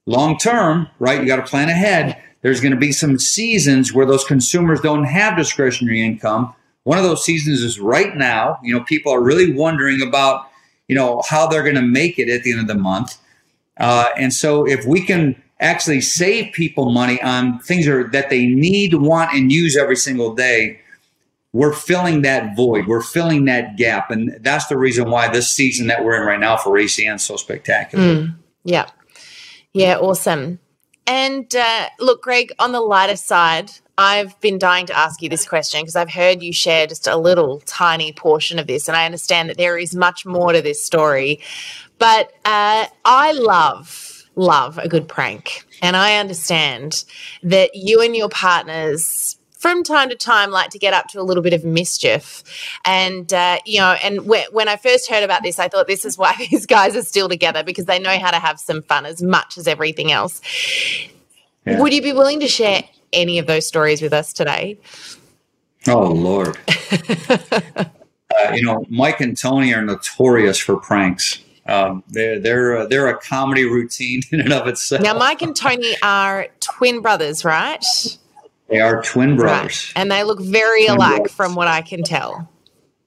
long 0.06 0.38
term 0.38 0.88
right 1.00 1.22
you 1.22 1.28
got 1.28 1.38
to 1.38 1.44
plan 1.44 1.70
ahead. 1.70 2.22
There's 2.42 2.60
going 2.60 2.74
to 2.74 2.80
be 2.80 2.92
some 2.92 3.18
seasons 3.18 3.94
where 3.94 4.06
those 4.06 4.26
consumers 4.26 4.82
don't 4.82 5.06
have 5.06 5.38
discretionary 5.38 6.04
income. 6.06 6.54
One 6.84 6.98
of 6.98 7.06
those 7.06 7.24
seasons 7.24 7.62
is 7.62 7.80
right 7.80 8.14
now. 8.18 8.60
You 8.62 8.74
know 8.74 8.84
people 8.84 9.14
are 9.14 9.24
really 9.24 9.54
wondering 9.54 10.02
about 10.02 10.50
you 10.90 10.96
know 10.96 11.22
how 11.30 11.48
they're 11.48 11.64
going 11.64 11.76
to 11.76 11.82
make 11.82 12.20
it 12.20 12.30
at 12.30 12.44
the 12.44 12.52
end 12.52 12.60
of 12.60 12.68
the 12.68 12.76
month. 12.76 13.18
Uh, 13.78 14.10
and 14.18 14.34
so 14.34 14.68
if 14.68 14.86
we 14.86 15.02
can 15.02 15.42
actually 15.60 16.02
save 16.02 16.54
people 16.54 16.92
money 16.92 17.22
on 17.22 17.60
things 17.60 17.88
are, 17.88 18.10
that 18.10 18.30
they 18.30 18.46
need, 18.46 18.94
want, 18.96 19.34
and 19.34 19.52
use 19.52 19.78
every 19.78 19.96
single 19.96 20.34
day, 20.36 20.80
we're 21.54 21.74
filling 21.74 22.24
that 22.24 22.56
void. 22.56 22.88
We're 22.88 23.02
filling 23.02 23.46
that 23.46 23.78
gap. 23.78 24.10
And 24.10 24.38
that's 24.42 24.68
the 24.68 24.78
reason 24.78 25.10
why 25.10 25.30
this 25.30 25.52
season 25.52 25.88
that 25.88 26.04
we're 26.04 26.20
in 26.20 26.28
right 26.28 26.40
now 26.40 26.58
for 26.58 26.72
ACN 26.72 27.16
is 27.16 27.24
so 27.24 27.38
spectacular. 27.38 28.04
Mm, 28.04 28.36
yeah. 28.64 28.90
Yeah, 29.72 29.98
awesome. 29.98 30.60
And 31.06 31.54
uh, 31.56 31.90
look, 32.00 32.24
Greg, 32.24 32.54
on 32.60 32.72
the 32.72 32.82
lighter 32.82 33.16
side, 33.16 33.72
I've 33.98 34.40
been 34.42 34.58
dying 34.58 34.86
to 34.88 34.98
ask 34.98 35.22
you 35.22 35.30
this 35.30 35.48
question 35.48 35.82
because 35.82 35.96
I've 35.96 36.12
heard 36.12 36.42
you 36.42 36.54
share 36.54 36.88
just 36.88 37.08
a 37.08 37.18
little 37.18 37.60
tiny 37.66 38.14
portion 38.14 38.58
of 38.58 38.68
this, 38.68 38.88
and 38.88 38.98
I 38.98 39.06
understand 39.06 39.50
that 39.50 39.58
there 39.58 39.78
is 39.78 39.94
much 39.94 40.26
more 40.26 40.54
to 40.54 40.62
this 40.62 40.84
story. 40.84 41.42
But 42.00 42.32
uh, 42.46 42.88
I 43.06 43.32
love 43.34 44.13
love 44.36 44.78
a 44.78 44.88
good 44.88 45.08
prank. 45.08 45.66
And 45.82 45.96
I 45.96 46.18
understand 46.18 47.04
that 47.44 47.76
you 47.76 48.02
and 48.02 48.16
your 48.16 48.30
partners 48.30 49.38
from 49.64 49.82
time 49.82 50.10
to 50.10 50.16
time 50.16 50.52
like 50.52 50.70
to 50.72 50.78
get 50.78 50.94
up 50.94 51.08
to 51.08 51.22
a 51.22 51.24
little 51.24 51.42
bit 51.42 51.54
of 51.54 51.64
mischief. 51.64 52.44
And 52.84 53.34
uh, 53.34 53.60
you 53.66 53.80
know 53.80 53.96
and 54.04 54.28
when 54.28 54.68
i 54.68 54.76
first 54.76 55.10
heard 55.10 55.24
about 55.24 55.42
this 55.42 55.58
i 55.58 55.70
thought 55.70 55.88
this 55.88 56.04
is 56.04 56.18
why 56.18 56.36
these 56.52 56.66
guys 56.66 56.98
are 56.98 57.02
still 57.02 57.30
together 57.30 57.64
because 57.64 57.86
they 57.86 57.98
know 57.98 58.18
how 58.20 58.32
to 58.32 58.40
have 58.40 58.60
some 58.60 58.82
fun 58.82 59.06
as 59.06 59.24
much 59.24 59.58
as 59.58 59.68
everything 59.68 60.12
else. 60.12 60.42
Yeah. 61.66 61.80
would 61.80 61.94
you 61.94 62.02
be 62.02 62.12
willing 62.12 62.42
to 62.42 62.48
share 62.50 62.84
any 63.14 63.40
of 63.40 63.48
those 63.48 63.66
stories 63.66 64.02
with 64.02 64.12
us 64.12 64.34
today? 64.34 64.78
Oh 65.88 66.12
lord. 66.12 66.58
Uh, 68.34 68.52
you 68.52 68.64
know 68.64 68.84
mike 68.90 69.22
and 69.22 69.38
tony 69.38 69.72
are 69.76 69.84
notorious 69.84 70.58
for 70.58 70.76
pranks 70.78 71.43
um, 71.66 72.04
they're 72.10 72.40
they're 72.40 72.78
uh, 72.78 72.86
they're 72.88 73.08
a 73.08 73.18
comedy 73.18 73.66
routine 73.66 74.22
in 74.32 74.42
and 74.42 74.54
of 74.54 74.68
itself. 74.68 75.02
Now, 75.02 75.18
Mike 75.18 75.42
and 75.42 75.56
Tony 75.56 75.96
are 76.02 76.48
twin 76.60 77.02
brothers, 77.02 77.46
right? 77.46 77.84
They 78.70 78.80
are 78.80 79.02
twin 79.02 79.36
brothers, 79.36 79.92
right. 79.96 80.02
and 80.02 80.12
they 80.12 80.24
look 80.24 80.42
very 80.42 80.86
twin 80.86 80.98
alike, 80.98 81.16
brothers. 81.18 81.32
from 81.34 81.56
what 81.56 81.68
I 81.68 81.82
can 81.82 82.04
tell. 82.04 82.50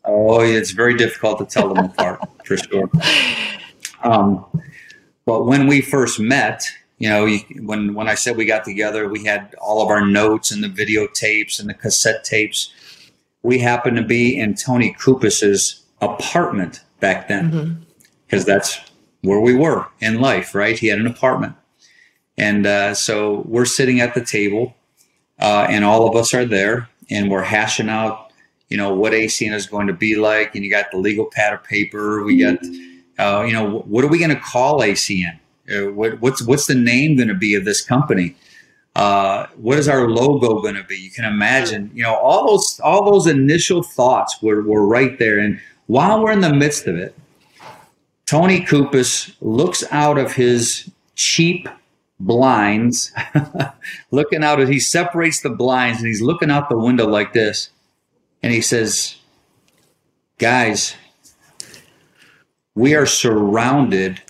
Oh, 0.04 0.40
it's 0.40 0.70
very 0.70 0.94
difficult 0.94 1.38
to 1.38 1.44
tell 1.46 1.74
them 1.74 1.86
apart 1.86 2.20
for 2.44 2.56
sure. 2.56 2.88
Um, 4.02 4.44
but 5.24 5.44
when 5.44 5.66
we 5.66 5.80
first 5.80 6.20
met, 6.20 6.64
you 6.98 7.08
know, 7.08 7.26
when 7.62 7.94
when 7.94 8.08
I 8.08 8.14
said 8.14 8.36
we 8.36 8.46
got 8.46 8.64
together, 8.64 9.08
we 9.08 9.24
had 9.24 9.54
all 9.60 9.82
of 9.82 9.88
our 9.88 10.06
notes 10.06 10.50
and 10.50 10.62
the 10.62 10.68
videotapes 10.68 11.60
and 11.60 11.68
the 11.68 11.74
cassette 11.74 12.24
tapes. 12.24 12.72
We 13.42 13.58
happened 13.58 13.96
to 13.96 14.02
be 14.02 14.38
in 14.38 14.54
Tony 14.54 14.94
Cupisz's 14.94 15.84
apartment 16.00 16.82
back 17.00 17.28
then. 17.28 17.52
Mm-hmm 17.52 17.82
because 18.26 18.44
that's 18.44 18.80
where 19.22 19.40
we 19.40 19.54
were 19.54 19.86
in 20.00 20.20
life, 20.20 20.54
right? 20.54 20.78
He 20.78 20.88
had 20.88 20.98
an 20.98 21.06
apartment. 21.06 21.54
And 22.38 22.66
uh, 22.66 22.94
so 22.94 23.42
we're 23.46 23.64
sitting 23.64 24.00
at 24.00 24.14
the 24.14 24.24
table, 24.24 24.76
uh, 25.38 25.66
and 25.68 25.84
all 25.84 26.08
of 26.08 26.16
us 26.16 26.34
are 26.34 26.44
there, 26.44 26.88
and 27.10 27.30
we're 27.30 27.42
hashing 27.42 27.88
out, 27.88 28.30
you 28.68 28.76
know, 28.76 28.94
what 28.94 29.12
ACN 29.12 29.54
is 29.54 29.66
going 29.66 29.86
to 29.86 29.92
be 29.92 30.16
like. 30.16 30.54
And 30.54 30.64
you 30.64 30.70
got 30.70 30.90
the 30.90 30.98
legal 30.98 31.26
pad 31.26 31.54
of 31.54 31.64
paper. 31.64 32.24
We 32.24 32.38
got, 32.38 32.58
uh, 33.18 33.44
you 33.44 33.52
know, 33.52 33.78
what 33.80 34.04
are 34.04 34.08
we 34.08 34.18
going 34.18 34.34
to 34.34 34.40
call 34.40 34.80
ACN? 34.80 35.38
Uh, 35.70 35.92
what, 35.92 36.20
what's 36.20 36.42
what's 36.42 36.66
the 36.66 36.74
name 36.74 37.16
going 37.16 37.28
to 37.28 37.34
be 37.34 37.54
of 37.54 37.64
this 37.64 37.82
company? 37.82 38.36
Uh, 38.94 39.46
what 39.56 39.78
is 39.78 39.88
our 39.88 40.08
logo 40.08 40.60
going 40.60 40.74
to 40.74 40.84
be? 40.84 40.96
You 40.96 41.10
can 41.10 41.24
imagine, 41.24 41.90
you 41.94 42.02
know, 42.02 42.14
all 42.14 42.46
those 42.46 42.80
all 42.82 43.10
those 43.10 43.26
initial 43.26 43.82
thoughts 43.82 44.40
were, 44.42 44.62
were 44.62 44.86
right 44.86 45.18
there. 45.18 45.38
And 45.38 45.60
while 45.86 46.22
we're 46.22 46.32
in 46.32 46.40
the 46.40 46.54
midst 46.54 46.86
of 46.86 46.96
it, 46.96 47.14
Tony 48.26 48.60
Cupisz 48.60 49.34
looks 49.40 49.84
out 49.92 50.18
of 50.18 50.32
his 50.32 50.90
cheap 51.14 51.68
blinds, 52.18 53.12
looking 54.10 54.42
out 54.42 54.58
he 54.66 54.80
separates 54.80 55.40
the 55.40 55.50
blinds 55.50 55.98
and 55.98 56.08
he's 56.08 56.22
looking 56.22 56.50
out 56.50 56.68
the 56.68 56.76
window 56.76 57.06
like 57.06 57.32
this. 57.32 57.70
And 58.42 58.52
he 58.52 58.60
says, 58.60 59.16
Guys, 60.38 60.94
we 62.74 62.94
are 62.94 63.06
surrounded 63.06 64.20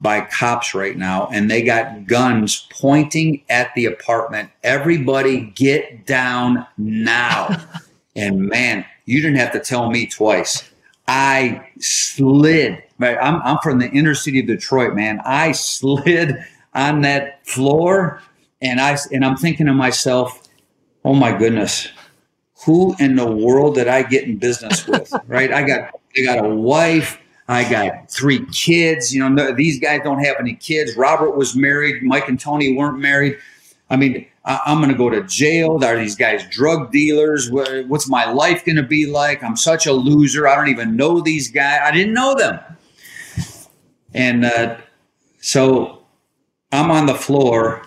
by 0.00 0.22
cops 0.22 0.74
right 0.74 0.96
now 0.96 1.28
and 1.30 1.50
they 1.50 1.62
got 1.62 2.06
guns 2.06 2.66
pointing 2.70 3.42
at 3.50 3.72
the 3.74 3.84
apartment. 3.84 4.50
Everybody 4.64 5.52
get 5.54 6.06
down 6.06 6.66
now. 6.78 7.64
and 8.16 8.48
man, 8.48 8.84
you 9.04 9.20
didn't 9.20 9.36
have 9.36 9.52
to 9.52 9.60
tell 9.60 9.90
me 9.90 10.06
twice. 10.06 10.68
I 11.06 11.68
slid. 11.80 12.82
Right, 13.00 13.16
I'm, 13.18 13.40
I'm 13.42 13.56
from 13.62 13.78
the 13.78 13.88
inner 13.88 14.14
city 14.14 14.40
of 14.40 14.46
Detroit, 14.46 14.94
man. 14.94 15.22
I 15.24 15.52
slid 15.52 16.36
on 16.74 17.00
that 17.00 17.46
floor, 17.46 18.20
and 18.60 18.78
I 18.78 18.98
and 19.10 19.24
I'm 19.24 19.36
thinking 19.36 19.64
to 19.66 19.72
myself, 19.72 20.46
"Oh 21.02 21.14
my 21.14 21.34
goodness, 21.34 21.88
who 22.66 22.94
in 22.98 23.16
the 23.16 23.26
world 23.26 23.76
did 23.76 23.88
I 23.88 24.02
get 24.02 24.24
in 24.24 24.36
business 24.36 24.86
with?" 24.86 25.14
right? 25.26 25.50
I 25.50 25.62
got 25.62 25.98
I 26.14 26.22
got 26.22 26.44
a 26.44 26.48
wife. 26.50 27.18
I 27.48 27.68
got 27.68 28.10
three 28.10 28.44
kids. 28.52 29.14
You 29.14 29.26
know, 29.26 29.54
these 29.54 29.80
guys 29.80 30.02
don't 30.04 30.22
have 30.22 30.36
any 30.38 30.54
kids. 30.54 30.94
Robert 30.94 31.38
was 31.38 31.56
married. 31.56 32.02
Mike 32.02 32.28
and 32.28 32.38
Tony 32.38 32.76
weren't 32.76 32.98
married. 32.98 33.38
I 33.88 33.96
mean, 33.96 34.26
I, 34.44 34.60
am 34.66 34.78
going 34.78 34.90
to 34.90 34.96
go 34.96 35.08
to 35.08 35.22
jail. 35.22 35.82
Are 35.82 35.98
these 35.98 36.16
guys 36.16 36.46
drug 36.50 36.92
dealers? 36.92 37.50
What's 37.50 38.08
my 38.08 38.30
life 38.30 38.64
going 38.64 38.76
to 38.76 38.84
be 38.84 39.06
like? 39.06 39.42
I'm 39.42 39.56
such 39.56 39.86
a 39.86 39.92
loser. 39.92 40.46
I 40.46 40.54
don't 40.54 40.68
even 40.68 40.96
know 40.96 41.20
these 41.20 41.50
guys. 41.50 41.80
I 41.82 41.90
didn't 41.90 42.12
know 42.12 42.36
them. 42.36 42.60
And 44.14 44.44
uh, 44.44 44.76
so 45.40 46.02
I'm 46.72 46.90
on 46.90 47.06
the 47.06 47.14
floor, 47.14 47.82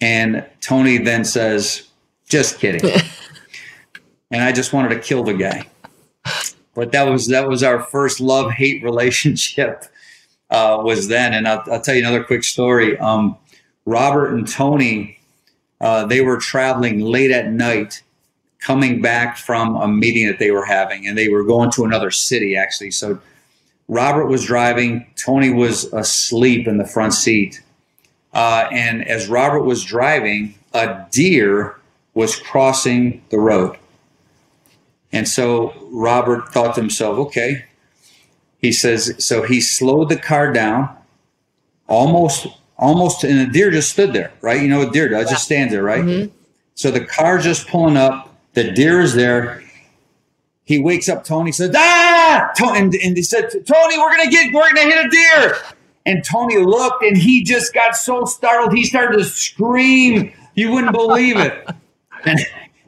and 0.00 0.46
Tony 0.60 0.98
then 0.98 1.24
says, 1.24 1.88
Just 2.28 2.58
kidding. 2.58 2.90
and 4.30 4.42
I 4.42 4.52
just 4.52 4.72
wanted 4.72 4.90
to 4.90 5.00
kill 5.00 5.24
the 5.24 5.34
guy. 5.34 5.66
But 6.74 6.92
that 6.92 7.04
was 7.08 7.28
that 7.28 7.48
was 7.48 7.62
our 7.62 7.82
first 7.82 8.20
love 8.20 8.50
hate 8.50 8.82
relationship 8.84 9.84
uh, 10.50 10.80
was 10.82 11.08
then. 11.08 11.34
And 11.34 11.46
I'll, 11.46 11.62
I'll, 11.70 11.80
tell 11.80 11.94
you 11.94 12.00
another 12.00 12.24
quick 12.24 12.44
story. 12.44 12.98
Um, 12.98 13.36
Robert 13.84 14.32
and 14.32 14.48
Tony 14.48 15.18
uh, 15.82 16.06
they 16.06 16.20
were 16.20 16.38
traveling 16.38 17.00
late 17.00 17.32
at 17.32 17.50
night 17.50 18.02
coming 18.60 19.02
back 19.02 19.36
from 19.36 19.74
a 19.74 19.88
meeting 19.88 20.28
that 20.28 20.38
they 20.38 20.52
were 20.52 20.64
having 20.64 21.06
and 21.06 21.18
they 21.18 21.28
were 21.28 21.42
going 21.42 21.70
to 21.72 21.84
another 21.84 22.10
city 22.10 22.56
actually 22.56 22.92
so 22.92 23.18
robert 23.88 24.26
was 24.26 24.44
driving 24.44 25.06
tony 25.16 25.50
was 25.50 25.84
asleep 25.92 26.66
in 26.66 26.78
the 26.78 26.86
front 26.86 27.12
seat 27.12 27.62
uh, 28.34 28.68
and 28.72 29.06
as 29.06 29.28
robert 29.28 29.62
was 29.62 29.84
driving 29.84 30.54
a 30.74 31.06
deer 31.10 31.78
was 32.14 32.36
crossing 32.36 33.22
the 33.30 33.38
road 33.38 33.76
and 35.12 35.28
so 35.28 35.74
robert 35.90 36.52
thought 36.52 36.74
to 36.74 36.80
himself 36.80 37.18
okay 37.18 37.64
he 38.58 38.72
says 38.72 39.14
so 39.18 39.42
he 39.42 39.60
slowed 39.60 40.08
the 40.08 40.16
car 40.16 40.52
down 40.52 40.88
almost 41.88 42.46
almost, 42.82 43.22
and 43.22 43.38
a 43.38 43.46
deer 43.46 43.70
just 43.70 43.90
stood 43.90 44.12
there, 44.12 44.32
right? 44.40 44.60
You 44.60 44.68
know, 44.68 44.82
a 44.82 44.90
deer 44.90 45.08
does, 45.08 45.30
just 45.30 45.44
stands 45.44 45.72
there, 45.72 45.84
right? 45.84 46.04
Mm-hmm. 46.04 46.34
So 46.74 46.90
the 46.90 47.04
car 47.04 47.38
just 47.38 47.68
pulling 47.68 47.96
up, 47.96 48.34
the 48.54 48.72
deer 48.72 49.00
is 49.00 49.14
there. 49.14 49.62
He 50.72 50.80
wakes 50.80 51.06
up 51.10 51.22
Tony, 51.22 51.52
says, 51.52 51.74
ah, 51.76 52.50
and, 52.62 52.94
and 52.94 53.14
he 53.14 53.22
said, 53.22 53.50
Tony, 53.50 53.98
we're 53.98 54.16
going 54.16 54.24
to 54.24 54.30
get, 54.30 54.54
we're 54.54 54.72
going 54.72 54.88
to 54.88 54.96
hit 54.96 55.06
a 55.06 55.10
deer. 55.10 55.56
And 56.06 56.24
Tony 56.24 56.56
looked 56.56 57.04
and 57.04 57.14
he 57.14 57.44
just 57.44 57.74
got 57.74 57.94
so 57.94 58.24
startled. 58.24 58.72
He 58.72 58.84
started 58.84 59.18
to 59.18 59.24
scream. 59.24 60.32
You 60.54 60.72
wouldn't 60.72 60.92
believe 60.92 61.36
it. 61.38 61.68
And, 62.24 62.38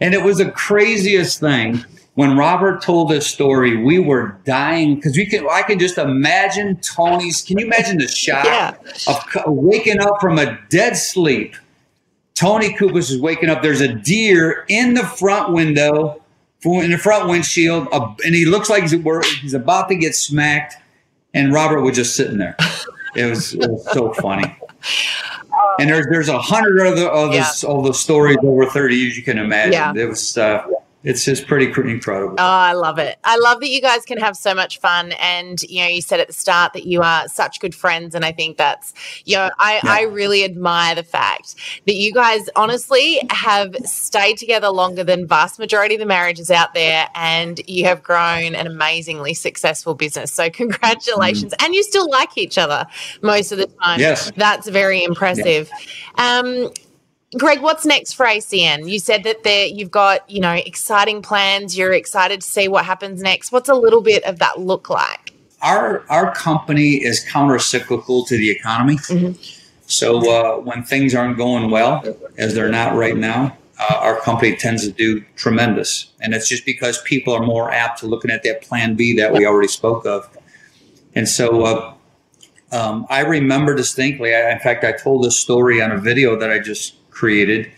and 0.00 0.14
it 0.14 0.22
was 0.22 0.38
the 0.38 0.48
craziest 0.52 1.40
thing. 1.40 1.84
When 2.14 2.36
Robert 2.36 2.80
told 2.80 3.08
this 3.08 3.26
story, 3.26 3.76
we 3.76 3.98
were 3.98 4.38
dying 4.44 4.94
because 4.94 5.16
we 5.16 5.26
can. 5.26 5.44
I 5.50 5.62
can 5.62 5.80
just 5.80 5.98
imagine 5.98 6.76
Tony's. 6.76 7.42
Can 7.42 7.58
you 7.58 7.66
imagine 7.66 7.98
the 7.98 8.06
shock 8.06 8.44
yeah. 8.44 8.76
of 9.08 9.24
waking 9.46 9.98
up 9.98 10.20
from 10.20 10.38
a 10.38 10.56
dead 10.68 10.96
sleep? 10.96 11.56
Tony 12.34 12.72
Cupisz 12.74 13.10
is 13.10 13.20
waking 13.20 13.50
up. 13.50 13.60
There's 13.60 13.80
a 13.80 13.92
deer 13.92 14.64
in 14.68 14.94
the 14.94 15.02
front 15.02 15.52
window 15.52 16.22
in 16.64 16.90
the 16.90 16.98
front 16.98 17.28
windshield, 17.28 17.88
uh, 17.92 18.14
and 18.24 18.34
he 18.34 18.44
looks 18.44 18.70
like 18.70 18.82
he's, 18.82 18.92
he's 19.40 19.54
about 19.54 19.88
to 19.88 19.94
get 19.94 20.14
smacked, 20.14 20.74
and 21.32 21.52
Robert 21.52 21.82
was 21.82 21.96
just 21.96 22.16
sitting 22.16 22.38
there. 22.38 22.56
It 23.14 23.26
was, 23.26 23.54
it 23.54 23.70
was 23.70 23.92
so 23.92 24.12
funny. 24.14 24.56
And 25.78 25.88
there's 25.88 26.06
there's 26.08 26.28
a 26.28 26.38
hundred 26.38 26.80
other 26.80 27.08
of 27.08 27.32
yeah. 27.32 27.50
all 27.66 27.82
the 27.82 27.94
stories 27.94 28.36
over 28.42 28.66
thirty 28.66 28.96
years 28.96 29.16
you 29.16 29.22
can 29.22 29.38
imagine. 29.38 29.72
Yeah. 29.72 29.94
It 29.96 30.08
was 30.08 30.36
uh, 30.36 30.66
it's 31.04 31.24
just 31.24 31.46
pretty 31.46 31.66
incredible. 31.66 32.34
Oh, 32.38 32.42
I 32.42 32.72
love 32.72 32.98
it. 32.98 33.18
I 33.24 33.36
love 33.36 33.60
that 33.60 33.68
you 33.68 33.82
guys 33.82 34.04
can 34.04 34.18
have 34.18 34.36
so 34.36 34.54
much 34.54 34.80
fun. 34.80 35.12
And, 35.20 35.62
you 35.64 35.82
know, 35.82 35.88
you 35.88 36.00
said 36.00 36.18
at 36.18 36.28
the 36.28 36.32
start 36.32 36.72
that 36.72 36.86
you 36.86 37.02
are 37.02 37.28
such 37.28 37.60
good 37.60 37.74
friends. 37.74 38.14
And 38.14 38.24
I 38.24 38.32
think 38.32 38.56
that's, 38.56 38.94
you 39.26 39.36
know, 39.36 39.50
I, 39.58 39.74
yeah. 39.74 39.92
I 39.92 40.02
really 40.04 40.44
admire 40.44 40.94
the 40.94 41.02
fact 41.02 41.56
that 41.86 41.94
you 41.94 42.10
guys 42.12 42.48
honestly 42.56 43.20
have 43.28 43.76
stayed 43.84 44.38
together 44.38 44.70
longer 44.70 45.04
than 45.04 45.26
vast 45.26 45.58
majority 45.58 45.94
of 45.96 46.00
the 46.00 46.06
marriages 46.06 46.50
out 46.50 46.72
there. 46.72 47.08
And 47.14 47.60
you 47.66 47.84
have 47.84 48.02
grown 48.02 48.54
an 48.54 48.66
amazingly 48.66 49.34
successful 49.34 49.94
business. 49.94 50.32
So 50.32 50.48
congratulations. 50.48 51.52
Mm. 51.52 51.66
And 51.66 51.74
you 51.74 51.82
still 51.82 52.08
like 52.10 52.38
each 52.38 52.56
other 52.56 52.86
most 53.20 53.52
of 53.52 53.58
the 53.58 53.66
time. 53.66 54.00
Yes. 54.00 54.32
That's 54.36 54.68
very 54.68 55.04
impressive. 55.04 55.70
Yeah. 56.16 56.38
Um, 56.38 56.70
Greg, 57.38 57.60
what's 57.60 57.84
next 57.84 58.12
for 58.12 58.26
ACN? 58.26 58.88
You 58.88 58.98
said 58.98 59.24
that 59.24 59.42
there 59.42 59.66
you've 59.66 59.90
got, 59.90 60.28
you 60.30 60.40
know, 60.40 60.52
exciting 60.52 61.22
plans. 61.22 61.76
You're 61.76 61.92
excited 61.92 62.40
to 62.40 62.46
see 62.46 62.68
what 62.68 62.84
happens 62.84 63.22
next. 63.22 63.52
What's 63.52 63.68
a 63.68 63.74
little 63.74 64.02
bit 64.02 64.24
of 64.24 64.38
that 64.38 64.60
look 64.60 64.88
like? 64.88 65.32
Our 65.62 66.04
our 66.10 66.34
company 66.34 67.02
is 67.02 67.24
counter-cyclical 67.24 68.24
to 68.26 68.36
the 68.36 68.50
economy. 68.50 68.96
Mm-hmm. 68.96 69.40
So 69.86 70.30
uh, 70.30 70.60
when 70.60 70.82
things 70.82 71.14
aren't 71.14 71.36
going 71.36 71.70
well, 71.70 72.02
as 72.38 72.54
they're 72.54 72.70
not 72.70 72.94
right 72.94 73.16
now, 73.16 73.56
uh, 73.78 73.96
our 74.00 74.20
company 74.20 74.56
tends 74.56 74.84
to 74.86 74.92
do 74.92 75.24
tremendous, 75.36 76.12
and 76.20 76.34
it's 76.34 76.48
just 76.48 76.64
because 76.64 77.02
people 77.02 77.34
are 77.34 77.44
more 77.44 77.70
apt 77.72 78.00
to 78.00 78.06
looking 78.06 78.30
at 78.30 78.42
that 78.44 78.62
Plan 78.62 78.94
B 78.94 79.16
that 79.16 79.32
we 79.32 79.46
already 79.46 79.68
spoke 79.68 80.06
of. 80.06 80.28
And 81.14 81.28
so, 81.28 81.62
uh, 81.62 81.94
um, 82.72 83.06
I 83.10 83.20
remember 83.20 83.74
distinctly. 83.74 84.34
I, 84.34 84.52
in 84.52 84.58
fact, 84.58 84.84
I 84.84 84.92
told 84.92 85.24
this 85.24 85.38
story 85.38 85.82
on 85.82 85.90
a 85.90 85.98
video 85.98 86.36
that 86.36 86.50
I 86.50 86.58
just 86.58 86.94
created. 87.14 87.70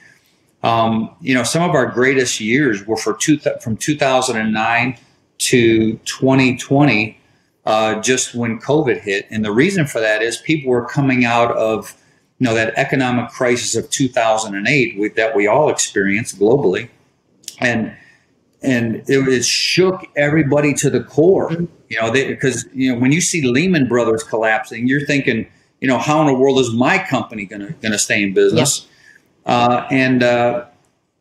Um, 0.63 1.15
you 1.21 1.35
know, 1.35 1.45
some 1.45 1.63
of 1.63 1.75
our 1.75 1.87
greatest 1.87 2.41
years 2.41 2.85
were 2.87 2.97
for 2.97 3.15
two 3.15 3.37
th- 3.37 3.61
from 3.61 3.77
2009 3.77 4.99
to 5.39 5.93
2020, 5.99 7.21
uh, 7.67 8.01
just 8.01 8.35
when 8.35 8.59
COVID 8.59 9.01
hit. 9.01 9.27
And 9.31 9.45
the 9.45 9.53
reason 9.53 9.87
for 9.87 10.01
that 10.01 10.23
is 10.23 10.39
people 10.39 10.71
were 10.71 10.87
coming 10.87 11.25
out 11.25 11.53
of, 11.53 11.95
you 12.39 12.47
know, 12.47 12.55
that 12.55 12.75
economic 12.77 13.31
crisis 13.31 13.77
of 13.77 13.91
2008 13.91 14.99
with, 14.99 15.15
that 15.15 15.37
we 15.37 15.47
all 15.47 15.69
experienced 15.69 16.39
globally. 16.39 16.89
And 17.61 17.95
and 18.63 18.97
it, 19.07 19.29
it 19.29 19.45
shook 19.45 20.07
everybody 20.17 20.75
to 20.75 20.91
the 20.91 21.03
core, 21.03 21.53
you 21.89 22.01
know, 22.01 22.11
because, 22.11 22.67
you 22.75 22.93
know, 22.93 22.99
when 22.99 23.13
you 23.13 23.21
see 23.21 23.43
Lehman 23.43 23.87
Brothers 23.87 24.25
collapsing, 24.25 24.89
you're 24.89 25.07
thinking, 25.07 25.47
you 25.81 25.87
know, 25.87 25.99
how 25.99 26.21
in 26.23 26.27
the 26.27 26.35
world 26.35 26.59
is 26.59 26.73
my 26.73 26.99
company 26.99 27.45
going 27.45 27.77
to 27.81 27.99
stay 27.99 28.23
in 28.23 28.35
business? 28.35 28.89
Uh, 29.47 29.87
and 29.91 30.23
uh, 30.23 30.67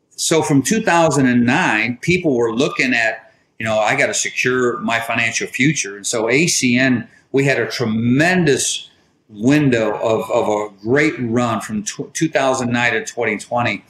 so 0.09 0.41
from 0.41 0.61
2009, 0.61 1.97
people 2.01 2.35
were 2.35 2.53
looking 2.53 2.93
at, 2.93 3.31
you 3.59 3.65
know, 3.65 3.77
I 3.77 3.95
got 3.95 4.07
to 4.07 4.13
secure 4.13 4.79
my 4.79 4.99
financial 4.99 5.47
future. 5.47 5.95
And 5.95 6.05
so 6.05 6.25
ACN, 6.25 7.07
we 7.31 7.45
had 7.45 7.59
a 7.59 7.69
tremendous 7.69 8.89
window 9.29 9.95
of, 9.97 10.29
of 10.31 10.47
a 10.47 10.69
great 10.81 11.13
run 11.19 11.61
from 11.61 11.83
t- 11.83 12.05
2009 12.13 12.93
to 12.93 12.99
2020. 12.99 13.83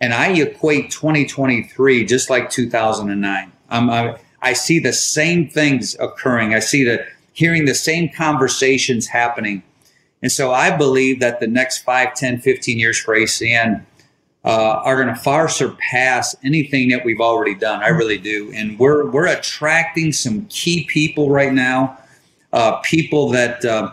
And 0.00 0.14
I 0.14 0.28
equate 0.28 0.90
2023 0.90 2.04
just 2.04 2.30
like 2.30 2.50
2009. 2.50 3.52
Um, 3.70 3.90
I, 3.90 4.18
I 4.42 4.52
see 4.54 4.78
the 4.78 4.92
same 4.92 5.48
things 5.48 5.96
occurring. 6.00 6.54
I 6.54 6.60
see 6.60 6.84
the 6.84 7.06
hearing 7.32 7.64
the 7.64 7.74
same 7.74 8.08
conversations 8.08 9.06
happening 9.06 9.62
and 10.22 10.30
so 10.30 10.52
I 10.52 10.76
believe 10.76 11.20
that 11.20 11.40
the 11.40 11.46
next 11.46 11.78
5, 11.78 12.14
10, 12.14 12.40
15 12.40 12.78
years 12.78 12.98
for 12.98 13.16
ACN 13.16 13.84
uh, 14.44 14.48
are 14.84 15.02
going 15.02 15.14
to 15.14 15.20
far 15.20 15.48
surpass 15.48 16.36
anything 16.44 16.88
that 16.90 17.04
we've 17.04 17.20
already 17.20 17.54
done. 17.54 17.82
I 17.82 17.88
really 17.88 18.18
do. 18.18 18.52
And 18.54 18.78
we're, 18.78 19.10
we're 19.10 19.26
attracting 19.26 20.12
some 20.12 20.46
key 20.46 20.84
people 20.84 21.30
right 21.30 21.52
now, 21.52 21.98
uh, 22.52 22.76
people 22.78 23.30
that 23.30 23.64
uh, 23.64 23.92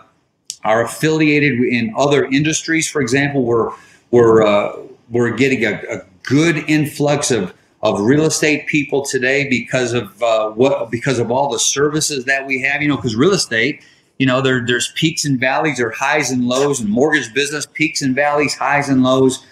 are 0.64 0.84
affiliated 0.84 1.60
in 1.60 1.94
other 1.96 2.24
industries. 2.24 2.88
For 2.88 3.00
example, 3.00 3.44
we're, 3.44 3.70
we're, 4.10 4.42
uh, 4.42 4.76
we're 5.10 5.34
getting 5.34 5.64
a, 5.64 5.82
a, 5.90 6.02
good 6.24 6.58
influx 6.68 7.30
of, 7.30 7.54
of 7.82 7.98
real 8.00 8.24
estate 8.24 8.66
people 8.66 9.02
today 9.02 9.48
because 9.48 9.94
of 9.94 10.22
uh, 10.22 10.50
what 10.50 10.90
because 10.90 11.18
of 11.18 11.30
all 11.30 11.50
the 11.50 11.58
services 11.58 12.26
that 12.26 12.46
we 12.46 12.60
have. 12.60 12.82
You 12.82 12.88
know, 12.88 12.96
because 12.96 13.16
real 13.16 13.32
estate– 13.32 13.82
you 14.18 14.26
know, 14.26 14.40
there, 14.40 14.64
there's 14.66 14.92
peaks 14.94 15.24
and 15.24 15.38
valleys 15.38 15.80
or 15.80 15.90
highs 15.90 16.30
and 16.30 16.46
lows 16.46 16.80
and 16.80 16.90
mortgage 16.90 17.32
business, 17.32 17.66
peaks 17.66 18.02
and 18.02 18.14
valleys, 18.14 18.54
highs 18.54 18.88
and 18.88 19.02
lows. 19.02 19.46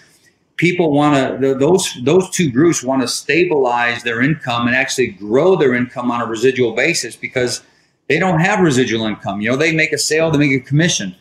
People 0.57 0.91
want 0.91 1.41
to, 1.41 1.55
those, 1.55 1.97
those 2.03 2.29
two 2.31 2.51
groups 2.51 2.83
want 2.83 3.01
to 3.01 3.07
stabilize 3.07 4.03
their 4.03 4.21
income 4.21 4.67
and 4.67 4.75
actually 4.75 5.07
grow 5.07 5.55
their 5.55 5.73
income 5.73 6.11
on 6.11 6.21
a 6.21 6.25
residual 6.25 6.73
basis 6.75 7.15
because 7.15 7.63
they 8.07 8.19
don't 8.19 8.39
have 8.39 8.59
residual 8.59 9.05
income. 9.05 9.39
You 9.39 9.51
know, 9.51 9.55
they 9.55 9.73
make 9.73 9.93
a 9.93 9.97
sale, 9.97 10.31
they 10.31 10.37
make 10.37 10.51
a 10.51 10.65
commission. 10.65 11.15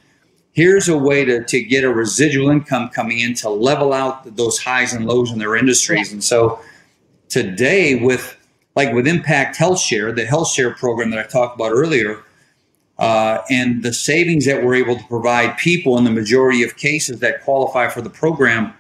Here's 0.53 0.89
a 0.89 0.97
way 0.97 1.25
to, 1.25 1.45
to 1.45 1.63
get 1.63 1.85
a 1.85 1.93
residual 1.93 2.49
income 2.49 2.89
coming 2.89 3.21
in 3.21 3.35
to 3.35 3.51
level 3.51 3.93
out 3.93 4.37
those 4.37 4.59
highs 4.59 4.95
and 4.95 5.07
lows 5.07 5.31
in 5.31 5.39
their 5.39 5.55
industries. 5.55 6.13
And 6.13 6.25
so 6.25 6.61
today 7.29 7.97
with 7.97 8.37
like 8.75 8.93
with 8.93 9.07
Impact 9.07 9.57
Health 9.57 9.81
Share, 9.81 10.13
the 10.13 10.25
health 10.25 10.49
share 10.49 10.75
program 10.75 11.11
that 11.11 11.19
I 11.19 11.25
talked 11.25 11.57
about 11.57 11.73
earlier, 11.73 12.23
uh, 12.99 13.43
and 13.51 13.83
the 13.83 13.93
savings 13.93 14.47
that 14.47 14.65
we're 14.65 14.75
able 14.75 14.97
to 14.97 15.05
provide 15.05 15.57
people 15.59 15.99
in 15.99 16.05
the 16.05 16.11
majority 16.11 16.63
of 16.63 16.77
cases 16.77 17.21
that 17.21 17.43
qualify 17.43 17.89
for 17.89 18.01
the 18.01 18.11
program. 18.11 18.73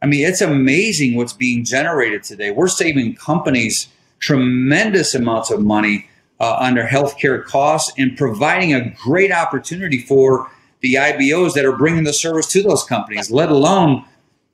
I 0.00 0.06
mean, 0.06 0.26
it's 0.26 0.40
amazing 0.40 1.16
what's 1.16 1.32
being 1.32 1.64
generated 1.64 2.22
today. 2.22 2.50
We're 2.50 2.68
saving 2.68 3.16
companies 3.16 3.88
tremendous 4.20 5.14
amounts 5.14 5.50
of 5.50 5.62
money 5.62 6.08
uh, 6.40 6.60
healthcare 6.60 7.44
costs 7.44 7.92
and 7.98 8.16
providing 8.16 8.74
a 8.74 8.90
great 8.90 9.32
opportunity 9.32 9.98
for 9.98 10.50
the 10.80 10.94
IBOs 10.94 11.54
that 11.54 11.64
are 11.64 11.76
bringing 11.76 12.04
the 12.04 12.12
service 12.12 12.46
to 12.46 12.62
those 12.62 12.84
companies, 12.84 13.30
let 13.30 13.50
alone 13.50 14.04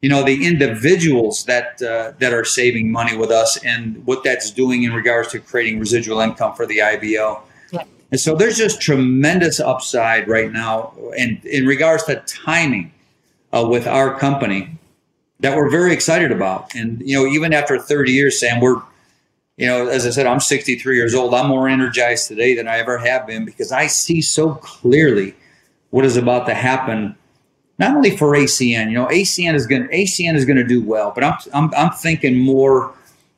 you 0.01 0.11
know 0.11 0.23
the 0.23 0.47
individuals 0.47 1.45
that 1.45 1.81
uh, 1.83 2.13
that 2.19 2.33
are 2.33 2.45
saving 2.45 2.93
money 2.93 3.17
with 3.17 3.31
us 3.31 3.57
and 3.65 4.05
what 4.07 4.23
that's 4.23 4.51
doing 4.51 4.83
in 4.83 4.93
regards 4.93 5.29
to 5.33 5.39
creating 5.39 5.79
residual 5.79 6.21
income 6.21 6.55
for 6.55 6.67
the 6.67 6.83
IBO. 6.83 7.43
And 8.15 8.21
so 8.21 8.37
there's 8.37 8.57
just 8.57 8.81
tremendous 8.81 9.59
upside 9.59 10.29
right 10.29 10.53
now. 10.53 10.93
And 11.19 11.45
in 11.45 11.67
regards 11.67 12.05
to 12.05 12.23
timing 12.29 12.93
uh, 13.53 13.67
with 13.69 13.89
our 13.89 14.17
company 14.17 14.79
that 15.41 15.57
we're 15.57 15.69
very 15.69 15.93
excited 15.93 16.31
about. 16.31 16.77
And, 16.77 17.03
you 17.05 17.19
know, 17.19 17.27
even 17.27 17.53
after 17.53 17.77
30 17.77 18.13
years, 18.13 18.39
Sam, 18.39 18.61
we're, 18.61 18.81
you 19.57 19.67
know, 19.67 19.89
as 19.89 20.07
I 20.07 20.11
said, 20.11 20.29
I'm 20.29 20.39
63 20.39 20.95
years 20.95 21.13
old. 21.13 21.35
I'm 21.35 21.49
more 21.49 21.69
energized 21.69 22.29
today 22.29 22.55
than 22.55 22.69
I 22.69 22.79
ever 22.79 22.99
have 22.99 23.27
been 23.27 23.45
because 23.45 23.73
I 23.73 23.89
see 23.89 24.23
so 24.23 24.55
clearly 24.55 25.35
what 25.91 26.05
is 26.05 26.17
about 26.17 26.47
to 26.47 26.55
happen 26.55 27.17
not 27.81 27.97
only 27.97 28.17
for 28.17 28.29
ACN, 28.37 28.91
you 28.91 28.95
know, 28.95 29.07
ACN 29.07 29.55
is 29.55 29.67
going 29.67 29.89
ACN 29.89 30.37
is 30.37 30.45
going 30.45 30.59
to 30.59 30.63
do 30.63 30.81
well, 30.81 31.11
but 31.13 31.25
I'm, 31.25 31.37
I'm, 31.53 31.75
I'm 31.75 31.91
thinking 31.91 32.39
more 32.39 32.95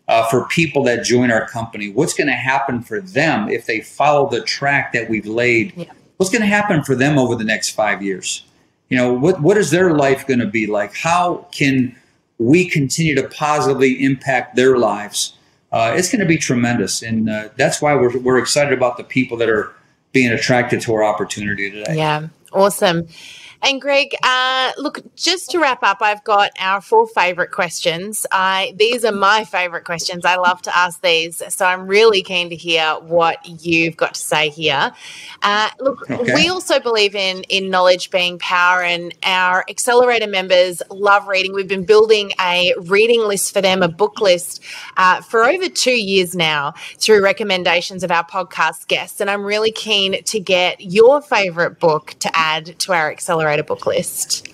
uh, 0.08 0.28
for 0.28 0.46
people 0.48 0.84
that 0.84 1.04
join 1.04 1.30
our 1.30 1.48
company. 1.48 1.88
What's 1.88 2.14
going 2.14 2.28
to 2.28 2.34
happen 2.34 2.82
for 2.82 3.00
them 3.00 3.48
if 3.48 3.66
they 3.66 3.80
follow 3.80 4.28
the 4.28 4.40
track 4.42 4.92
that 4.92 5.08
we've 5.08 5.26
laid? 5.26 5.72
Yeah. 5.76 5.92
What's 6.16 6.30
going 6.30 6.42
to 6.42 6.48
happen 6.48 6.82
for 6.82 6.94
them 6.94 7.18
over 7.18 7.34
the 7.34 7.44
next 7.44 7.70
five 7.70 8.02
years? 8.02 8.44
You 8.88 8.96
know, 8.96 9.12
what, 9.12 9.42
what 9.42 9.56
is 9.56 9.70
their 9.70 9.94
life 9.94 10.26
going 10.26 10.40
to 10.40 10.46
be 10.46 10.66
like? 10.66 10.94
How 10.94 11.48
can 11.50 11.96
we 12.38 12.68
continue 12.68 13.14
to 13.16 13.28
positively 13.28 14.02
impact 14.02 14.56
their 14.56 14.78
lives? 14.78 15.36
Uh, 15.72 15.94
it's 15.96 16.10
going 16.10 16.20
to 16.20 16.26
be 16.26 16.38
tremendous. 16.38 17.02
And 17.02 17.28
uh, 17.28 17.48
that's 17.56 17.82
why 17.82 17.94
we're, 17.94 18.16
we're 18.18 18.38
excited 18.38 18.72
about 18.72 18.96
the 18.96 19.04
people 19.04 19.36
that 19.38 19.48
are 19.48 19.74
being 20.12 20.30
attracted 20.30 20.80
to 20.82 20.94
our 20.94 21.04
opportunity 21.04 21.70
today. 21.70 21.96
Yeah, 21.96 22.28
awesome. 22.52 23.08
And 23.66 23.80
Greg, 23.80 24.14
uh, 24.22 24.70
look, 24.78 25.00
just 25.16 25.50
to 25.50 25.58
wrap 25.58 25.82
up, 25.82 25.98
I've 26.00 26.22
got 26.22 26.52
our 26.60 26.80
four 26.80 27.08
favorite 27.08 27.50
questions. 27.50 28.24
I 28.30 28.72
these 28.76 29.04
are 29.04 29.10
my 29.10 29.42
favorite 29.42 29.84
questions. 29.84 30.24
I 30.24 30.36
love 30.36 30.62
to 30.62 30.78
ask 30.78 31.02
these, 31.02 31.42
so 31.52 31.66
I'm 31.66 31.88
really 31.88 32.22
keen 32.22 32.48
to 32.50 32.54
hear 32.54 32.94
what 33.00 33.44
you've 33.64 33.96
got 33.96 34.14
to 34.14 34.20
say 34.20 34.50
here. 34.50 34.92
Uh, 35.42 35.68
look, 35.80 36.08
okay. 36.08 36.32
we 36.32 36.48
also 36.48 36.78
believe 36.78 37.16
in 37.16 37.42
in 37.48 37.68
knowledge 37.68 38.12
being 38.12 38.38
power, 38.38 38.84
and 38.84 39.12
our 39.24 39.64
accelerator 39.68 40.28
members 40.28 40.80
love 40.88 41.26
reading. 41.26 41.52
We've 41.52 41.66
been 41.66 41.84
building 41.84 42.30
a 42.40 42.72
reading 42.82 43.22
list 43.22 43.52
for 43.52 43.62
them, 43.62 43.82
a 43.82 43.88
book 43.88 44.20
list, 44.20 44.62
uh, 44.96 45.22
for 45.22 45.42
over 45.42 45.68
two 45.68 45.98
years 46.00 46.36
now 46.36 46.74
through 46.98 47.20
recommendations 47.20 48.04
of 48.04 48.12
our 48.12 48.24
podcast 48.24 48.86
guests, 48.86 49.20
and 49.20 49.28
I'm 49.28 49.42
really 49.42 49.72
keen 49.72 50.22
to 50.22 50.38
get 50.38 50.80
your 50.82 51.20
favorite 51.20 51.80
book 51.80 52.14
to 52.20 52.30
add 52.32 52.78
to 52.78 52.92
our 52.92 53.10
accelerator 53.10 53.55
write 53.56 53.60
a 53.60 53.64
book 53.64 53.86
list? 53.86 54.48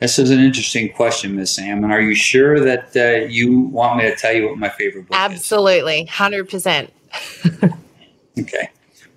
This 0.00 0.18
is 0.18 0.30
an 0.30 0.38
interesting 0.38 0.92
question, 0.92 1.34
Miss 1.34 1.54
Sam. 1.54 1.82
And 1.82 1.92
are 1.92 2.00
you 2.00 2.14
sure 2.14 2.60
that 2.60 2.96
uh, 2.96 3.26
you 3.26 3.60
want 3.60 3.98
me 3.98 4.04
to 4.04 4.14
tell 4.14 4.32
you 4.32 4.48
what 4.48 4.58
my 4.58 4.68
favorite 4.68 5.08
book 5.08 5.16
Absolutely, 5.16 6.02
is? 6.02 6.08
Absolutely, 6.08 6.90
100%. 7.60 7.78
okay. 8.38 8.70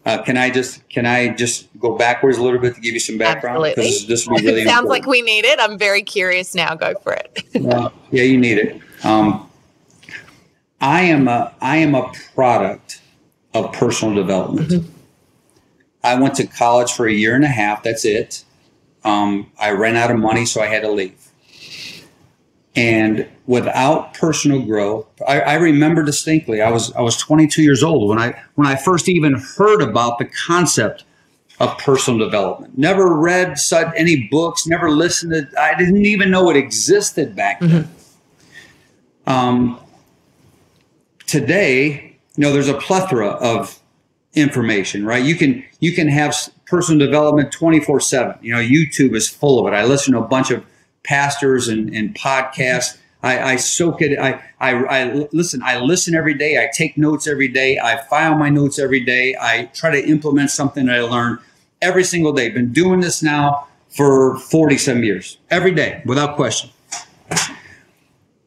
Uh, 0.03 0.23
can 0.23 0.35
I 0.35 0.49
just 0.49 0.87
can 0.89 1.05
I 1.05 1.27
just 1.35 1.67
go 1.79 1.95
backwards 1.95 2.39
a 2.39 2.43
little 2.43 2.59
bit 2.59 2.73
to 2.73 2.81
give 2.81 2.95
you 2.95 2.99
some 2.99 3.19
background? 3.19 3.63
Absolutely. 3.63 4.07
This 4.07 4.27
will 4.27 4.37
be 4.39 4.45
really 4.47 4.63
sounds 4.65 4.85
important. 4.85 4.89
like 4.89 5.05
we 5.05 5.21
need 5.21 5.45
it. 5.45 5.59
I'm 5.59 5.77
very 5.77 6.01
curious 6.01 6.55
now. 6.55 6.73
Go 6.73 6.95
for 7.03 7.13
it. 7.13 7.43
well, 7.61 7.93
yeah, 8.09 8.23
you 8.23 8.39
need 8.39 8.57
it. 8.57 8.81
Um, 9.05 9.47
I 10.79 11.03
am 11.03 11.27
a 11.27 11.53
I 11.61 11.77
am 11.77 11.93
a 11.93 12.11
product 12.33 12.99
of 13.53 13.71
personal 13.73 14.15
development. 14.15 14.69
Mm-hmm. 14.69 15.00
I 16.03 16.15
went 16.19 16.35
to 16.35 16.47
college 16.47 16.91
for 16.91 17.07
a 17.07 17.13
year 17.13 17.35
and 17.35 17.43
a 17.43 17.49
half. 17.49 17.83
That's 17.83 18.05
it. 18.05 18.43
Um, 19.03 19.51
I 19.59 19.71
ran 19.71 19.95
out 19.95 20.11
of 20.11 20.17
money, 20.17 20.45
so 20.45 20.61
I 20.61 20.67
had 20.67 20.81
to 20.81 20.91
leave. 20.91 21.17
And 22.75 23.27
without 23.47 24.13
personal 24.13 24.61
growth, 24.61 25.07
I, 25.27 25.41
I, 25.41 25.53
remember 25.55 26.03
distinctly. 26.03 26.61
I 26.61 26.71
was 26.71 26.93
I 26.93 27.01
was 27.01 27.17
22 27.17 27.61
years 27.61 27.83
old 27.83 28.07
when 28.07 28.17
I 28.17 28.41
when 28.55 28.65
I 28.65 28.75
first 28.77 29.09
even 29.09 29.33
heard 29.33 29.81
about 29.81 30.19
the 30.19 30.25
concept 30.25 31.03
of 31.59 31.77
personal 31.79 32.17
development. 32.17 32.77
Never 32.77 33.13
read 33.13 33.57
such 33.57 33.93
any 33.97 34.29
books. 34.31 34.65
Never 34.65 34.89
listened 34.89 35.33
to. 35.33 35.61
I 35.61 35.77
didn't 35.77 36.05
even 36.05 36.31
know 36.31 36.49
it 36.49 36.55
existed 36.55 37.35
back 37.35 37.59
then. 37.59 37.83
Mm-hmm. 37.83 39.29
Um, 39.29 39.79
today, 41.27 42.17
you 42.37 42.41
know, 42.41 42.53
there's 42.53 42.69
a 42.69 42.77
plethora 42.77 43.31
of 43.31 43.80
information, 44.33 45.05
right? 45.05 45.23
You 45.23 45.35
can 45.35 45.63
you 45.79 45.93
can 45.93 46.07
have 46.07 46.35
personal 46.65 47.05
development 47.05 47.51
24 47.51 47.99
7. 47.99 48.37
You 48.41 48.53
know, 48.53 48.61
YouTube 48.61 49.15
is 49.15 49.27
full 49.29 49.59
of 49.59 49.71
it. 49.71 49.75
I 49.75 49.83
listen 49.83 50.13
to 50.13 50.19
a 50.19 50.27
bunch 50.27 50.51
of 50.51 50.65
pastors 51.03 51.67
and, 51.67 51.93
and 51.93 52.15
podcasts. 52.15 52.97
I, 53.23 53.53
I 53.53 53.55
soak 53.57 54.01
it. 54.01 54.17
I, 54.17 54.41
I, 54.59 54.71
I 54.71 55.27
listen. 55.31 55.61
I 55.63 55.79
listen 55.79 56.15
every 56.15 56.33
day. 56.33 56.57
I 56.57 56.69
take 56.73 56.97
notes 56.97 57.27
every 57.27 57.47
day. 57.47 57.77
I 57.77 57.97
file 57.97 58.35
my 58.35 58.49
notes 58.49 58.79
every 58.79 59.01
day. 59.01 59.35
I 59.39 59.65
try 59.73 59.91
to 59.91 60.03
implement 60.07 60.49
something 60.49 60.89
I 60.89 61.01
learn 61.01 61.39
every 61.81 62.03
single 62.03 62.33
day. 62.33 62.49
Been 62.49 62.73
doing 62.73 62.99
this 62.99 63.21
now 63.21 63.67
for 63.89 64.37
40 64.37 64.77
some 64.77 65.03
years, 65.03 65.37
every 65.49 65.71
day, 65.71 66.01
without 66.05 66.35
question. 66.35 66.71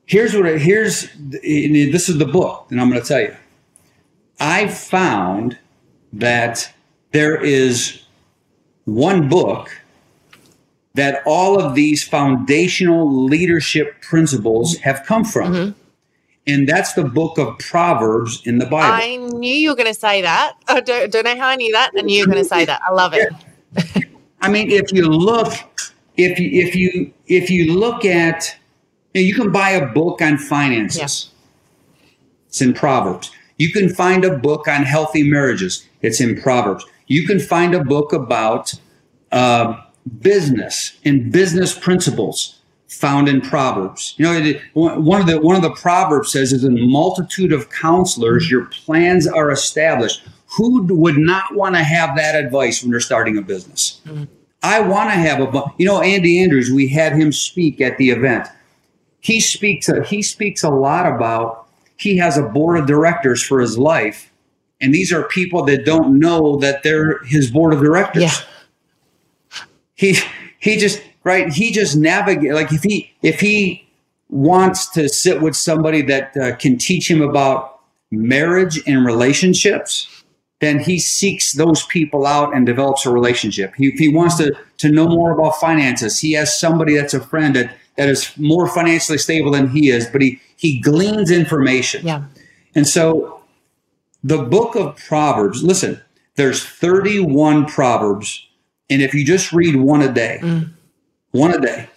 Here's 0.06 0.34
what. 0.34 0.46
I, 0.46 0.58
here's 0.58 1.08
this 1.18 2.08
is 2.08 2.18
the 2.18 2.26
book, 2.26 2.66
and 2.70 2.80
I'm 2.80 2.90
going 2.90 3.00
to 3.00 3.06
tell 3.06 3.20
you. 3.20 3.36
I 4.40 4.66
found 4.66 5.58
that 6.18 6.72
there 7.12 7.36
is 7.42 8.02
one 8.84 9.28
book 9.28 9.70
that 10.94 11.22
all 11.26 11.60
of 11.60 11.74
these 11.74 12.06
foundational 12.06 13.24
leadership 13.24 14.00
principles 14.00 14.76
have 14.78 15.04
come 15.04 15.24
from. 15.24 15.52
Mm-hmm. 15.52 15.80
And 16.46 16.68
that's 16.68 16.92
the 16.92 17.04
book 17.04 17.38
of 17.38 17.58
Proverbs 17.58 18.42
in 18.44 18.58
the 18.58 18.66
Bible. 18.66 18.92
I 18.92 19.16
knew 19.16 19.54
you 19.54 19.70
were 19.70 19.76
going 19.76 19.92
to 19.92 19.98
say 19.98 20.22
that. 20.22 20.56
I 20.68 20.80
don't, 20.80 21.10
don't 21.10 21.24
know 21.24 21.36
how 21.36 21.48
I 21.48 21.56
knew 21.56 21.72
that. 21.72 21.92
I 21.96 22.02
knew 22.02 22.16
you 22.16 22.22
were 22.22 22.32
going 22.32 22.42
to 22.42 22.48
say 22.48 22.64
that. 22.66 22.80
I 22.86 22.92
love 22.92 23.14
it. 23.14 23.32
I 24.40 24.50
mean, 24.50 24.70
if 24.70 24.92
you 24.92 25.08
look, 25.08 25.52
if 26.16 26.38
you, 26.38 26.50
if 26.52 26.74
you, 26.76 27.12
if 27.26 27.50
you 27.50 27.78
look 27.78 28.04
at, 28.04 28.56
you, 29.14 29.22
know, 29.22 29.26
you 29.26 29.34
can 29.34 29.50
buy 29.50 29.70
a 29.70 29.86
book 29.86 30.20
on 30.20 30.36
finances. 30.36 31.30
Yeah. 31.30 32.04
It's 32.48 32.60
in 32.60 32.74
Proverbs. 32.74 33.32
You 33.56 33.72
can 33.72 33.88
find 33.88 34.24
a 34.24 34.36
book 34.36 34.68
on 34.68 34.82
healthy 34.82 35.28
marriages. 35.28 35.88
It's 36.04 36.20
in 36.20 36.40
Proverbs. 36.40 36.84
You 37.06 37.26
can 37.26 37.40
find 37.40 37.74
a 37.74 37.82
book 37.82 38.12
about 38.12 38.74
uh, 39.32 39.80
business 40.20 40.98
and 41.04 41.32
business 41.32 41.76
principles 41.76 42.60
found 42.88 43.28
in 43.28 43.40
Proverbs. 43.40 44.14
You 44.18 44.24
know, 44.24 44.60
one 44.74 45.20
of 45.20 45.26
the 45.26 45.40
one 45.40 45.56
of 45.56 45.62
the 45.62 45.72
Proverbs 45.72 46.32
says, 46.32 46.52
"Is 46.52 46.64
a 46.64 46.70
multitude 46.70 47.52
of 47.52 47.70
counselors, 47.70 48.50
your 48.50 48.66
plans 48.66 49.26
are 49.26 49.50
established." 49.50 50.22
Who 50.56 50.84
would 50.84 51.16
not 51.16 51.54
want 51.56 51.74
to 51.74 51.82
have 51.82 52.16
that 52.16 52.36
advice 52.36 52.80
when 52.80 52.92
they're 52.92 53.00
starting 53.00 53.36
a 53.36 53.42
business? 53.42 54.00
Mm-hmm. 54.06 54.24
I 54.62 54.80
want 54.80 55.10
to 55.10 55.16
have 55.16 55.40
a, 55.40 55.64
you 55.78 55.86
know, 55.86 56.00
Andy 56.00 56.40
Andrews. 56.42 56.70
We 56.70 56.86
had 56.86 57.14
him 57.14 57.32
speak 57.32 57.80
at 57.80 57.98
the 57.98 58.10
event. 58.10 58.46
He 59.20 59.40
speaks. 59.40 59.88
He 60.06 60.22
speaks 60.22 60.62
a 60.62 60.70
lot 60.70 61.06
about 61.06 61.66
he 61.96 62.18
has 62.18 62.36
a 62.36 62.42
board 62.42 62.78
of 62.78 62.86
directors 62.86 63.42
for 63.42 63.60
his 63.60 63.78
life. 63.78 64.30
And 64.80 64.92
these 64.92 65.12
are 65.12 65.24
people 65.24 65.64
that 65.64 65.84
don't 65.84 66.18
know 66.18 66.56
that 66.56 66.82
they're 66.82 67.22
his 67.24 67.50
board 67.50 67.72
of 67.72 67.80
directors. 67.80 68.22
Yeah. 68.22 69.62
He 69.94 70.16
he 70.58 70.76
just 70.76 71.02
right, 71.22 71.52
he 71.52 71.72
just 71.72 71.96
navigate 71.96 72.52
like 72.52 72.72
if 72.72 72.82
he 72.82 73.12
if 73.22 73.40
he 73.40 73.86
wants 74.28 74.88
to 74.90 75.08
sit 75.08 75.40
with 75.40 75.54
somebody 75.54 76.02
that 76.02 76.36
uh, 76.36 76.56
can 76.56 76.76
teach 76.76 77.10
him 77.10 77.22
about 77.22 77.80
marriage 78.10 78.80
and 78.86 79.06
relationships, 79.06 80.24
then 80.60 80.78
he 80.78 80.98
seeks 80.98 81.52
those 81.52 81.84
people 81.86 82.26
out 82.26 82.54
and 82.54 82.66
develops 82.66 83.06
a 83.06 83.10
relationship. 83.10 83.74
He, 83.76 83.88
if 83.88 83.98
he 83.98 84.08
wants 84.08 84.36
to, 84.36 84.56
to 84.78 84.88
know 84.88 85.06
more 85.08 85.32
about 85.32 85.56
finances, 85.60 86.18
he 86.18 86.32
has 86.32 86.58
somebody 86.58 86.96
that's 86.96 87.14
a 87.14 87.20
friend 87.20 87.54
that, 87.54 87.74
that 87.96 88.08
is 88.08 88.32
more 88.36 88.66
financially 88.66 89.18
stable 89.18 89.50
than 89.50 89.68
he 89.68 89.90
is, 89.90 90.06
but 90.06 90.22
he, 90.22 90.40
he 90.56 90.80
gleans 90.80 91.30
information. 91.30 92.06
Yeah. 92.06 92.24
And 92.74 92.86
so 92.86 93.33
the 94.24 94.38
book 94.38 94.74
of 94.74 94.96
Proverbs, 94.96 95.62
listen, 95.62 96.00
there's 96.36 96.64
31 96.64 97.66
Proverbs. 97.66 98.48
And 98.90 99.02
if 99.02 99.14
you 99.14 99.24
just 99.24 99.52
read 99.52 99.76
one 99.76 100.00
a 100.00 100.12
day, 100.12 100.38
mm. 100.42 100.72
one 101.30 101.52
a 101.52 101.60
day, 101.60 101.88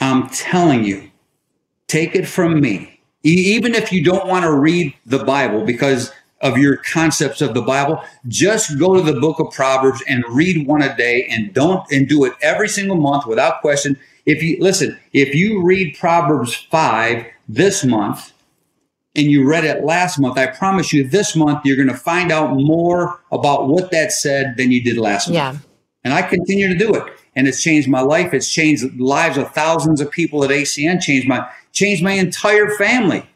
I'm 0.00 0.28
telling 0.28 0.84
you, 0.84 1.10
take 1.88 2.14
it 2.14 2.26
from 2.26 2.60
me. 2.60 3.00
Even 3.24 3.74
if 3.74 3.92
you 3.92 4.04
don't 4.04 4.28
want 4.28 4.44
to 4.44 4.52
read 4.52 4.94
the 5.04 5.24
Bible 5.24 5.64
because 5.64 6.12
of 6.42 6.58
your 6.58 6.76
concepts 6.76 7.40
of 7.40 7.54
the 7.54 7.62
Bible, 7.62 8.02
just 8.28 8.78
go 8.78 8.94
to 8.94 9.02
the 9.02 9.18
book 9.18 9.40
of 9.40 9.50
Proverbs 9.50 10.02
and 10.06 10.22
read 10.28 10.66
one 10.66 10.82
a 10.82 10.94
day 10.96 11.26
and 11.28 11.52
don't 11.54 11.90
and 11.90 12.08
do 12.08 12.24
it 12.24 12.34
every 12.42 12.68
single 12.68 12.96
month 12.96 13.26
without 13.26 13.62
question. 13.62 13.98
If 14.26 14.42
you 14.42 14.58
listen, 14.60 14.98
if 15.12 15.34
you 15.34 15.62
read 15.62 15.96
Proverbs 15.98 16.54
5 16.54 17.26
this 17.48 17.82
month 17.82 18.33
and 19.16 19.26
you 19.26 19.46
read 19.48 19.64
it 19.64 19.84
last 19.84 20.18
month, 20.18 20.38
I 20.38 20.46
promise 20.46 20.92
you 20.92 21.06
this 21.06 21.36
month 21.36 21.64
you're 21.64 21.76
going 21.76 21.88
to 21.88 21.96
find 21.96 22.32
out 22.32 22.54
more 22.54 23.20
about 23.30 23.68
what 23.68 23.90
that 23.92 24.12
said 24.12 24.56
than 24.56 24.70
you 24.70 24.82
did 24.82 24.96
last 24.96 25.28
month. 25.28 25.34
yeah. 25.34 25.52
month. 25.52 25.66
And 26.04 26.12
I 26.12 26.22
continue 26.22 26.68
to 26.68 26.76
do 26.76 26.94
it. 26.94 27.04
And 27.34 27.48
it's 27.48 27.62
changed 27.62 27.88
my 27.88 28.00
life. 28.00 28.34
It's 28.34 28.52
changed 28.52 28.84
lives 29.00 29.36
of 29.38 29.50
thousands 29.52 30.00
of 30.00 30.10
people 30.10 30.44
at 30.44 30.50
ACN, 30.50 31.00
changed 31.00 31.26
my 31.26 31.48
changed 31.72 32.02
my 32.02 32.12
entire 32.12 32.70
family 32.76 33.28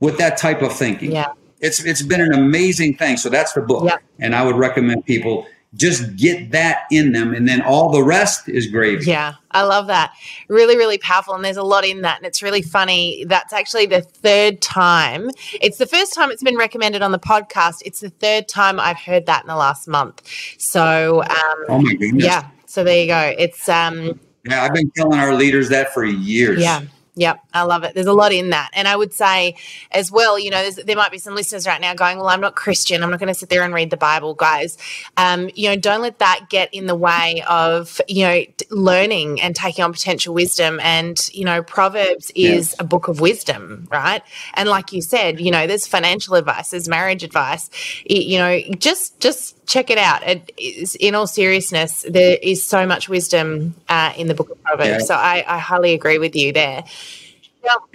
with 0.00 0.18
that 0.18 0.36
type 0.36 0.60
of 0.60 0.72
thinking. 0.72 1.12
Yeah. 1.12 1.32
It's 1.60 1.84
it's 1.84 2.02
been 2.02 2.20
an 2.20 2.34
amazing 2.34 2.96
thing. 2.96 3.16
So 3.16 3.30
that's 3.30 3.52
the 3.52 3.62
book. 3.62 3.84
Yeah. 3.84 3.96
And 4.18 4.34
I 4.34 4.44
would 4.44 4.56
recommend 4.56 5.06
people 5.06 5.46
just 5.76 6.16
get 6.16 6.50
that 6.52 6.84
in 6.90 7.12
them 7.12 7.34
and 7.34 7.48
then 7.48 7.62
all 7.62 7.90
the 7.90 8.02
rest 8.02 8.48
is 8.48 8.66
gravy. 8.66 9.04
Yeah, 9.04 9.34
I 9.50 9.62
love 9.62 9.86
that. 9.86 10.12
Really, 10.48 10.76
really 10.76 10.98
powerful. 10.98 11.34
And 11.34 11.44
there's 11.44 11.56
a 11.56 11.62
lot 11.62 11.84
in 11.84 12.02
that. 12.02 12.16
And 12.18 12.26
it's 12.26 12.42
really 12.42 12.62
funny. 12.62 13.24
That's 13.26 13.52
actually 13.52 13.86
the 13.86 14.00
third 14.00 14.60
time. 14.60 15.30
It's 15.60 15.78
the 15.78 15.86
first 15.86 16.14
time 16.14 16.30
it's 16.30 16.42
been 16.42 16.56
recommended 16.56 17.02
on 17.02 17.12
the 17.12 17.18
podcast. 17.18 17.82
It's 17.84 18.00
the 18.00 18.10
third 18.10 18.48
time 18.48 18.80
I've 18.80 18.98
heard 18.98 19.26
that 19.26 19.42
in 19.42 19.48
the 19.48 19.56
last 19.56 19.86
month. 19.86 20.22
So, 20.58 21.22
um, 21.22 21.64
oh 21.68 21.80
my 21.80 21.94
goodness. 21.94 22.24
Yeah. 22.24 22.48
So 22.66 22.82
there 22.82 23.00
you 23.00 23.06
go. 23.06 23.34
It's, 23.38 23.68
um, 23.68 24.18
yeah, 24.44 24.64
I've 24.64 24.74
been 24.74 24.90
telling 24.96 25.18
our 25.18 25.34
leaders 25.34 25.68
that 25.68 25.92
for 25.92 26.04
years. 26.04 26.60
Yeah. 26.60 26.82
Yep, 27.18 27.40
I 27.56 27.62
love 27.62 27.84
it. 27.84 27.94
There's 27.94 28.06
a 28.06 28.12
lot 28.12 28.32
in 28.32 28.50
that. 28.50 28.70
And 28.74 28.86
I 28.86 28.94
would 28.94 29.12
say 29.12 29.56
as 29.90 30.12
well, 30.12 30.38
you 30.38 30.50
know, 30.50 30.70
there 30.70 30.96
might 30.96 31.10
be 31.10 31.18
some 31.18 31.34
listeners 31.34 31.66
right 31.66 31.80
now 31.80 31.94
going, 31.94 32.18
well, 32.18 32.28
I'm 32.28 32.40
not 32.40 32.54
Christian. 32.54 33.02
I'm 33.02 33.10
not 33.10 33.18
going 33.18 33.28
to 33.28 33.34
sit 33.34 33.48
there 33.48 33.62
and 33.62 33.72
read 33.74 33.90
the 33.90 33.96
Bible, 33.96 34.34
guys. 34.34 34.78
Um, 35.16 35.50
you 35.54 35.68
know, 35.68 35.76
don't 35.76 36.02
let 36.02 36.18
that 36.18 36.46
get 36.50 36.72
in 36.72 36.86
the 36.86 36.94
way 36.94 37.42
of, 37.48 38.00
you 38.08 38.24
know, 38.24 38.42
learning 38.70 39.40
and 39.40 39.56
taking 39.56 39.84
on 39.84 39.92
potential 39.92 40.34
wisdom. 40.34 40.78
And, 40.80 41.18
you 41.32 41.44
know, 41.44 41.62
Proverbs 41.62 42.30
is 42.34 42.74
a 42.78 42.84
book 42.84 43.08
of 43.08 43.20
wisdom, 43.20 43.88
right? 43.90 44.22
And 44.54 44.68
like 44.68 44.92
you 44.92 45.02
said, 45.02 45.40
you 45.40 45.50
know, 45.50 45.66
there's 45.66 45.86
financial 45.86 46.34
advice, 46.34 46.70
there's 46.70 46.88
marriage 46.88 47.24
advice. 47.24 47.70
You 48.04 48.38
know, 48.38 48.60
just, 48.78 49.18
just 49.20 49.66
check 49.66 49.90
it 49.90 49.98
out. 49.98 50.22
It 50.26 50.52
is, 50.58 50.94
in 50.96 51.14
all 51.14 51.26
seriousness, 51.26 52.04
there 52.08 52.38
is 52.40 52.64
so 52.64 52.86
much 52.86 53.08
wisdom 53.08 53.74
uh, 53.88 54.12
in 54.16 54.28
the 54.28 54.34
book 54.34 54.50
of 54.50 54.62
Proverbs. 54.62 54.88
Yeah. 54.88 54.98
So 54.98 55.14
I, 55.14 55.44
I 55.46 55.58
highly 55.58 55.94
agree 55.94 56.18
with 56.18 56.36
you 56.36 56.52
there. 56.52 56.84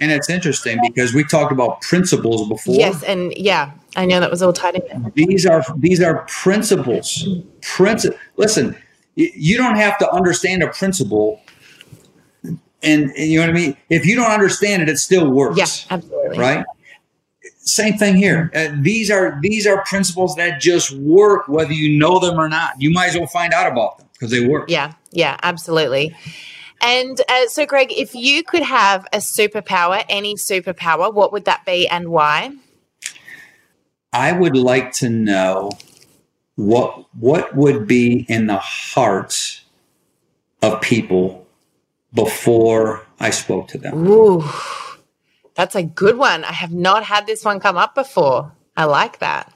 And 0.00 0.10
it's 0.10 0.28
interesting 0.30 0.78
because 0.86 1.14
we 1.14 1.24
talked 1.24 1.52
about 1.52 1.80
principles 1.80 2.48
before. 2.48 2.74
Yes, 2.74 3.02
and 3.02 3.32
yeah, 3.36 3.72
I 3.96 4.06
know 4.06 4.20
that 4.20 4.30
was 4.30 4.42
all 4.42 4.52
tied 4.52 4.76
in. 4.76 5.12
These 5.14 5.46
are 5.46 5.64
these 5.76 6.00
are 6.00 6.24
principles. 6.28 7.28
Princi- 7.60 8.16
Listen, 8.36 8.76
you 9.14 9.56
don't 9.56 9.76
have 9.76 9.98
to 9.98 10.10
understand 10.10 10.62
a 10.62 10.68
principle, 10.68 11.40
and, 12.44 12.60
and, 12.82 13.16
you 13.16 13.38
know 13.38 13.46
what 13.46 13.50
I 13.50 13.58
mean. 13.58 13.76
If 13.90 14.06
you 14.06 14.16
don't 14.16 14.30
understand 14.30 14.82
it, 14.82 14.88
it 14.88 14.98
still 14.98 15.30
works. 15.30 15.58
Yeah, 15.58 15.94
absolutely. 15.94 16.38
Right. 16.38 16.64
Same 17.64 17.96
thing 17.96 18.16
here. 18.16 18.50
Uh, 18.54 18.68
these 18.80 19.10
are 19.10 19.38
these 19.40 19.66
are 19.66 19.84
principles 19.84 20.34
that 20.36 20.60
just 20.60 20.90
work 20.92 21.46
whether 21.46 21.72
you 21.72 21.96
know 21.96 22.18
them 22.18 22.38
or 22.38 22.48
not. 22.48 22.74
You 22.78 22.90
might 22.90 23.10
as 23.10 23.16
well 23.16 23.28
find 23.28 23.52
out 23.52 23.70
about 23.70 23.98
them 23.98 24.08
because 24.14 24.30
they 24.30 24.46
work. 24.46 24.68
Yeah, 24.68 24.94
yeah, 25.12 25.36
absolutely. 25.42 26.14
And 26.82 27.20
uh, 27.28 27.46
so, 27.46 27.64
Greg, 27.64 27.92
if 27.92 28.14
you 28.14 28.42
could 28.42 28.62
have 28.62 29.06
a 29.12 29.18
superpower, 29.18 30.04
any 30.08 30.34
superpower, 30.34 31.14
what 31.14 31.32
would 31.32 31.44
that 31.44 31.64
be 31.64 31.86
and 31.86 32.08
why? 32.08 32.52
I 34.12 34.32
would 34.32 34.56
like 34.56 34.92
to 34.94 35.08
know 35.08 35.70
what 36.56 37.06
what 37.14 37.56
would 37.56 37.86
be 37.86 38.26
in 38.28 38.46
the 38.46 38.58
hearts 38.58 39.62
of 40.60 40.80
people 40.80 41.46
before 42.12 43.06
I 43.18 43.30
spoke 43.30 43.68
to 43.68 43.78
them. 43.78 44.06
Ooh, 44.06 44.44
that's 45.54 45.74
a 45.74 45.82
good 45.82 46.18
one. 46.18 46.44
I 46.44 46.52
have 46.52 46.72
not 46.72 47.04
had 47.04 47.26
this 47.26 47.44
one 47.44 47.58
come 47.58 47.78
up 47.78 47.94
before. 47.94 48.52
I 48.76 48.84
like 48.84 49.20
that. 49.20 49.52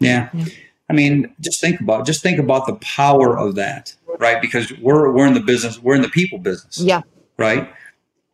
Yeah. 0.00 0.28
yeah. 0.32 0.46
I 0.88 0.92
mean, 0.92 1.34
just 1.40 1.60
think 1.60 1.80
about 1.80 2.06
just 2.06 2.22
think 2.22 2.38
about 2.38 2.66
the 2.66 2.76
power 2.76 3.38
of 3.38 3.56
that 3.56 3.94
right? 4.18 4.40
Because 4.40 4.72
we're 4.78 5.10
we're 5.12 5.26
in 5.26 5.34
the 5.34 5.40
business, 5.40 5.80
we're 5.82 5.94
in 5.94 6.02
the 6.02 6.08
people 6.08 6.38
business. 6.38 6.78
Yeah. 6.78 7.02
Right. 7.36 7.72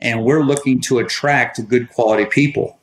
And 0.00 0.24
we're 0.24 0.42
looking 0.42 0.80
to 0.82 0.98
attract 0.98 1.66
good 1.68 1.90
quality 1.90 2.26
people. 2.26 2.78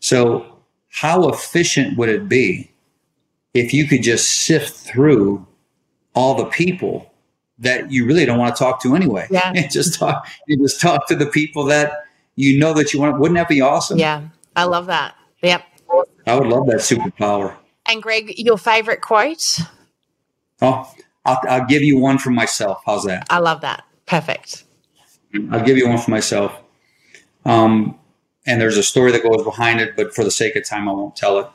So 0.00 0.58
how 0.90 1.28
efficient 1.28 1.98
would 1.98 2.08
it 2.08 2.28
be 2.28 2.70
if 3.52 3.74
you 3.74 3.86
could 3.86 4.02
just 4.02 4.30
sift 4.30 4.74
through 4.74 5.46
all 6.14 6.34
the 6.34 6.46
people 6.46 7.10
that 7.58 7.90
you 7.90 8.06
really 8.06 8.24
don't 8.24 8.38
want 8.38 8.54
to 8.54 8.58
talk 8.58 8.82
to 8.82 8.94
anyway? 8.94 9.26
Yeah. 9.30 9.52
And 9.54 9.70
just 9.70 9.98
talk 9.98 10.26
you 10.46 10.58
just 10.58 10.80
talk 10.80 11.06
to 11.08 11.16
the 11.16 11.26
people 11.26 11.64
that 11.66 12.04
you 12.36 12.58
know 12.58 12.72
that 12.74 12.92
you 12.92 13.00
want. 13.00 13.18
Wouldn't 13.18 13.36
that 13.36 13.48
be 13.48 13.60
awesome? 13.60 13.98
Yeah. 13.98 14.22
I 14.56 14.64
love 14.64 14.86
that. 14.86 15.14
Yep. 15.42 15.62
I 16.26 16.38
would 16.38 16.48
love 16.48 16.66
that 16.66 16.76
superpower. 16.76 17.56
And 17.86 18.02
Greg, 18.02 18.38
your 18.38 18.58
favorite 18.58 19.00
quote? 19.00 19.60
Oh, 20.62 20.90
I'll, 21.24 21.40
I'll 21.48 21.66
give 21.66 21.82
you 21.82 21.98
one 21.98 22.18
for 22.18 22.30
myself. 22.30 22.82
How's 22.86 23.04
that? 23.04 23.26
I 23.30 23.38
love 23.38 23.60
that. 23.62 23.84
Perfect. 24.06 24.64
I'll 25.50 25.64
give 25.64 25.76
you 25.76 25.88
one 25.88 25.98
for 25.98 26.10
myself. 26.10 26.58
Um, 27.44 27.98
and 28.46 28.60
there's 28.60 28.76
a 28.76 28.82
story 28.82 29.12
that 29.12 29.22
goes 29.22 29.42
behind 29.42 29.80
it, 29.80 29.96
but 29.96 30.14
for 30.14 30.24
the 30.24 30.30
sake 30.30 30.56
of 30.56 30.64
time, 30.64 30.88
I 30.88 30.92
won't 30.92 31.16
tell 31.16 31.38
it. 31.40 31.46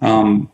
Um, 0.00 0.50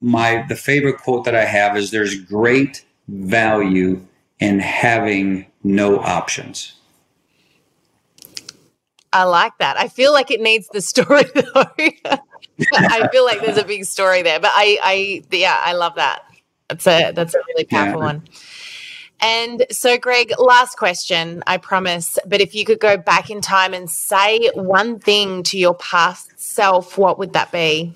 my 0.00 0.44
the 0.48 0.56
favorite 0.56 0.98
quote 0.98 1.24
that 1.24 1.34
I 1.34 1.44
have 1.44 1.76
is 1.76 1.90
"There's 1.90 2.14
great 2.20 2.84
value 3.08 4.04
in 4.40 4.58
having 4.58 5.46
no 5.62 6.00
options." 6.00 6.74
I 9.12 9.24
like 9.24 9.56
that. 9.58 9.78
I 9.78 9.88
feel 9.88 10.12
like 10.12 10.30
it 10.30 10.40
needs 10.40 10.68
the 10.72 10.80
story 10.80 11.24
though. 11.34 12.16
I 12.74 13.08
feel 13.08 13.24
like 13.24 13.40
there's 13.40 13.58
a 13.58 13.64
big 13.64 13.84
story 13.84 14.22
there, 14.22 14.40
but 14.40 14.50
I, 14.54 14.78
I, 14.82 15.22
yeah, 15.30 15.60
I 15.64 15.72
love 15.72 15.94
that. 15.96 16.24
That's 16.68 16.86
a 16.86 17.12
that's 17.12 17.34
a 17.34 17.38
really 17.48 17.64
powerful 17.64 18.00
yeah. 18.00 18.06
one. 18.06 18.22
And 19.20 19.66
so, 19.70 19.96
Greg, 19.98 20.32
last 20.38 20.76
question, 20.76 21.44
I 21.46 21.56
promise. 21.56 22.18
But 22.26 22.40
if 22.40 22.56
you 22.56 22.64
could 22.64 22.80
go 22.80 22.96
back 22.96 23.30
in 23.30 23.40
time 23.40 23.72
and 23.72 23.88
say 23.88 24.50
one 24.54 24.98
thing 24.98 25.44
to 25.44 25.58
your 25.58 25.74
past 25.74 26.32
self, 26.40 26.98
what 26.98 27.20
would 27.20 27.32
that 27.34 27.52
be? 27.52 27.94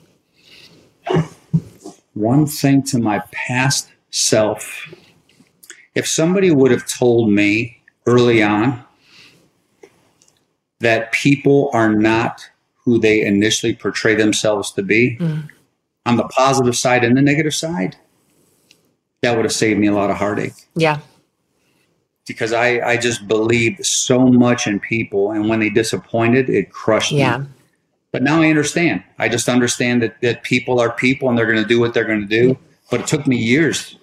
One 2.14 2.46
thing 2.46 2.82
to 2.84 2.98
my 2.98 3.22
past 3.32 3.88
self. 4.10 4.88
If 5.96 6.06
somebody 6.06 6.52
would 6.52 6.70
have 6.70 6.86
told 6.86 7.30
me 7.30 7.82
early 8.06 8.42
on 8.42 8.84
that 10.78 11.10
people 11.10 11.70
are 11.72 11.92
not 11.92 12.48
who 12.86 12.98
they 12.98 13.20
initially 13.20 13.74
portray 13.74 14.14
themselves 14.14 14.70
to 14.70 14.82
be, 14.82 15.18
mm. 15.20 15.46
on 16.06 16.16
the 16.16 16.24
positive 16.28 16.76
side 16.76 17.04
and 17.04 17.16
the 17.16 17.20
negative 17.20 17.54
side, 17.54 17.96
that 19.20 19.36
would 19.36 19.44
have 19.44 19.52
saved 19.52 19.78
me 19.78 19.88
a 19.88 19.92
lot 19.92 20.08
of 20.08 20.16
heartache. 20.16 20.54
Yeah. 20.76 21.00
Because 22.26 22.52
I, 22.52 22.80
I 22.80 22.96
just 22.96 23.28
believed 23.28 23.84
so 23.84 24.28
much 24.28 24.66
in 24.66 24.80
people. 24.80 25.32
And 25.32 25.48
when 25.48 25.60
they 25.60 25.68
disappointed, 25.68 26.48
it 26.48 26.72
crushed 26.72 27.12
yeah. 27.12 27.38
me. 27.38 27.46
But 28.12 28.22
now 28.22 28.40
I 28.40 28.48
understand. 28.48 29.02
I 29.18 29.28
just 29.28 29.48
understand 29.48 30.02
that, 30.02 30.20
that 30.22 30.42
people 30.44 30.80
are 30.80 30.90
people 30.92 31.28
and 31.28 31.36
they're 31.36 31.52
going 31.52 31.62
to 31.62 31.68
do 31.68 31.80
what 31.80 31.92
they're 31.92 32.04
going 32.04 32.26
to 32.26 32.26
do. 32.26 32.56
But 32.90 33.00
it 33.00 33.06
took 33.08 33.26
me 33.26 33.36
years 33.36 33.98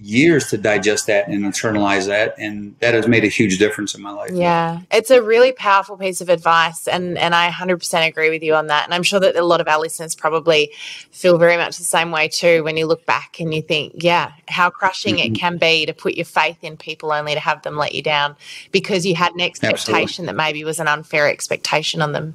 years 0.00 0.48
to 0.48 0.56
digest 0.56 1.08
that 1.08 1.26
and 1.26 1.44
internalize 1.44 2.06
that 2.06 2.34
and 2.38 2.76
that 2.78 2.94
has 2.94 3.08
made 3.08 3.24
a 3.24 3.28
huge 3.28 3.58
difference 3.58 3.96
in 3.96 4.02
my 4.02 4.12
life. 4.12 4.30
Yeah. 4.32 4.80
It's 4.92 5.10
a 5.10 5.20
really 5.20 5.50
powerful 5.50 5.96
piece 5.96 6.20
of 6.20 6.28
advice 6.28 6.86
and 6.86 7.18
and 7.18 7.34
i 7.34 7.50
100% 7.50 8.06
agree 8.06 8.30
with 8.30 8.42
you 8.42 8.54
on 8.54 8.68
that 8.68 8.84
and 8.84 8.94
i'm 8.94 9.02
sure 9.02 9.18
that 9.18 9.34
a 9.34 9.44
lot 9.44 9.60
of 9.60 9.66
our 9.66 9.80
listeners 9.80 10.14
probably 10.14 10.70
feel 11.10 11.36
very 11.36 11.56
much 11.56 11.78
the 11.78 11.84
same 11.84 12.12
way 12.12 12.28
too 12.28 12.62
when 12.62 12.76
you 12.76 12.86
look 12.86 13.04
back 13.06 13.40
and 13.40 13.52
you 13.52 13.60
think 13.60 13.92
yeah 13.96 14.32
how 14.46 14.70
crushing 14.70 15.16
mm-hmm. 15.16 15.34
it 15.34 15.38
can 15.38 15.58
be 15.58 15.84
to 15.84 15.92
put 15.92 16.14
your 16.14 16.24
faith 16.24 16.62
in 16.62 16.76
people 16.76 17.12
only 17.12 17.34
to 17.34 17.40
have 17.40 17.62
them 17.62 17.76
let 17.76 17.94
you 17.94 18.02
down 18.02 18.36
because 18.70 19.04
you 19.04 19.16
had 19.16 19.32
an 19.32 19.40
expectation 19.40 19.94
Absolutely. 19.94 20.26
that 20.26 20.36
maybe 20.36 20.64
was 20.64 20.78
an 20.78 20.88
unfair 20.88 21.28
expectation 21.28 22.00
on 22.00 22.12
them. 22.12 22.34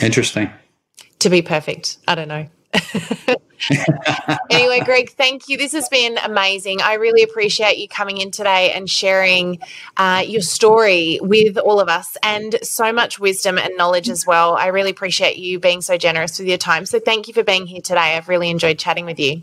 Interesting. 0.00 0.50
To 1.20 1.30
be 1.30 1.42
perfect. 1.42 1.98
I 2.06 2.14
don't 2.14 2.28
know 2.28 2.48
anyway, 4.50 4.80
Greg, 4.84 5.10
thank 5.10 5.48
you. 5.48 5.56
This 5.56 5.72
has 5.72 5.88
been 5.88 6.18
amazing. 6.18 6.80
I 6.82 6.94
really 6.94 7.22
appreciate 7.22 7.78
you 7.78 7.88
coming 7.88 8.18
in 8.18 8.30
today 8.30 8.72
and 8.72 8.88
sharing 8.88 9.58
uh, 9.96 10.22
your 10.26 10.42
story 10.42 11.18
with 11.22 11.56
all 11.58 11.80
of 11.80 11.88
us 11.88 12.16
and 12.22 12.58
so 12.62 12.92
much 12.92 13.18
wisdom 13.18 13.58
and 13.58 13.76
knowledge 13.76 14.08
as 14.08 14.26
well. 14.26 14.54
I 14.54 14.66
really 14.66 14.90
appreciate 14.90 15.38
you 15.38 15.58
being 15.58 15.80
so 15.80 15.96
generous 15.96 16.38
with 16.38 16.48
your 16.48 16.58
time. 16.58 16.86
So, 16.86 17.00
thank 17.00 17.28
you 17.28 17.34
for 17.34 17.42
being 17.42 17.66
here 17.66 17.80
today. 17.80 18.16
I've 18.16 18.28
really 18.28 18.50
enjoyed 18.50 18.78
chatting 18.78 19.06
with 19.06 19.18
you. 19.18 19.42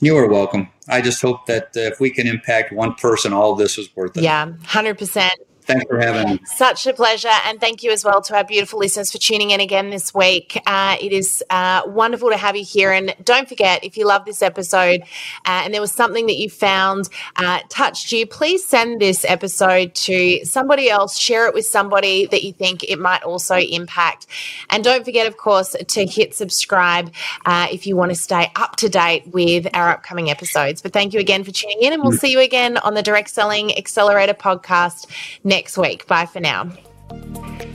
You 0.00 0.16
are 0.16 0.28
welcome. 0.28 0.68
I 0.88 1.00
just 1.00 1.20
hope 1.20 1.46
that 1.46 1.76
uh, 1.76 1.80
if 1.80 2.00
we 2.00 2.10
can 2.10 2.26
impact 2.26 2.72
one 2.72 2.94
person, 2.94 3.32
all 3.32 3.52
of 3.52 3.58
this 3.58 3.78
is 3.78 3.94
worth 3.96 4.16
it. 4.16 4.22
Yeah, 4.22 4.46
100%. 4.46 5.30
Thanks 5.68 5.84
for 5.84 6.00
having 6.00 6.36
me. 6.36 6.40
Such 6.46 6.86
a 6.86 6.94
pleasure. 6.94 7.28
And 7.44 7.60
thank 7.60 7.82
you 7.82 7.92
as 7.92 8.02
well 8.02 8.22
to 8.22 8.34
our 8.34 8.42
beautiful 8.42 8.78
listeners 8.78 9.12
for 9.12 9.18
tuning 9.18 9.50
in 9.50 9.60
again 9.60 9.90
this 9.90 10.14
week. 10.14 10.58
Uh, 10.66 10.96
it 10.98 11.12
is 11.12 11.44
uh, 11.50 11.82
wonderful 11.84 12.30
to 12.30 12.38
have 12.38 12.56
you 12.56 12.64
here. 12.64 12.90
And 12.90 13.14
don't 13.22 13.46
forget, 13.46 13.84
if 13.84 13.98
you 13.98 14.06
love 14.06 14.24
this 14.24 14.40
episode 14.40 15.02
uh, 15.44 15.60
and 15.64 15.74
there 15.74 15.82
was 15.82 15.92
something 15.92 16.24
that 16.24 16.36
you 16.36 16.48
found 16.48 17.10
uh, 17.36 17.60
touched 17.68 18.12
you, 18.12 18.26
please 18.26 18.64
send 18.64 18.98
this 18.98 19.26
episode 19.26 19.94
to 19.94 20.42
somebody 20.46 20.88
else. 20.88 21.18
Share 21.18 21.46
it 21.46 21.52
with 21.52 21.66
somebody 21.66 22.24
that 22.24 22.42
you 22.42 22.54
think 22.54 22.82
it 22.84 22.98
might 22.98 23.22
also 23.22 23.56
impact. 23.56 24.26
And 24.70 24.82
don't 24.82 25.04
forget, 25.04 25.26
of 25.26 25.36
course, 25.36 25.76
to 25.86 26.06
hit 26.06 26.34
subscribe 26.34 27.12
uh, 27.44 27.66
if 27.70 27.86
you 27.86 27.94
want 27.94 28.10
to 28.10 28.16
stay 28.16 28.50
up 28.56 28.76
to 28.76 28.88
date 28.88 29.26
with 29.34 29.66
our 29.74 29.90
upcoming 29.90 30.30
episodes. 30.30 30.80
But 30.80 30.94
thank 30.94 31.12
you 31.12 31.20
again 31.20 31.44
for 31.44 31.50
tuning 31.50 31.82
in. 31.82 31.92
And 31.92 32.02
we'll 32.02 32.12
mm. 32.12 32.20
see 32.20 32.32
you 32.32 32.40
again 32.40 32.78
on 32.78 32.94
the 32.94 33.02
Direct 33.02 33.28
Selling 33.28 33.76
Accelerator 33.76 34.32
podcast 34.32 35.06
next 35.44 35.57
next 35.58 35.76
week. 35.76 36.06
Bye 36.06 36.26
for 36.26 36.40
now. 36.40 36.70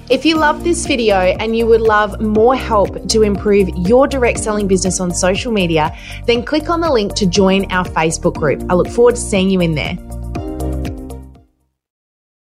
If 0.09 0.25
you 0.25 0.35
love 0.37 0.63
this 0.63 0.85
video 0.85 1.17
and 1.41 1.57
you 1.57 1.65
would 1.67 1.81
love 1.81 2.21
more 2.21 2.55
help 2.55 3.09
to 3.09 3.23
improve 3.23 3.67
your 3.89 4.07
direct 4.07 4.39
selling 4.39 4.67
business 4.67 4.99
on 5.01 5.11
social 5.11 5.51
media, 5.51 5.85
then 6.25 6.43
click 6.43 6.69
on 6.69 6.79
the 6.79 6.89
link 6.89 7.13
to 7.15 7.25
join 7.25 7.69
our 7.71 7.83
Facebook 7.83 8.35
group. 8.35 8.63
I 8.69 8.73
look 8.75 8.87
forward 8.87 9.15
to 9.15 9.21
seeing 9.21 9.49
you 9.49 9.59
in 9.59 9.75
there. 9.75 9.95